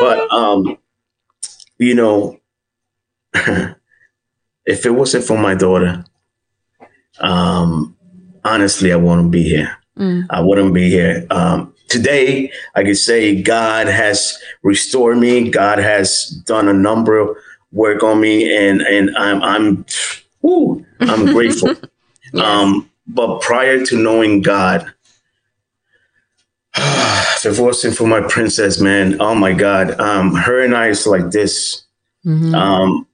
But 0.00 0.30
um, 0.30 0.76
you 1.78 1.94
know, 1.94 2.38
if 4.66 4.84
it 4.84 4.90
wasn't 4.90 5.24
for 5.24 5.38
my 5.38 5.54
daughter, 5.54 6.04
um, 7.20 7.96
honestly, 8.44 8.92
I 8.92 8.96
wouldn't 8.96 9.30
be 9.30 9.44
here. 9.44 9.79
Mm. 9.98 10.26
I 10.30 10.40
wouldn't 10.40 10.74
be 10.74 10.88
here. 10.88 11.26
Um, 11.30 11.74
today, 11.88 12.50
I 12.74 12.84
could 12.84 12.96
say 12.96 13.40
God 13.42 13.86
has 13.86 14.38
restored 14.62 15.18
me. 15.18 15.50
God 15.50 15.78
has 15.78 16.28
done 16.46 16.68
a 16.68 16.72
number 16.72 17.18
of 17.18 17.36
work 17.72 18.02
on 18.02 18.20
me, 18.20 18.56
and 18.56 18.80
and 18.82 19.16
I'm 19.16 19.42
I'm 19.42 19.84
I'm 21.00 21.26
grateful. 21.32 21.74
yes. 22.32 22.44
um, 22.44 22.90
but 23.06 23.40
prior 23.40 23.84
to 23.86 23.96
knowing 23.96 24.40
God, 24.40 24.90
wasn't 27.44 27.96
for 27.96 28.06
my 28.06 28.20
princess, 28.22 28.80
man, 28.80 29.20
oh 29.20 29.34
my 29.34 29.52
God, 29.52 29.98
um, 30.00 30.34
her 30.34 30.62
and 30.62 30.74
I 30.74 30.88
is 30.88 31.06
like 31.06 31.30
this. 31.30 31.84
Mm-hmm. 32.24 32.54
Um, 32.54 33.06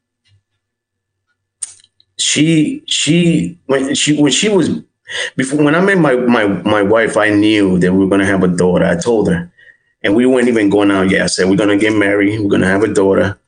she 2.18 2.82
she 2.86 3.58
when 3.66 3.94
she 3.94 4.20
when 4.20 4.32
she 4.32 4.48
was 4.48 4.70
before 5.37 5.62
when 5.62 5.75
I 5.75 5.81
met 5.81 5.99
my 5.99 6.14
my 6.16 6.47
my 6.47 6.83
wife, 6.83 7.16
I 7.16 7.31
knew 7.31 7.79
that 7.79 7.92
we 7.92 7.99
were 7.99 8.11
gonna 8.11 8.27
have 8.27 8.42
a 8.42 8.49
daughter. 8.49 8.85
I 8.85 8.97
told 8.97 9.29
her, 9.29 9.51
and 10.03 10.14
we 10.14 10.27
weren't 10.27 10.49
even 10.49 10.69
going 10.69 10.90
out 10.90 11.11
yet. 11.11 11.23
I 11.23 11.27
said 11.27 11.49
we're 11.49 11.57
gonna 11.57 11.77
get 11.77 11.95
married. 11.95 12.40
We're 12.40 12.51
gonna 12.51 12.66
have 12.66 12.83
a 12.83 12.92
daughter. 12.92 13.38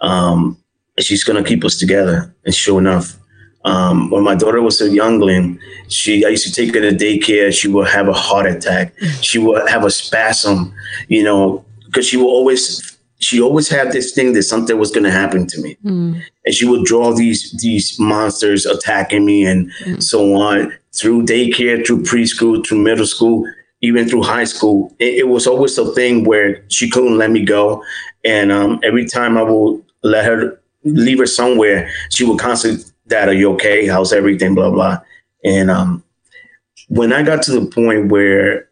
Um, 0.00 0.56
and 0.96 1.04
she's 1.04 1.24
gonna 1.24 1.44
keep 1.44 1.64
us 1.64 1.78
together. 1.78 2.34
And 2.44 2.54
sure 2.54 2.78
enough, 2.78 3.16
um, 3.64 4.10
when 4.10 4.24
my 4.24 4.34
daughter 4.34 4.62
was 4.62 4.80
a 4.80 4.88
youngling, 4.88 5.58
she 5.88 6.24
I 6.24 6.28
used 6.30 6.46
to 6.46 6.52
take 6.52 6.74
her 6.74 6.80
to 6.80 6.96
daycare. 6.96 7.52
She 7.52 7.68
would 7.68 7.88
have 7.88 8.08
a 8.08 8.12
heart 8.12 8.46
attack. 8.46 8.94
She 9.20 9.38
would 9.38 9.68
have 9.68 9.84
a 9.84 9.90
spasm, 9.90 10.72
you 11.08 11.22
know, 11.22 11.64
because 11.86 12.06
she 12.06 12.16
would 12.16 12.26
always 12.26 12.98
she 13.20 13.40
always 13.40 13.68
had 13.68 13.92
this 13.92 14.12
thing 14.12 14.32
that 14.32 14.42
something 14.42 14.78
was 14.78 14.90
going 14.90 15.04
to 15.04 15.10
happen 15.10 15.46
to 15.46 15.60
me, 15.60 15.76
mm. 15.84 16.20
and 16.44 16.54
she 16.54 16.66
would 16.66 16.84
draw 16.84 17.12
these 17.12 17.52
these 17.60 17.98
monsters 18.00 18.66
attacking 18.66 19.24
me 19.24 19.44
and 19.44 19.70
mm. 19.84 20.02
so 20.02 20.34
on 20.34 20.72
through 20.92 21.24
daycare, 21.24 21.86
through 21.86 22.02
preschool, 22.02 22.66
through 22.66 22.78
middle 22.78 23.06
school, 23.06 23.44
even 23.82 24.08
through 24.08 24.22
high 24.22 24.44
school. 24.44 24.94
It, 24.98 25.18
it 25.18 25.28
was 25.28 25.46
always 25.46 25.76
a 25.78 25.92
thing 25.92 26.24
where 26.24 26.64
she 26.68 26.88
couldn't 26.90 27.18
let 27.18 27.30
me 27.30 27.44
go, 27.44 27.84
and 28.24 28.50
um, 28.50 28.80
every 28.82 29.06
time 29.06 29.36
I 29.36 29.42
would 29.42 29.82
let 30.02 30.24
her 30.24 30.60
leave 30.84 31.18
her 31.18 31.26
somewhere, 31.26 31.90
she 32.10 32.24
would 32.24 32.38
constantly, 32.38 32.82
"Dad, 33.06 33.28
are 33.28 33.34
you 33.34 33.52
okay? 33.52 33.86
How's 33.86 34.14
everything?" 34.14 34.54
Blah 34.54 34.70
blah. 34.70 34.98
And 35.44 35.70
um, 35.70 36.02
when 36.88 37.12
I 37.12 37.22
got 37.22 37.42
to 37.42 37.52
the 37.52 37.66
point 37.66 38.10
where 38.10 38.70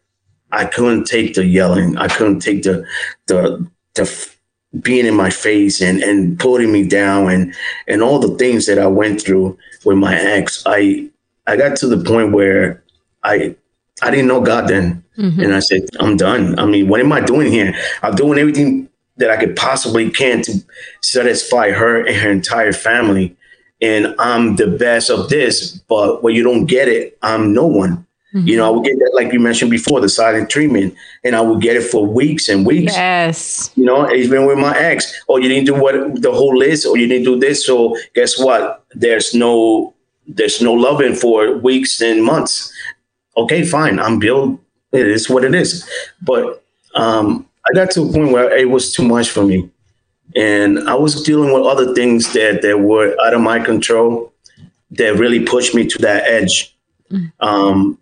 I 0.51 0.65
couldn't 0.65 1.05
take 1.05 1.35
the 1.35 1.45
yelling, 1.45 1.97
I 1.97 2.07
couldn't 2.07 2.39
take 2.39 2.63
the 2.63 2.83
the 3.27 3.69
the 3.93 4.05
being 4.81 5.05
in 5.05 5.15
my 5.15 5.29
face 5.29 5.81
and 5.81 6.03
and 6.03 6.39
putting 6.39 6.71
me 6.71 6.87
down 6.87 7.29
and 7.29 7.55
and 7.87 8.03
all 8.03 8.19
the 8.19 8.35
things 8.37 8.67
that 8.67 8.77
I 8.77 8.87
went 8.87 9.21
through 9.21 9.57
with 9.85 9.97
my 9.97 10.15
ex, 10.17 10.63
I 10.65 11.09
I 11.47 11.57
got 11.57 11.75
to 11.77 11.87
the 11.87 12.03
point 12.03 12.31
where 12.31 12.83
I 13.23 13.55
I 14.01 14.11
didn't 14.11 14.27
know 14.27 14.41
God 14.41 14.67
then, 14.67 15.03
mm-hmm. 15.17 15.41
and 15.41 15.53
I 15.53 15.59
said, 15.59 15.81
I'm 15.99 16.15
done. 16.15 16.57
I 16.59 16.65
mean, 16.65 16.87
what 16.87 16.99
am 16.99 17.11
I 17.11 17.21
doing 17.21 17.51
here? 17.51 17.73
I'm 18.01 18.15
doing 18.15 18.39
everything 18.39 18.89
that 19.17 19.29
I 19.29 19.37
could 19.37 19.55
possibly 19.55 20.09
can 20.09 20.41
to 20.43 20.63
satisfy 21.01 21.71
her 21.71 22.05
and 22.05 22.15
her 22.15 22.31
entire 22.31 22.71
family, 22.71 23.35
and 23.81 24.15
I'm 24.19 24.55
the 24.55 24.67
best 24.67 25.09
of 25.09 25.29
this. 25.29 25.71
But 25.89 26.23
when 26.23 26.35
you 26.35 26.43
don't 26.43 26.65
get 26.65 26.87
it, 26.87 27.17
I'm 27.21 27.53
no 27.53 27.65
one. 27.65 28.05
Mm-hmm. 28.33 28.47
You 28.47 28.57
know, 28.57 28.67
I 28.67 28.69
would 28.69 28.85
get 28.85 28.99
that, 28.99 29.11
like 29.15 29.33
you 29.33 29.39
mentioned 29.39 29.71
before, 29.71 29.99
the 30.01 30.09
silent 30.09 30.51
treatment, 30.51 30.93
and 31.23 31.35
I 31.35 31.41
would 31.41 31.61
get 31.61 31.75
it 31.75 31.83
for 31.83 32.05
weeks 32.05 32.47
and 32.47 32.63
weeks. 32.63 32.95
Yes. 32.95 33.71
You 33.75 33.85
know, 33.85 34.11
even 34.11 34.45
with 34.45 34.59
my 34.59 34.77
ex, 34.77 35.11
oh, 35.27 35.37
you 35.37 35.49
didn't 35.49 35.65
do 35.65 35.73
what 35.73 36.21
the 36.21 36.31
whole 36.31 36.55
list, 36.55 36.85
or 36.85 36.95
you 36.95 37.07
didn't 37.07 37.25
do 37.25 37.39
this. 37.39 37.65
So 37.65 37.97
guess 38.13 38.37
what? 38.37 38.85
There's 38.93 39.33
no, 39.33 39.95
there's 40.27 40.61
no 40.61 40.73
loving 40.73 41.15
for 41.15 41.57
weeks 41.57 42.01
and 42.01 42.23
months. 42.23 42.71
Okay, 43.35 43.65
fine. 43.65 43.99
I'm 43.99 44.19
Bill. 44.19 44.59
It 44.91 45.07
is 45.07 45.27
what 45.27 45.43
it 45.43 45.55
is. 45.55 45.89
But 46.21 46.63
um, 46.93 47.47
I 47.67 47.73
got 47.73 47.89
to 47.91 48.03
a 48.03 48.13
point 48.13 48.31
where 48.31 48.55
it 48.55 48.69
was 48.69 48.91
too 48.91 49.07
much 49.07 49.29
for 49.29 49.43
me, 49.43 49.69
and 50.35 50.87
I 50.87 50.93
was 50.93 51.23
dealing 51.23 51.51
with 51.51 51.63
other 51.63 51.95
things 51.95 52.33
that 52.33 52.61
that 52.61 52.79
were 52.79 53.15
out 53.21 53.33
of 53.33 53.41
my 53.41 53.59
control 53.59 54.31
that 54.91 55.15
really 55.15 55.45
pushed 55.45 55.73
me 55.73 55.87
to 55.87 55.97
that 55.99 56.25
edge. 56.25 56.75
Mm. 57.11 57.31
Um, 57.39 57.97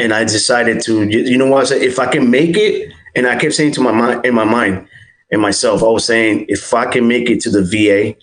and 0.00 0.14
I 0.14 0.24
decided 0.24 0.80
to, 0.84 1.04
you 1.04 1.36
know 1.36 1.46
what? 1.46 1.60
I 1.60 1.64
said, 1.64 1.82
if 1.82 1.98
I 1.98 2.06
can 2.06 2.30
make 2.30 2.56
it, 2.56 2.92
and 3.14 3.26
I 3.26 3.36
kept 3.36 3.54
saying 3.54 3.72
to 3.72 3.82
my 3.82 3.92
mind, 3.92 4.24
in 4.24 4.34
my 4.34 4.44
mind, 4.44 4.88
and 5.30 5.42
myself, 5.42 5.82
I 5.82 5.86
was 5.86 6.06
saying, 6.06 6.46
if 6.48 6.72
I 6.72 6.86
can 6.86 7.06
make 7.06 7.28
it 7.28 7.40
to 7.42 7.50
the 7.50 7.62
VA, 7.62 8.18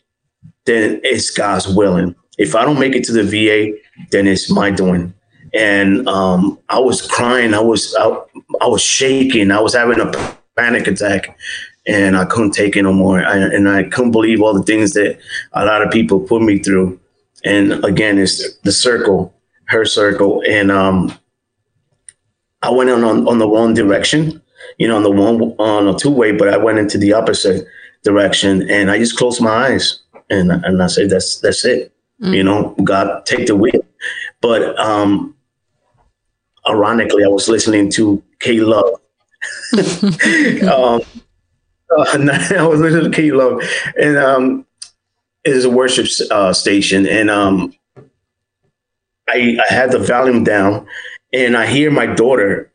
then 0.65 0.99
it's 1.03 1.29
God's 1.29 1.67
willing. 1.67 2.15
If 2.39 2.55
I 2.55 2.65
don't 2.65 2.79
make 2.79 2.95
it 2.95 3.03
to 3.05 3.13
the 3.13 3.23
VA, 3.23 3.77
then 4.11 4.27
it's 4.27 4.51
my 4.51 4.71
doing. 4.71 5.13
And 5.53 6.07
um, 6.09 6.59
I 6.67 6.79
was 6.79 7.05
crying. 7.05 7.53
I 7.53 7.59
was 7.59 7.95
I, 7.95 8.07
I, 8.59 8.67
was 8.67 8.81
shaking. 8.81 9.51
I 9.51 9.61
was 9.61 9.73
having 9.73 9.99
a 9.99 10.11
panic 10.55 10.87
attack, 10.87 11.37
and 11.87 12.17
I 12.17 12.25
couldn't 12.25 12.51
take 12.51 12.75
it 12.75 12.83
no 12.83 12.91
more. 12.91 13.23
I, 13.23 13.37
and 13.37 13.69
I 13.69 13.83
couldn't 13.83 14.11
believe 14.11 14.41
all 14.41 14.53
the 14.53 14.63
things 14.63 14.93
that 14.93 15.19
a 15.53 15.63
lot 15.63 15.81
of 15.81 15.91
people 15.91 16.19
put 16.19 16.41
me 16.41 16.59
through. 16.59 16.99
And 17.45 17.85
again, 17.85 18.17
it's 18.17 18.57
the 18.57 18.71
circle, 18.71 19.33
her 19.65 19.85
circle, 19.85 20.43
and 20.47 20.69
um, 20.69 21.17
I 22.61 22.71
went 22.71 22.89
on, 22.89 23.03
on, 23.03 23.27
on 23.27 23.37
the 23.39 23.47
wrong 23.47 23.73
direction, 23.73 24.41
you 24.77 24.87
know, 24.87 24.95
on 24.95 25.03
the 25.03 25.11
one 25.11 25.41
on 25.59 25.87
a 25.87 25.97
two 25.97 26.09
way, 26.09 26.31
but 26.31 26.49
I 26.49 26.57
went 26.57 26.79
into 26.79 26.97
the 26.97 27.13
opposite 27.13 27.67
direction 28.03 28.69
and 28.69 28.89
I 28.89 28.97
just 28.97 29.17
closed 29.17 29.41
my 29.41 29.51
eyes 29.51 30.01
and 30.29 30.51
and 30.51 30.81
I 30.81 30.87
said 30.87 31.09
that's 31.09 31.39
that's 31.39 31.65
it. 31.65 31.93
Mm-hmm. 32.21 32.33
You 32.33 32.43
know, 32.43 32.75
God 32.83 33.25
take 33.25 33.47
the 33.47 33.55
wheel. 33.55 33.81
But 34.41 34.77
um 34.79 35.35
ironically 36.67 37.23
I 37.23 37.27
was 37.27 37.47
listening 37.47 37.89
to 37.91 38.21
K 38.39 38.59
Love. 38.59 38.99
um 40.63 41.01
uh, 41.97 42.05
I 42.57 42.67
was 42.67 42.79
listening 42.79 43.11
to 43.11 43.15
K 43.15 43.31
Love 43.31 43.61
and 43.99 44.17
um 44.17 44.65
it 45.43 45.53
is 45.53 45.65
a 45.65 45.69
worship 45.69 46.07
uh, 46.31 46.51
station 46.51 47.07
and 47.07 47.29
um 47.29 47.73
I, 49.29 49.57
I 49.69 49.73
had 49.73 49.91
the 49.91 49.99
volume 49.99 50.43
down 50.43 50.87
and 51.33 51.57
I 51.57 51.65
hear 51.65 51.91
my 51.91 52.05
daughter 52.05 52.71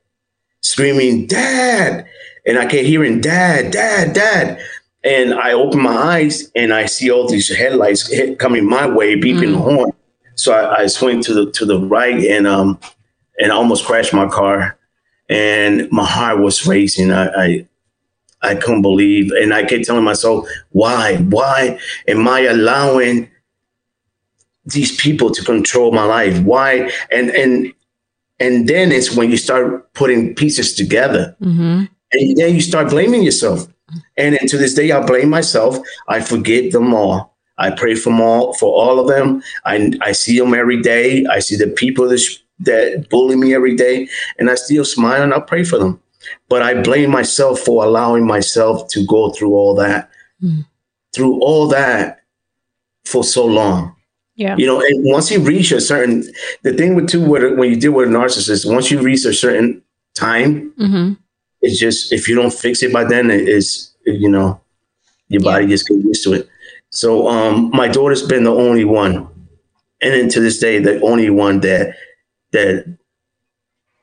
screaming, 0.60 1.26
Dad. 1.26 2.06
And 2.46 2.58
I 2.58 2.66
kept 2.66 2.86
hearing, 2.86 3.20
Dad, 3.20 3.72
Dad, 3.72 4.14
Dad. 4.14 4.60
And 5.04 5.34
I 5.34 5.52
open 5.52 5.80
my 5.80 5.96
eyes 5.96 6.50
and 6.54 6.72
I 6.72 6.86
see 6.86 7.10
all 7.10 7.28
these 7.28 7.54
headlights 7.54 8.10
hit, 8.10 8.38
coming 8.38 8.68
my 8.68 8.86
way, 8.86 9.16
beeping 9.16 9.50
mm. 9.50 9.52
the 9.52 9.58
horn. 9.58 9.92
So 10.34 10.52
I, 10.52 10.82
I, 10.82 10.86
swing 10.86 11.22
to 11.24 11.34
the 11.34 11.50
to 11.52 11.66
the 11.66 11.78
right 11.78 12.24
and 12.24 12.46
um 12.46 12.78
and 13.38 13.52
I 13.52 13.54
almost 13.54 13.84
crashed 13.84 14.14
my 14.14 14.28
car. 14.28 14.78
And 15.28 15.90
my 15.90 16.04
heart 16.04 16.38
was 16.38 16.66
racing. 16.66 17.12
I, 17.12 17.26
I 17.28 17.66
I 18.42 18.54
couldn't 18.56 18.82
believe, 18.82 19.30
and 19.32 19.54
I 19.54 19.64
kept 19.64 19.84
telling 19.84 20.04
myself, 20.04 20.46
"Why? 20.70 21.16
Why 21.16 21.78
am 22.08 22.26
I 22.28 22.40
allowing 22.40 23.30
these 24.66 24.94
people 24.96 25.30
to 25.30 25.44
control 25.44 25.92
my 25.92 26.04
life? 26.04 26.40
Why?" 26.40 26.90
And 27.10 27.30
and 27.30 27.72
And 28.42 28.68
then 28.68 28.90
it's 28.90 29.14
when 29.14 29.30
you 29.30 29.36
start 29.36 29.94
putting 29.94 30.34
pieces 30.34 30.74
together. 30.74 31.36
Mm-hmm. 31.40 31.84
And 32.12 32.36
then 32.36 32.54
you 32.56 32.60
start 32.60 32.90
blaming 32.90 33.22
yourself. 33.22 33.68
And 34.16 34.34
then 34.34 34.48
to 34.48 34.58
this 34.58 34.74
day, 34.74 34.90
I 34.90 35.06
blame 35.06 35.30
myself. 35.30 35.78
I 36.08 36.20
forgive 36.20 36.72
them 36.72 36.92
all. 36.92 37.36
I 37.58 37.70
pray 37.70 37.94
for 37.94 38.12
all, 38.12 38.54
for 38.54 38.68
all 38.72 38.98
of 38.98 39.06
them. 39.06 39.44
I, 39.64 39.92
I 40.00 40.10
see 40.10 40.36
them 40.38 40.54
every 40.54 40.82
day. 40.82 41.24
I 41.26 41.38
see 41.38 41.54
the 41.54 41.68
people 41.68 42.08
that, 42.08 42.18
sh- 42.18 42.38
that 42.60 43.08
bully 43.10 43.36
me 43.36 43.54
every 43.54 43.76
day, 43.76 44.08
and 44.38 44.50
I 44.50 44.56
still 44.56 44.84
smile 44.84 45.22
and 45.22 45.32
I 45.32 45.38
pray 45.40 45.62
for 45.62 45.78
them. 45.78 46.00
But 46.48 46.62
I 46.62 46.82
blame 46.82 47.10
myself 47.10 47.60
for 47.60 47.84
allowing 47.84 48.26
myself 48.26 48.88
to 48.88 49.06
go 49.06 49.30
through 49.30 49.54
all 49.54 49.74
that, 49.76 50.10
mm. 50.42 50.66
through 51.14 51.40
all 51.40 51.68
that 51.68 52.22
for 53.04 53.22
so 53.22 53.44
long. 53.44 53.94
Yeah. 54.34 54.56
You 54.56 54.66
know, 54.66 54.80
and 54.80 55.04
once 55.04 55.30
you 55.30 55.40
reach 55.40 55.72
a 55.72 55.80
certain, 55.80 56.24
the 56.62 56.72
thing 56.72 56.94
with 56.94 57.08
too, 57.08 57.22
with, 57.24 57.58
when 57.58 57.70
you 57.70 57.76
deal 57.76 57.92
with 57.92 58.08
a 58.08 58.10
narcissist, 58.10 58.70
once 58.70 58.90
you 58.90 59.00
reach 59.00 59.24
a 59.24 59.32
certain 59.34 59.82
time, 60.14 60.72
hmm 60.78 61.12
it's 61.64 61.78
just 61.78 62.12
if 62.12 62.28
you 62.28 62.34
don't 62.34 62.52
fix 62.52 62.82
it 62.82 62.92
by 62.92 63.04
then, 63.04 63.30
it 63.30 63.48
is 63.48 63.92
you 64.04 64.28
know, 64.28 64.60
your 65.28 65.42
body 65.42 65.66
just 65.66 65.86
gets 65.88 66.04
used 66.04 66.24
to 66.24 66.32
it. 66.34 66.48
So 66.90 67.28
um, 67.28 67.70
my 67.72 67.88
daughter's 67.88 68.22
been 68.22 68.44
the 68.44 68.54
only 68.54 68.84
one, 68.84 69.16
and 70.00 70.12
then 70.12 70.28
to 70.30 70.40
this 70.40 70.58
day, 70.58 70.78
the 70.78 71.00
only 71.02 71.30
one 71.30 71.60
that 71.60 71.94
that 72.52 72.96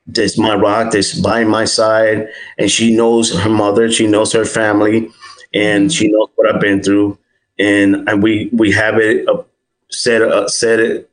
that's 0.06 0.38
my 0.38 0.54
rock, 0.54 0.92
that's 0.92 1.18
by 1.20 1.44
my 1.44 1.64
side, 1.64 2.28
and 2.58 2.70
she 2.70 2.94
knows 2.94 3.36
her 3.38 3.50
mother, 3.50 3.90
she 3.90 4.06
knows 4.06 4.32
her 4.32 4.44
family, 4.44 5.08
and 5.54 5.92
she 5.92 6.08
knows 6.08 6.28
what 6.36 6.52
I've 6.52 6.60
been 6.60 6.82
through, 6.82 7.18
and 7.58 8.08
and 8.08 8.22
we 8.22 8.50
we 8.52 8.72
have 8.72 8.98
it 8.98 9.28
uh, 9.28 9.42
set 9.90 10.22
uh, 10.22 10.48
set 10.48 10.80
it 10.80 11.10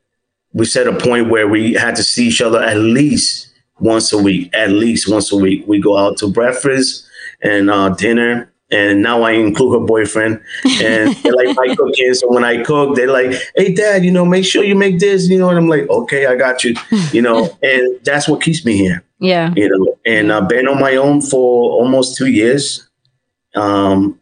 we 0.52 0.64
set 0.64 0.86
a 0.86 0.96
point 0.96 1.28
where 1.28 1.46
we 1.46 1.74
had 1.74 1.96
to 1.96 2.02
see 2.02 2.28
each 2.28 2.40
other 2.40 2.62
at 2.62 2.76
least 2.76 3.52
once 3.80 4.12
a 4.12 4.18
week, 4.18 4.50
at 4.54 4.70
least 4.70 5.10
once 5.10 5.30
a 5.32 5.36
week. 5.36 5.64
We 5.66 5.80
go 5.80 5.96
out 5.96 6.16
to 6.18 6.28
breakfast 6.28 7.06
and 7.42 7.70
uh, 7.70 7.90
dinner. 7.90 8.52
And 8.70 9.02
now 9.02 9.22
I 9.22 9.30
include 9.30 9.80
her 9.80 9.86
boyfriend, 9.86 10.42
and 10.82 11.16
they 11.22 11.30
like 11.30 11.56
my 11.56 11.74
cooking. 11.74 12.12
So 12.12 12.30
when 12.30 12.44
I 12.44 12.62
cook, 12.62 12.96
they're 12.96 13.10
like, 13.10 13.32
"Hey, 13.56 13.72
Dad, 13.72 14.04
you 14.04 14.10
know, 14.10 14.26
make 14.26 14.44
sure 14.44 14.62
you 14.62 14.74
make 14.74 14.98
this." 14.98 15.26
You 15.26 15.38
know, 15.38 15.48
and 15.48 15.56
I'm 15.56 15.68
like, 15.68 15.88
"Okay, 15.88 16.26
I 16.26 16.36
got 16.36 16.62
you." 16.64 16.74
You 17.10 17.22
know, 17.22 17.48
and 17.62 17.98
that's 18.04 18.28
what 18.28 18.42
keeps 18.42 18.66
me 18.66 18.76
here. 18.76 19.02
Yeah. 19.20 19.54
You 19.56 19.70
know, 19.70 19.96
and 20.04 20.30
I've 20.30 20.50
been 20.50 20.68
on 20.68 20.78
my 20.78 20.96
own 20.96 21.22
for 21.22 21.70
almost 21.80 22.18
two 22.18 22.26
years, 22.26 22.86
um, 23.54 24.17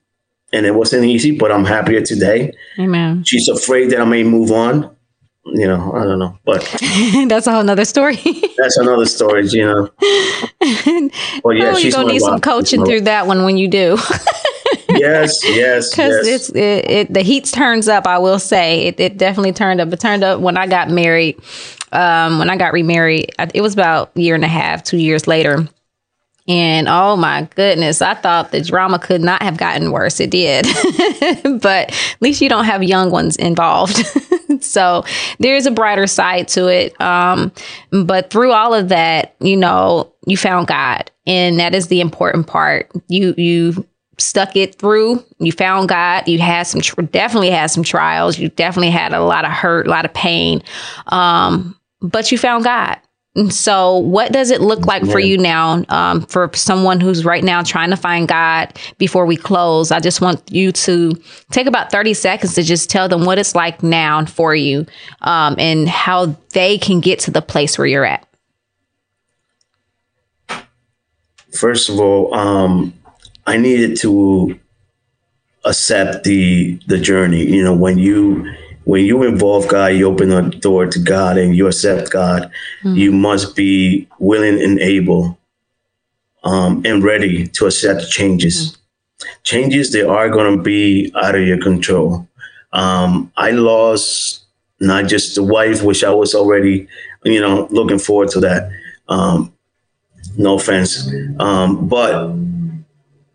and 0.57 0.65
it 0.65 0.75
wasn't 0.75 1.05
easy, 1.05 1.37
but 1.37 1.53
I'm 1.53 1.65
happier 1.67 2.01
today. 2.01 2.53
Amen. 2.79 3.25
She's 3.25 3.47
afraid 3.49 3.91
that 3.91 4.01
I 4.01 4.05
may 4.05 4.25
move 4.25 4.51
on. 4.51 4.91
You 5.45 5.69
know, 5.69 5.93
I 5.93 6.03
don't 6.03 6.19
know, 6.19 6.37
but 6.45 6.63
That's 7.29 7.47
a 7.47 7.53
whole 7.53 7.63
nother 7.63 7.85
story. 7.85 8.17
that's 8.59 8.77
another 8.79 9.07
story. 9.07 9.47
You 9.47 9.65
know, 9.65 9.91
well, 10.01 10.11
yeah, 10.61 11.11
oh, 11.45 11.51
you're 11.53 11.77
she's 11.77 11.95
gonna 11.95 12.13
need 12.13 12.21
some 12.21 12.41
coaching 12.41 12.85
through 12.85 13.03
that 13.03 13.29
one 13.29 13.45
when 13.45 13.57
you 13.57 13.69
do. 13.69 13.97
Yes, 14.89 15.45
yes, 15.45 15.91
because 15.91 16.27
yes. 16.27 16.49
it's 16.49 16.49
it, 16.51 16.91
it 16.91 17.15
the 17.15 17.21
heat 17.21 17.45
turns 17.45 17.87
up 17.87 18.07
i 18.07 18.19
will 18.19 18.39
say 18.39 18.87
it, 18.87 18.99
it 18.99 19.19
definitely 19.19 19.53
turned 19.53 19.81
up 19.81 19.93
it 19.93 20.01
turned 20.01 20.25
up 20.25 20.41
when 20.41 20.57
i 20.57 20.67
got 20.67 20.89
married 20.89 21.39
um 21.93 22.39
when 22.39 22.49
i 22.49 22.57
got 22.57 22.73
remarried 22.73 23.31
it 23.53 23.61
was 23.61 23.75
about 23.75 24.11
a 24.17 24.21
year 24.21 24.35
and 24.35 24.45
a 24.45 24.49
half 24.49 24.83
two 24.83 24.97
years 24.97 25.27
later 25.27 25.69
and 26.49 26.89
oh 26.89 27.17
my 27.17 27.49
goodness 27.55 28.01
i 28.01 28.15
thought 28.15 28.53
the 28.53 28.61
drama 28.61 28.99
could 28.99 29.21
not 29.21 29.43
have 29.43 29.57
gotten 29.57 29.91
worse 29.91 30.21
it 30.21 30.31
did 30.31 30.65
but 31.61 31.91
at 31.91 32.17
least 32.21 32.41
you 32.41 32.49
don't 32.49 32.65
have 32.65 32.83
young 32.83 33.11
ones 33.11 33.37
involved 33.37 33.97
so 34.61 35.05
there 35.39 35.57
is 35.57 35.67
a 35.67 35.71
brighter 35.71 36.07
side 36.07 36.47
to 36.49 36.69
it 36.69 36.99
um 37.01 37.53
but 38.05 38.31
through 38.31 38.53
all 38.53 38.73
of 38.73 38.89
that 38.89 39.35
you 39.41 39.57
know 39.57 40.13
you 40.27 40.37
found 40.37 40.67
god 40.67 41.11
and 41.27 41.59
that 41.59 41.75
is 41.75 41.89
the 41.89 42.01
important 42.01 42.47
part 42.47 42.91
you 43.09 43.35
you 43.37 43.87
stuck 44.19 44.57
it 44.57 44.77
through. 44.77 45.23
You 45.39 45.53
found 45.53 45.89
God. 45.89 46.27
You 46.27 46.39
had 46.39 46.65
some, 46.65 46.81
tr- 46.81 47.03
definitely 47.03 47.51
had 47.51 47.67
some 47.67 47.83
trials. 47.83 48.39
You 48.39 48.49
definitely 48.49 48.91
had 48.91 49.13
a 49.13 49.23
lot 49.23 49.45
of 49.45 49.51
hurt, 49.51 49.87
a 49.87 49.91
lot 49.91 50.05
of 50.05 50.15
pain. 50.15 50.63
Um, 51.09 51.79
but 52.01 52.33
you 52.33 52.39
found 52.39 52.65
God. 52.65 52.99
And 53.37 53.53
so, 53.53 53.99
what 53.99 54.33
does 54.33 54.51
it 54.51 54.63
look 54.63 54.87
like 54.87 55.05
for 55.05 55.21
you 55.21 55.37
now? 55.37 55.85
Um, 55.91 56.23
for 56.23 56.51
someone 56.55 57.01
who's 57.01 57.23
right 57.23 57.45
now 57.45 57.63
trying 57.63 57.91
to 57.91 57.97
find 57.97 58.27
God 58.27 58.73
before 58.97 59.27
we 59.27 59.37
close, 59.37 59.91
I 59.91 60.01
just 60.01 60.23
want 60.23 60.51
you 60.51 60.73
to 60.73 61.13
take 61.51 61.67
about 61.67 61.93
30 61.93 62.15
seconds 62.15 62.55
to 62.55 62.63
just 62.63 62.89
tell 62.89 63.09
them 63.09 63.27
what 63.27 63.39
it's 63.39 63.55
like 63.55 63.83
now 63.83 64.25
for 64.25 64.55
you 64.55 64.87
um, 65.21 65.55
and 65.59 65.87
how 65.87 66.35
they 66.55 66.79
can 66.79 67.01
get 67.01 67.19
to 67.21 67.31
the 67.31 67.43
place 67.43 67.77
where 67.77 67.87
you're 67.87 68.07
at. 68.07 68.27
First 71.53 71.91
of 71.91 72.01
all, 72.01 72.33
um, 72.35 72.95
I 73.47 73.59
needed 73.59 73.99
to 73.99 74.59
accept 75.67 76.25
the 76.25 76.81
the 76.87 76.99
journey. 76.99 77.45
You 77.45 77.63
know, 77.63 77.77
when 77.77 77.99
you 77.99 78.51
when 78.87 79.05
you 79.05 79.25
involve 79.25 79.67
God, 79.67 79.89
you 79.89 80.07
open 80.07 80.29
the 80.29 80.43
door 80.43 80.87
to 80.87 80.99
God 81.01 81.39
and 81.39 81.57
you 81.57 81.67
accept 81.67 82.11
God. 82.11 82.49
You 82.85 83.11
must 83.11 83.57
be 83.57 84.07
willing 84.21 84.63
and 84.63 84.79
able 84.79 85.37
um, 86.45 86.83
and 86.87 87.03
ready 87.03 87.49
to 87.49 87.67
accept 87.67 88.09
changes. 88.09 88.79
Changes 89.43 89.93
they 89.93 90.03
are 90.03 90.29
going 90.31 90.57
to 90.57 90.63
be 90.63 91.11
out 91.17 91.35
of 91.35 91.45
your 91.45 91.59
control. 91.61 92.29
Um, 92.73 93.33
I 93.37 93.51
lost 93.51 94.45
not 94.79 95.07
just 95.09 95.35
the 95.35 95.43
wife, 95.43 95.83
which 95.83 96.05
I 96.05 96.11
was 96.13 96.33
already, 96.33 96.87
you 97.25 97.41
know, 97.41 97.67
looking 97.73 97.99
forward 97.99 98.29
to 98.31 98.41
that. 98.41 98.71
Um, 99.09 99.53
no 100.39 100.55
offense, 100.55 101.11
um, 101.41 101.89
but 101.89 102.31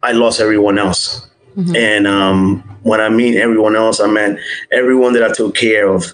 I 0.01 0.13
lost 0.13 0.39
everyone 0.39 0.77
else. 0.79 1.27
And 1.75 2.07
um, 2.07 2.70
when 2.83 3.01
I 3.01 3.09
mean 3.09 3.37
everyone 3.37 3.75
else, 3.75 3.99
I 3.99 4.07
meant 4.07 4.39
everyone 4.71 5.13
that 5.13 5.23
I 5.23 5.33
took 5.33 5.55
care 5.55 5.87
of. 5.89 6.13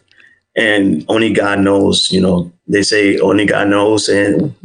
And 0.56 1.06
only 1.08 1.32
God 1.32 1.60
knows, 1.60 2.12
you 2.12 2.20
know, 2.20 2.52
they 2.68 2.82
say 2.82 3.20
only 3.20 3.46
God 3.46 3.68
knows. 3.68 4.10
And, 4.10 4.56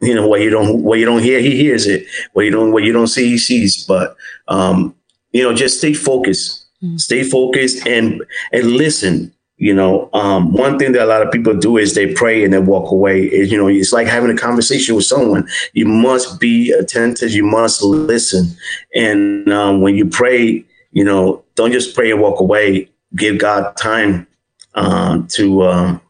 you 0.00 0.14
know, 0.14 0.26
what 0.26 0.40
you 0.40 0.50
don't, 0.50 0.82
what 0.84 0.98
you 1.00 1.04
don't 1.04 1.22
hear, 1.22 1.40
he 1.40 1.56
hears 1.56 1.86
it. 1.86 2.06
What 2.32 2.44
you 2.44 2.52
don't, 2.52 2.72
what 2.72 2.84
you 2.84 2.92
don't 2.92 3.08
see, 3.08 3.28
he 3.28 3.38
sees. 3.38 3.84
But, 3.84 4.16
um, 4.46 4.94
you 5.32 5.42
know, 5.42 5.52
just 5.52 5.78
stay 5.78 5.94
focused, 5.94 6.64
stay 6.96 7.24
focused 7.24 7.86
and, 7.86 8.22
and 8.52 8.66
listen. 8.72 9.32
You 9.56 9.74
know, 9.74 10.08
um, 10.14 10.52
one 10.54 10.78
thing 10.78 10.92
that 10.92 11.02
a 11.02 11.06
lot 11.06 11.20
of 11.20 11.30
people 11.30 11.54
do 11.54 11.76
is 11.76 11.94
they 11.94 12.14
pray 12.14 12.44
and 12.44 12.52
then 12.54 12.64
walk 12.64 12.90
away. 12.90 13.24
Is 13.24 13.52
you 13.52 13.58
know, 13.58 13.68
it's 13.68 13.92
like 13.92 14.06
having 14.06 14.30
a 14.30 14.36
conversation 14.36 14.94
with 14.94 15.04
someone. 15.04 15.46
You 15.74 15.84
must 15.84 16.40
be 16.40 16.70
attentive. 16.70 17.32
You 17.32 17.44
must 17.44 17.82
listen. 17.82 18.46
And 18.94 19.52
um, 19.52 19.82
when 19.82 19.96
you 19.96 20.06
pray, 20.06 20.64
you 20.92 21.04
know, 21.04 21.44
don't 21.54 21.72
just 21.72 21.94
pray 21.94 22.10
and 22.10 22.20
walk 22.20 22.40
away. 22.40 22.88
Give 23.16 23.38
God 23.38 23.76
time 23.76 24.26
um, 24.74 25.26
to 25.28 25.62
um, 25.64 26.00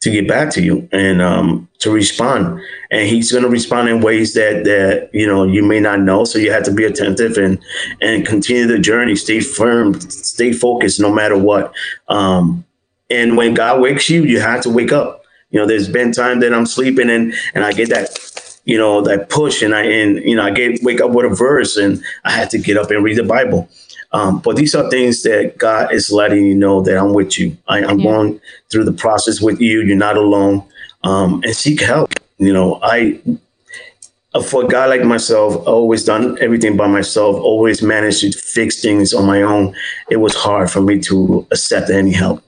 to 0.00 0.10
get 0.10 0.26
back 0.26 0.50
to 0.50 0.62
you 0.62 0.88
and 0.90 1.22
um, 1.22 1.68
to 1.78 1.90
respond. 1.90 2.60
And 2.90 3.08
He's 3.08 3.30
going 3.30 3.44
to 3.44 3.50
respond 3.50 3.88
in 3.88 4.00
ways 4.00 4.34
that 4.34 4.64
that 4.64 5.10
you 5.12 5.26
know 5.26 5.44
you 5.44 5.62
may 5.62 5.80
not 5.80 6.00
know. 6.00 6.24
So 6.24 6.38
you 6.38 6.50
have 6.50 6.64
to 6.64 6.72
be 6.72 6.84
attentive 6.84 7.36
and 7.36 7.58
and 8.00 8.26
continue 8.26 8.66
the 8.66 8.78
journey. 8.78 9.16
Stay 9.16 9.40
firm. 9.40 10.00
Stay 10.00 10.52
focused, 10.52 11.00
no 11.00 11.12
matter 11.12 11.36
what. 11.36 11.74
Um, 12.08 12.64
and 13.10 13.36
when 13.36 13.54
God 13.54 13.80
wakes 13.80 14.08
you, 14.08 14.24
you 14.24 14.40
have 14.40 14.62
to 14.62 14.70
wake 14.70 14.92
up. 14.92 15.24
You 15.50 15.60
know, 15.60 15.66
there's 15.66 15.88
been 15.88 16.12
time 16.12 16.40
that 16.40 16.54
I'm 16.54 16.66
sleeping 16.66 17.10
and 17.10 17.34
and 17.54 17.64
I 17.64 17.72
get 17.72 17.90
that 17.90 18.10
you 18.64 18.78
know 18.78 19.00
that 19.02 19.28
push 19.28 19.62
and 19.62 19.74
I 19.74 19.82
and 19.82 20.18
you 20.18 20.36
know 20.36 20.42
I 20.44 20.50
get 20.50 20.82
wake 20.82 21.00
up 21.00 21.10
with 21.10 21.26
a 21.26 21.34
verse 21.34 21.76
and 21.76 22.02
I 22.24 22.30
had 22.30 22.50
to 22.50 22.58
get 22.58 22.76
up 22.76 22.90
and 22.90 23.02
read 23.04 23.18
the 23.18 23.24
Bible. 23.24 23.68
Um, 24.12 24.40
but 24.40 24.56
these 24.56 24.74
are 24.74 24.88
things 24.90 25.22
that 25.22 25.56
God 25.56 25.92
is 25.92 26.12
letting 26.12 26.44
you 26.44 26.54
know 26.54 26.82
that 26.82 26.98
I'm 26.98 27.14
with 27.14 27.38
you. 27.38 27.56
I, 27.68 27.82
I'm 27.82 27.98
Yeah. 27.98 28.10
going 28.10 28.40
through 28.70 28.84
the 28.84 28.92
process 28.92 29.40
with 29.40 29.60
you. 29.60 29.80
You're 29.80 29.96
not 29.96 30.16
alone. 30.18 30.62
Um, 31.02 31.42
and 31.44 31.56
seek 31.56 31.80
help. 31.80 32.12
You 32.38 32.52
know, 32.52 32.78
I 32.82 33.20
uh, 34.34 34.42
for 34.42 34.64
a 34.64 34.68
guy 34.68 34.86
like 34.86 35.02
myself, 35.02 35.66
always 35.66 36.04
done 36.04 36.38
everything 36.40 36.76
by 36.76 36.86
myself. 36.86 37.36
Always 37.36 37.82
managed 37.82 38.20
to 38.20 38.32
fix 38.32 38.80
things 38.80 39.12
on 39.12 39.26
my 39.26 39.42
own. 39.42 39.74
It 40.10 40.16
was 40.18 40.34
hard 40.34 40.70
for 40.70 40.80
me 40.80 41.00
to 41.00 41.46
accept 41.50 41.90
any 41.90 42.12
help 42.12 42.42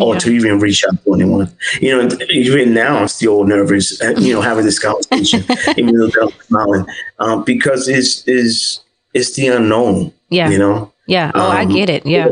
or 0.00 0.16
to 0.16 0.30
even 0.30 0.58
reach 0.60 0.84
out 0.84 1.02
to 1.04 1.14
anyone. 1.14 1.50
You 1.80 1.96
know, 2.08 2.16
even 2.30 2.72
now 2.74 2.96
I'm 2.98 3.08
still 3.08 3.44
nervous. 3.44 4.00
uh, 4.02 4.14
You 4.18 4.34
know, 4.34 4.40
having 4.40 4.64
this 4.64 4.78
conversation, 4.78 5.44
even 5.76 5.94
though 5.96 6.10
I'm 6.22 6.30
smiling, 6.46 6.86
um, 7.18 7.44
because 7.44 7.88
it's 7.88 8.26
is 8.26 8.80
it's 9.12 9.34
the 9.34 9.48
unknown. 9.48 10.12
Yeah. 10.30 10.48
You 10.50 10.58
know. 10.58 10.92
Yeah. 11.06 11.30
Oh, 11.34 11.48
I 11.48 11.62
Um, 11.62 11.68
get 11.72 11.90
it. 11.90 12.06
Yeah. 12.06 12.28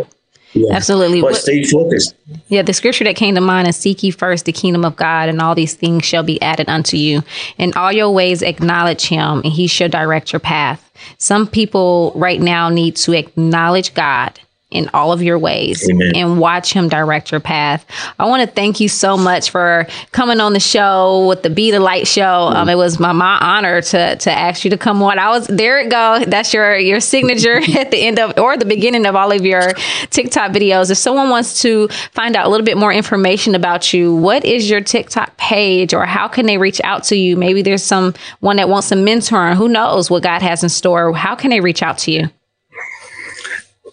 Yeah. 0.54 0.74
Absolutely. 0.74 1.20
But 1.20 1.32
What- 1.32 1.40
stay 1.40 1.62
focused. 1.64 2.14
Yeah, 2.48 2.60
the 2.62 2.72
scripture 2.74 3.04
that 3.04 3.16
came 3.16 3.34
to 3.36 3.40
mind 3.40 3.68
is 3.68 3.76
seek 3.76 4.02
ye 4.02 4.10
first 4.10 4.44
the 4.46 4.52
kingdom 4.52 4.84
of 4.84 4.96
God, 4.96 5.28
and 5.30 5.40
all 5.40 5.54
these 5.54 5.74
things 5.74 6.04
shall 6.04 6.22
be 6.22 6.40
added 6.42 6.68
unto 6.68 6.96
you. 6.96 7.22
In 7.58 7.72
all 7.74 7.92
your 7.92 8.10
ways 8.10 8.42
acknowledge 8.42 9.06
him, 9.06 9.40
and 9.44 9.52
he 9.52 9.66
shall 9.66 9.88
direct 9.88 10.32
your 10.32 10.40
path. 10.40 10.90
Some 11.18 11.46
people 11.46 12.12
right 12.14 12.40
now 12.40 12.68
need 12.68 12.96
to 12.96 13.12
acknowledge 13.12 13.94
God 13.94 14.38
in 14.72 14.90
all 14.94 15.12
of 15.12 15.22
your 15.22 15.38
ways 15.38 15.88
Amen. 15.88 16.12
and 16.14 16.38
watch 16.38 16.72
him 16.72 16.88
direct 16.88 17.30
your 17.30 17.40
path. 17.40 17.84
I 18.18 18.26
want 18.26 18.48
to 18.48 18.52
thank 18.52 18.80
you 18.80 18.88
so 18.88 19.16
much 19.16 19.50
for 19.50 19.86
coming 20.12 20.40
on 20.40 20.52
the 20.52 20.60
show 20.60 21.26
with 21.28 21.42
the 21.42 21.50
Be 21.50 21.70
the 21.70 21.80
Light 21.80 22.06
show. 22.06 22.48
Um, 22.48 22.68
it 22.68 22.76
was 22.76 22.98
my, 22.98 23.12
my 23.12 23.38
honor 23.38 23.80
to 23.82 24.16
to 24.16 24.32
ask 24.32 24.64
you 24.64 24.70
to 24.70 24.78
come 24.78 25.02
on. 25.02 25.18
I 25.18 25.30
was 25.30 25.46
there 25.46 25.78
it 25.78 25.90
go. 25.90 26.24
That's 26.26 26.52
your 26.54 26.76
your 26.76 27.00
signature 27.00 27.56
at 27.78 27.90
the 27.90 27.98
end 27.98 28.18
of 28.18 28.38
or 28.38 28.56
the 28.56 28.64
beginning 28.64 29.06
of 29.06 29.14
all 29.14 29.30
of 29.32 29.44
your 29.44 29.72
TikTok 30.10 30.52
videos. 30.52 30.90
If 30.90 30.98
someone 30.98 31.30
wants 31.30 31.62
to 31.62 31.88
find 32.12 32.36
out 32.36 32.46
a 32.46 32.48
little 32.48 32.66
bit 32.66 32.76
more 32.76 32.92
information 32.92 33.54
about 33.54 33.92
you, 33.92 34.14
what 34.14 34.44
is 34.44 34.68
your 34.68 34.80
TikTok 34.80 35.36
page 35.36 35.94
or 35.94 36.06
how 36.06 36.28
can 36.28 36.46
they 36.46 36.58
reach 36.58 36.80
out 36.84 37.04
to 37.04 37.16
you? 37.16 37.36
Maybe 37.36 37.62
there's 37.62 37.82
some 37.82 38.14
one 38.40 38.56
that 38.56 38.68
wants 38.68 38.90
a 38.92 38.96
mentor. 38.96 39.54
Who 39.54 39.68
knows 39.68 40.10
what 40.10 40.22
God 40.22 40.42
has 40.42 40.62
in 40.62 40.68
store? 40.68 41.12
How 41.12 41.34
can 41.34 41.50
they 41.50 41.60
reach 41.60 41.82
out 41.82 41.98
to 41.98 42.10
you? 42.10 42.28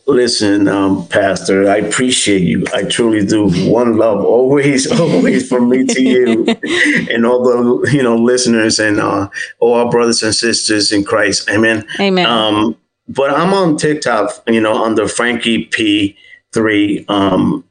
Listen, 0.10 0.68
um, 0.68 1.08
Pastor, 1.08 1.70
I 1.70 1.78
appreciate 1.78 2.42
you. 2.42 2.66
I 2.74 2.84
truly 2.84 3.24
do. 3.24 3.50
One 3.70 3.96
love, 3.96 4.26
always, 4.26 4.92
always 5.00 5.48
from 5.48 5.70
me 5.70 5.86
to 5.86 6.02
you, 6.02 6.46
and 7.12 7.26
all 7.26 7.44
the 7.44 7.92
you 7.92 8.02
know 8.02 8.16
listeners 8.16 8.80
and 8.80 9.00
uh, 9.00 9.30
all 9.60 9.76
our 9.76 9.90
brothers 9.90 10.24
and 10.24 10.34
sisters 10.34 10.92
in 10.92 11.04
Christ. 11.04 11.48
Amen. 11.50 11.86
Amen. 12.00 12.26
Um, 12.26 12.76
but 13.08 13.30
I'm 13.32 13.54
on 13.54 13.78
TikTok, 13.78 14.44
you 14.48 14.60
know, 14.60 14.84
under 14.84 15.08
Frankie 15.08 15.66
P 15.66 16.18
three. 16.54 17.06
Um, 17.08 17.64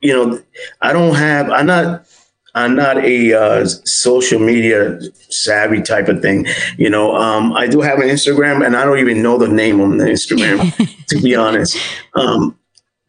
you 0.00 0.12
know, 0.12 0.40
I 0.80 0.92
don't 0.92 1.14
have. 1.16 1.50
I'm 1.50 1.66
not. 1.66 2.06
I'm 2.54 2.76
not 2.76 2.98
a 2.98 3.34
uh, 3.34 3.66
social 3.66 4.38
media 4.38 5.00
savvy 5.28 5.82
type 5.82 6.08
of 6.08 6.22
thing. 6.22 6.46
You 6.76 6.88
know, 6.88 7.16
um, 7.16 7.52
I 7.52 7.66
do 7.66 7.80
have 7.80 7.98
an 7.98 8.08
Instagram, 8.08 8.64
and 8.64 8.76
I 8.76 8.84
don't 8.84 8.98
even 8.98 9.22
know 9.22 9.38
the 9.38 9.48
name 9.48 9.80
on 9.80 9.96
the 9.98 10.04
Instagram, 10.04 10.72
to 11.06 11.20
be 11.20 11.34
honest, 11.34 11.76
um, 12.14 12.56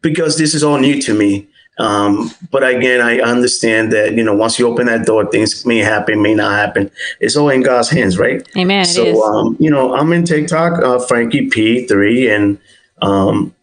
because 0.00 0.36
this 0.36 0.54
is 0.54 0.64
all 0.64 0.78
new 0.78 1.00
to 1.02 1.14
me. 1.14 1.46
Um, 1.78 2.30
but 2.50 2.66
again, 2.66 3.00
I 3.00 3.20
understand 3.20 3.92
that 3.92 4.14
you 4.14 4.24
know 4.24 4.34
once 4.34 4.58
you 4.58 4.66
open 4.66 4.86
that 4.86 5.06
door, 5.06 5.26
things 5.26 5.64
may 5.64 5.78
happen, 5.78 6.22
may 6.22 6.34
not 6.34 6.52
happen. 6.52 6.90
It's 7.20 7.36
all 7.36 7.50
in 7.50 7.62
God's 7.62 7.90
hands, 7.90 8.18
right? 8.18 8.46
Amen. 8.56 8.84
So, 8.84 9.22
um, 9.22 9.56
you 9.60 9.70
know, 9.70 9.94
I'm 9.94 10.12
in 10.12 10.24
TikTok, 10.24 10.82
uh, 10.82 10.98
Frankie 11.00 11.50
P3, 11.50 12.34
and 12.34 12.58
um, 13.02 13.54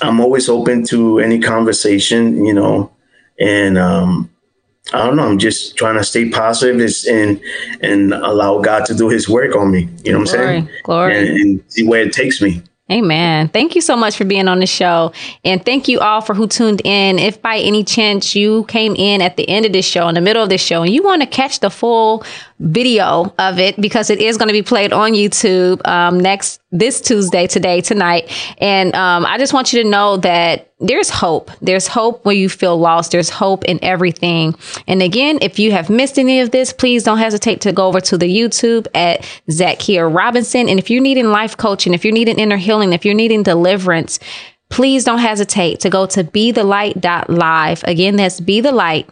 I'm 0.00 0.20
always 0.20 0.48
open 0.48 0.84
to 0.86 1.18
any 1.18 1.40
conversation, 1.40 2.44
you 2.44 2.54
know, 2.54 2.92
and 3.40 3.76
um, 3.76 4.30
I 4.92 5.04
don't 5.06 5.16
know. 5.16 5.26
I'm 5.28 5.38
just 5.38 5.76
trying 5.76 5.96
to 5.96 6.04
stay 6.04 6.30
positive 6.30 6.80
and 7.08 7.40
and 7.82 8.14
allow 8.14 8.58
God 8.60 8.84
to 8.86 8.94
do 8.94 9.08
His 9.08 9.28
work 9.28 9.54
on 9.54 9.70
me. 9.70 9.88
You 10.04 10.12
know 10.12 10.20
what 10.20 10.30
I'm 10.30 10.36
Glory, 10.36 10.46
saying? 10.46 10.68
glory. 10.84 11.18
And, 11.18 11.28
and 11.38 11.64
see 11.68 11.86
where 11.86 12.02
it 12.02 12.12
takes 12.12 12.40
me. 12.40 12.62
Amen. 12.90 13.48
Thank 13.48 13.74
you 13.74 13.82
so 13.82 13.96
much 13.96 14.16
for 14.16 14.24
being 14.24 14.48
on 14.48 14.60
the 14.60 14.66
show. 14.66 15.12
And 15.44 15.62
thank 15.62 15.88
you 15.88 16.00
all 16.00 16.22
for 16.22 16.32
who 16.32 16.46
tuned 16.46 16.80
in. 16.86 17.18
If 17.18 17.42
by 17.42 17.58
any 17.58 17.84
chance 17.84 18.34
you 18.34 18.64
came 18.64 18.94
in 18.96 19.20
at 19.20 19.36
the 19.36 19.46
end 19.46 19.66
of 19.66 19.72
this 19.74 19.84
show, 19.84 20.08
in 20.08 20.14
the 20.14 20.22
middle 20.22 20.42
of 20.42 20.48
this 20.48 20.62
show, 20.62 20.82
and 20.82 20.90
you 20.90 21.02
want 21.02 21.20
to 21.20 21.26
catch 21.28 21.60
the 21.60 21.68
full 21.68 22.24
video 22.58 23.32
of 23.38 23.58
it, 23.58 23.80
because 23.80 24.10
it 24.10 24.20
is 24.20 24.36
going 24.36 24.48
to 24.48 24.52
be 24.52 24.62
played 24.62 24.92
on 24.92 25.12
YouTube 25.12 25.86
um, 25.86 26.18
next 26.18 26.60
this 26.70 27.00
Tuesday, 27.00 27.46
today, 27.46 27.80
tonight. 27.80 28.30
And 28.58 28.94
um, 28.94 29.24
I 29.26 29.38
just 29.38 29.52
want 29.52 29.72
you 29.72 29.82
to 29.82 29.88
know 29.88 30.16
that 30.18 30.72
there's 30.80 31.10
hope. 31.10 31.50
There's 31.60 31.88
hope 31.88 32.24
when 32.24 32.36
you 32.36 32.48
feel 32.48 32.76
lost. 32.76 33.12
There's 33.12 33.30
hope 33.30 33.64
in 33.64 33.78
everything. 33.82 34.54
And 34.86 35.02
again, 35.02 35.38
if 35.42 35.58
you 35.58 35.72
have 35.72 35.90
missed 35.90 36.18
any 36.18 36.40
of 36.40 36.50
this, 36.50 36.72
please 36.72 37.02
don't 37.02 37.18
hesitate 37.18 37.60
to 37.62 37.72
go 37.72 37.88
over 37.88 38.00
to 38.02 38.18
the 38.18 38.28
YouTube 38.28 38.86
at 38.94 39.22
Zakia 39.48 40.12
Robinson. 40.12 40.68
And 40.68 40.78
if 40.78 40.90
you're 40.90 41.02
needing 41.02 41.28
life 41.28 41.56
coaching, 41.56 41.94
if 41.94 42.04
you're 42.04 42.14
needing 42.14 42.38
inner 42.38 42.56
healing, 42.56 42.92
if 42.92 43.04
you're 43.04 43.14
needing 43.14 43.42
deliverance, 43.42 44.20
please 44.68 45.04
don't 45.04 45.18
hesitate 45.18 45.80
to 45.80 45.90
go 45.90 46.06
to 46.06 46.22
be 46.22 46.52
the 46.52 46.64
light.live. 46.64 47.82
Again, 47.84 48.16
that's 48.16 48.40
be 48.40 48.60
the 48.60 48.72
light 48.72 49.08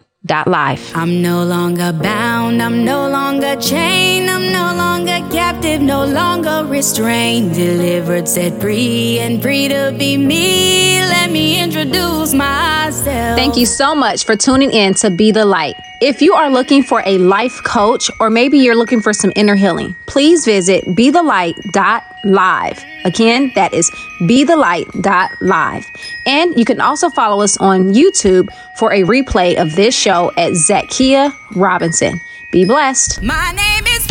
live. 0.47 0.93
I'm 0.95 1.23
no 1.23 1.45
longer 1.45 1.93
bound, 1.93 2.63
I'm 2.63 2.85
no 2.85 3.09
longer 3.09 3.57
chained, 3.57 4.29
I'm 4.29 4.53
no 4.53 4.75
longer 4.77 5.19
captive, 5.31 5.81
no 5.81 6.05
longer 6.05 6.65
restrained. 6.67 7.55
Delivered, 7.55 8.29
set 8.29 8.61
free, 8.61 9.19
and 9.19 9.41
free 9.41 9.69
to 9.69 9.95
be 9.99 10.17
me. 10.17 11.01
Let 11.01 11.31
me 11.31 11.63
introduce 11.63 12.35
myself. 12.35 13.37
Thank 13.37 13.57
you 13.57 13.67
so 13.67 13.95
much 13.95 14.25
for 14.25 14.37
tuning 14.37 14.73
in 14.73 14.95
to 14.95 15.11
Be 15.11 15.31
the 15.31 15.45
Light. 15.45 15.77
If 16.01 16.21
you 16.21 16.35
are 16.35 16.51
looking 16.51 16.83
for 16.83 17.03
a 17.07 17.17
life 17.17 17.63
coach 17.65 18.11
or 18.21 18.29
maybe 18.29 18.59
you're 18.59 18.77
looking 18.77 19.01
for 19.01 19.15
some 19.15 19.33
inner 19.35 19.55
healing, 19.55 19.97
please 20.07 20.45
visit 20.45 20.85
be 20.95 21.09
the 21.11 21.21
BeTheLight.live. 21.21 22.85
Again, 23.05 23.51
that 23.55 23.73
is 23.73 23.91
be 24.27 24.45
the 24.45 24.53
BeTheLight.live. 24.53 25.91
And 26.27 26.59
you 26.59 26.65
can 26.67 26.83
also 26.83 27.09
follow 27.11 27.43
us 27.43 27.57
on 27.57 27.95
YouTube 27.95 28.49
for 28.79 28.93
a 28.93 29.03
replay 29.03 29.61
of 29.61 29.75
this 29.75 29.95
show 29.95 30.33
at 30.37 30.53
Zakia 30.53 31.35
Robinson. 31.55 32.21
Be 32.53 32.67
blessed. 32.67 33.23
My 33.23 33.53
name 33.53 33.87
is 33.87 34.07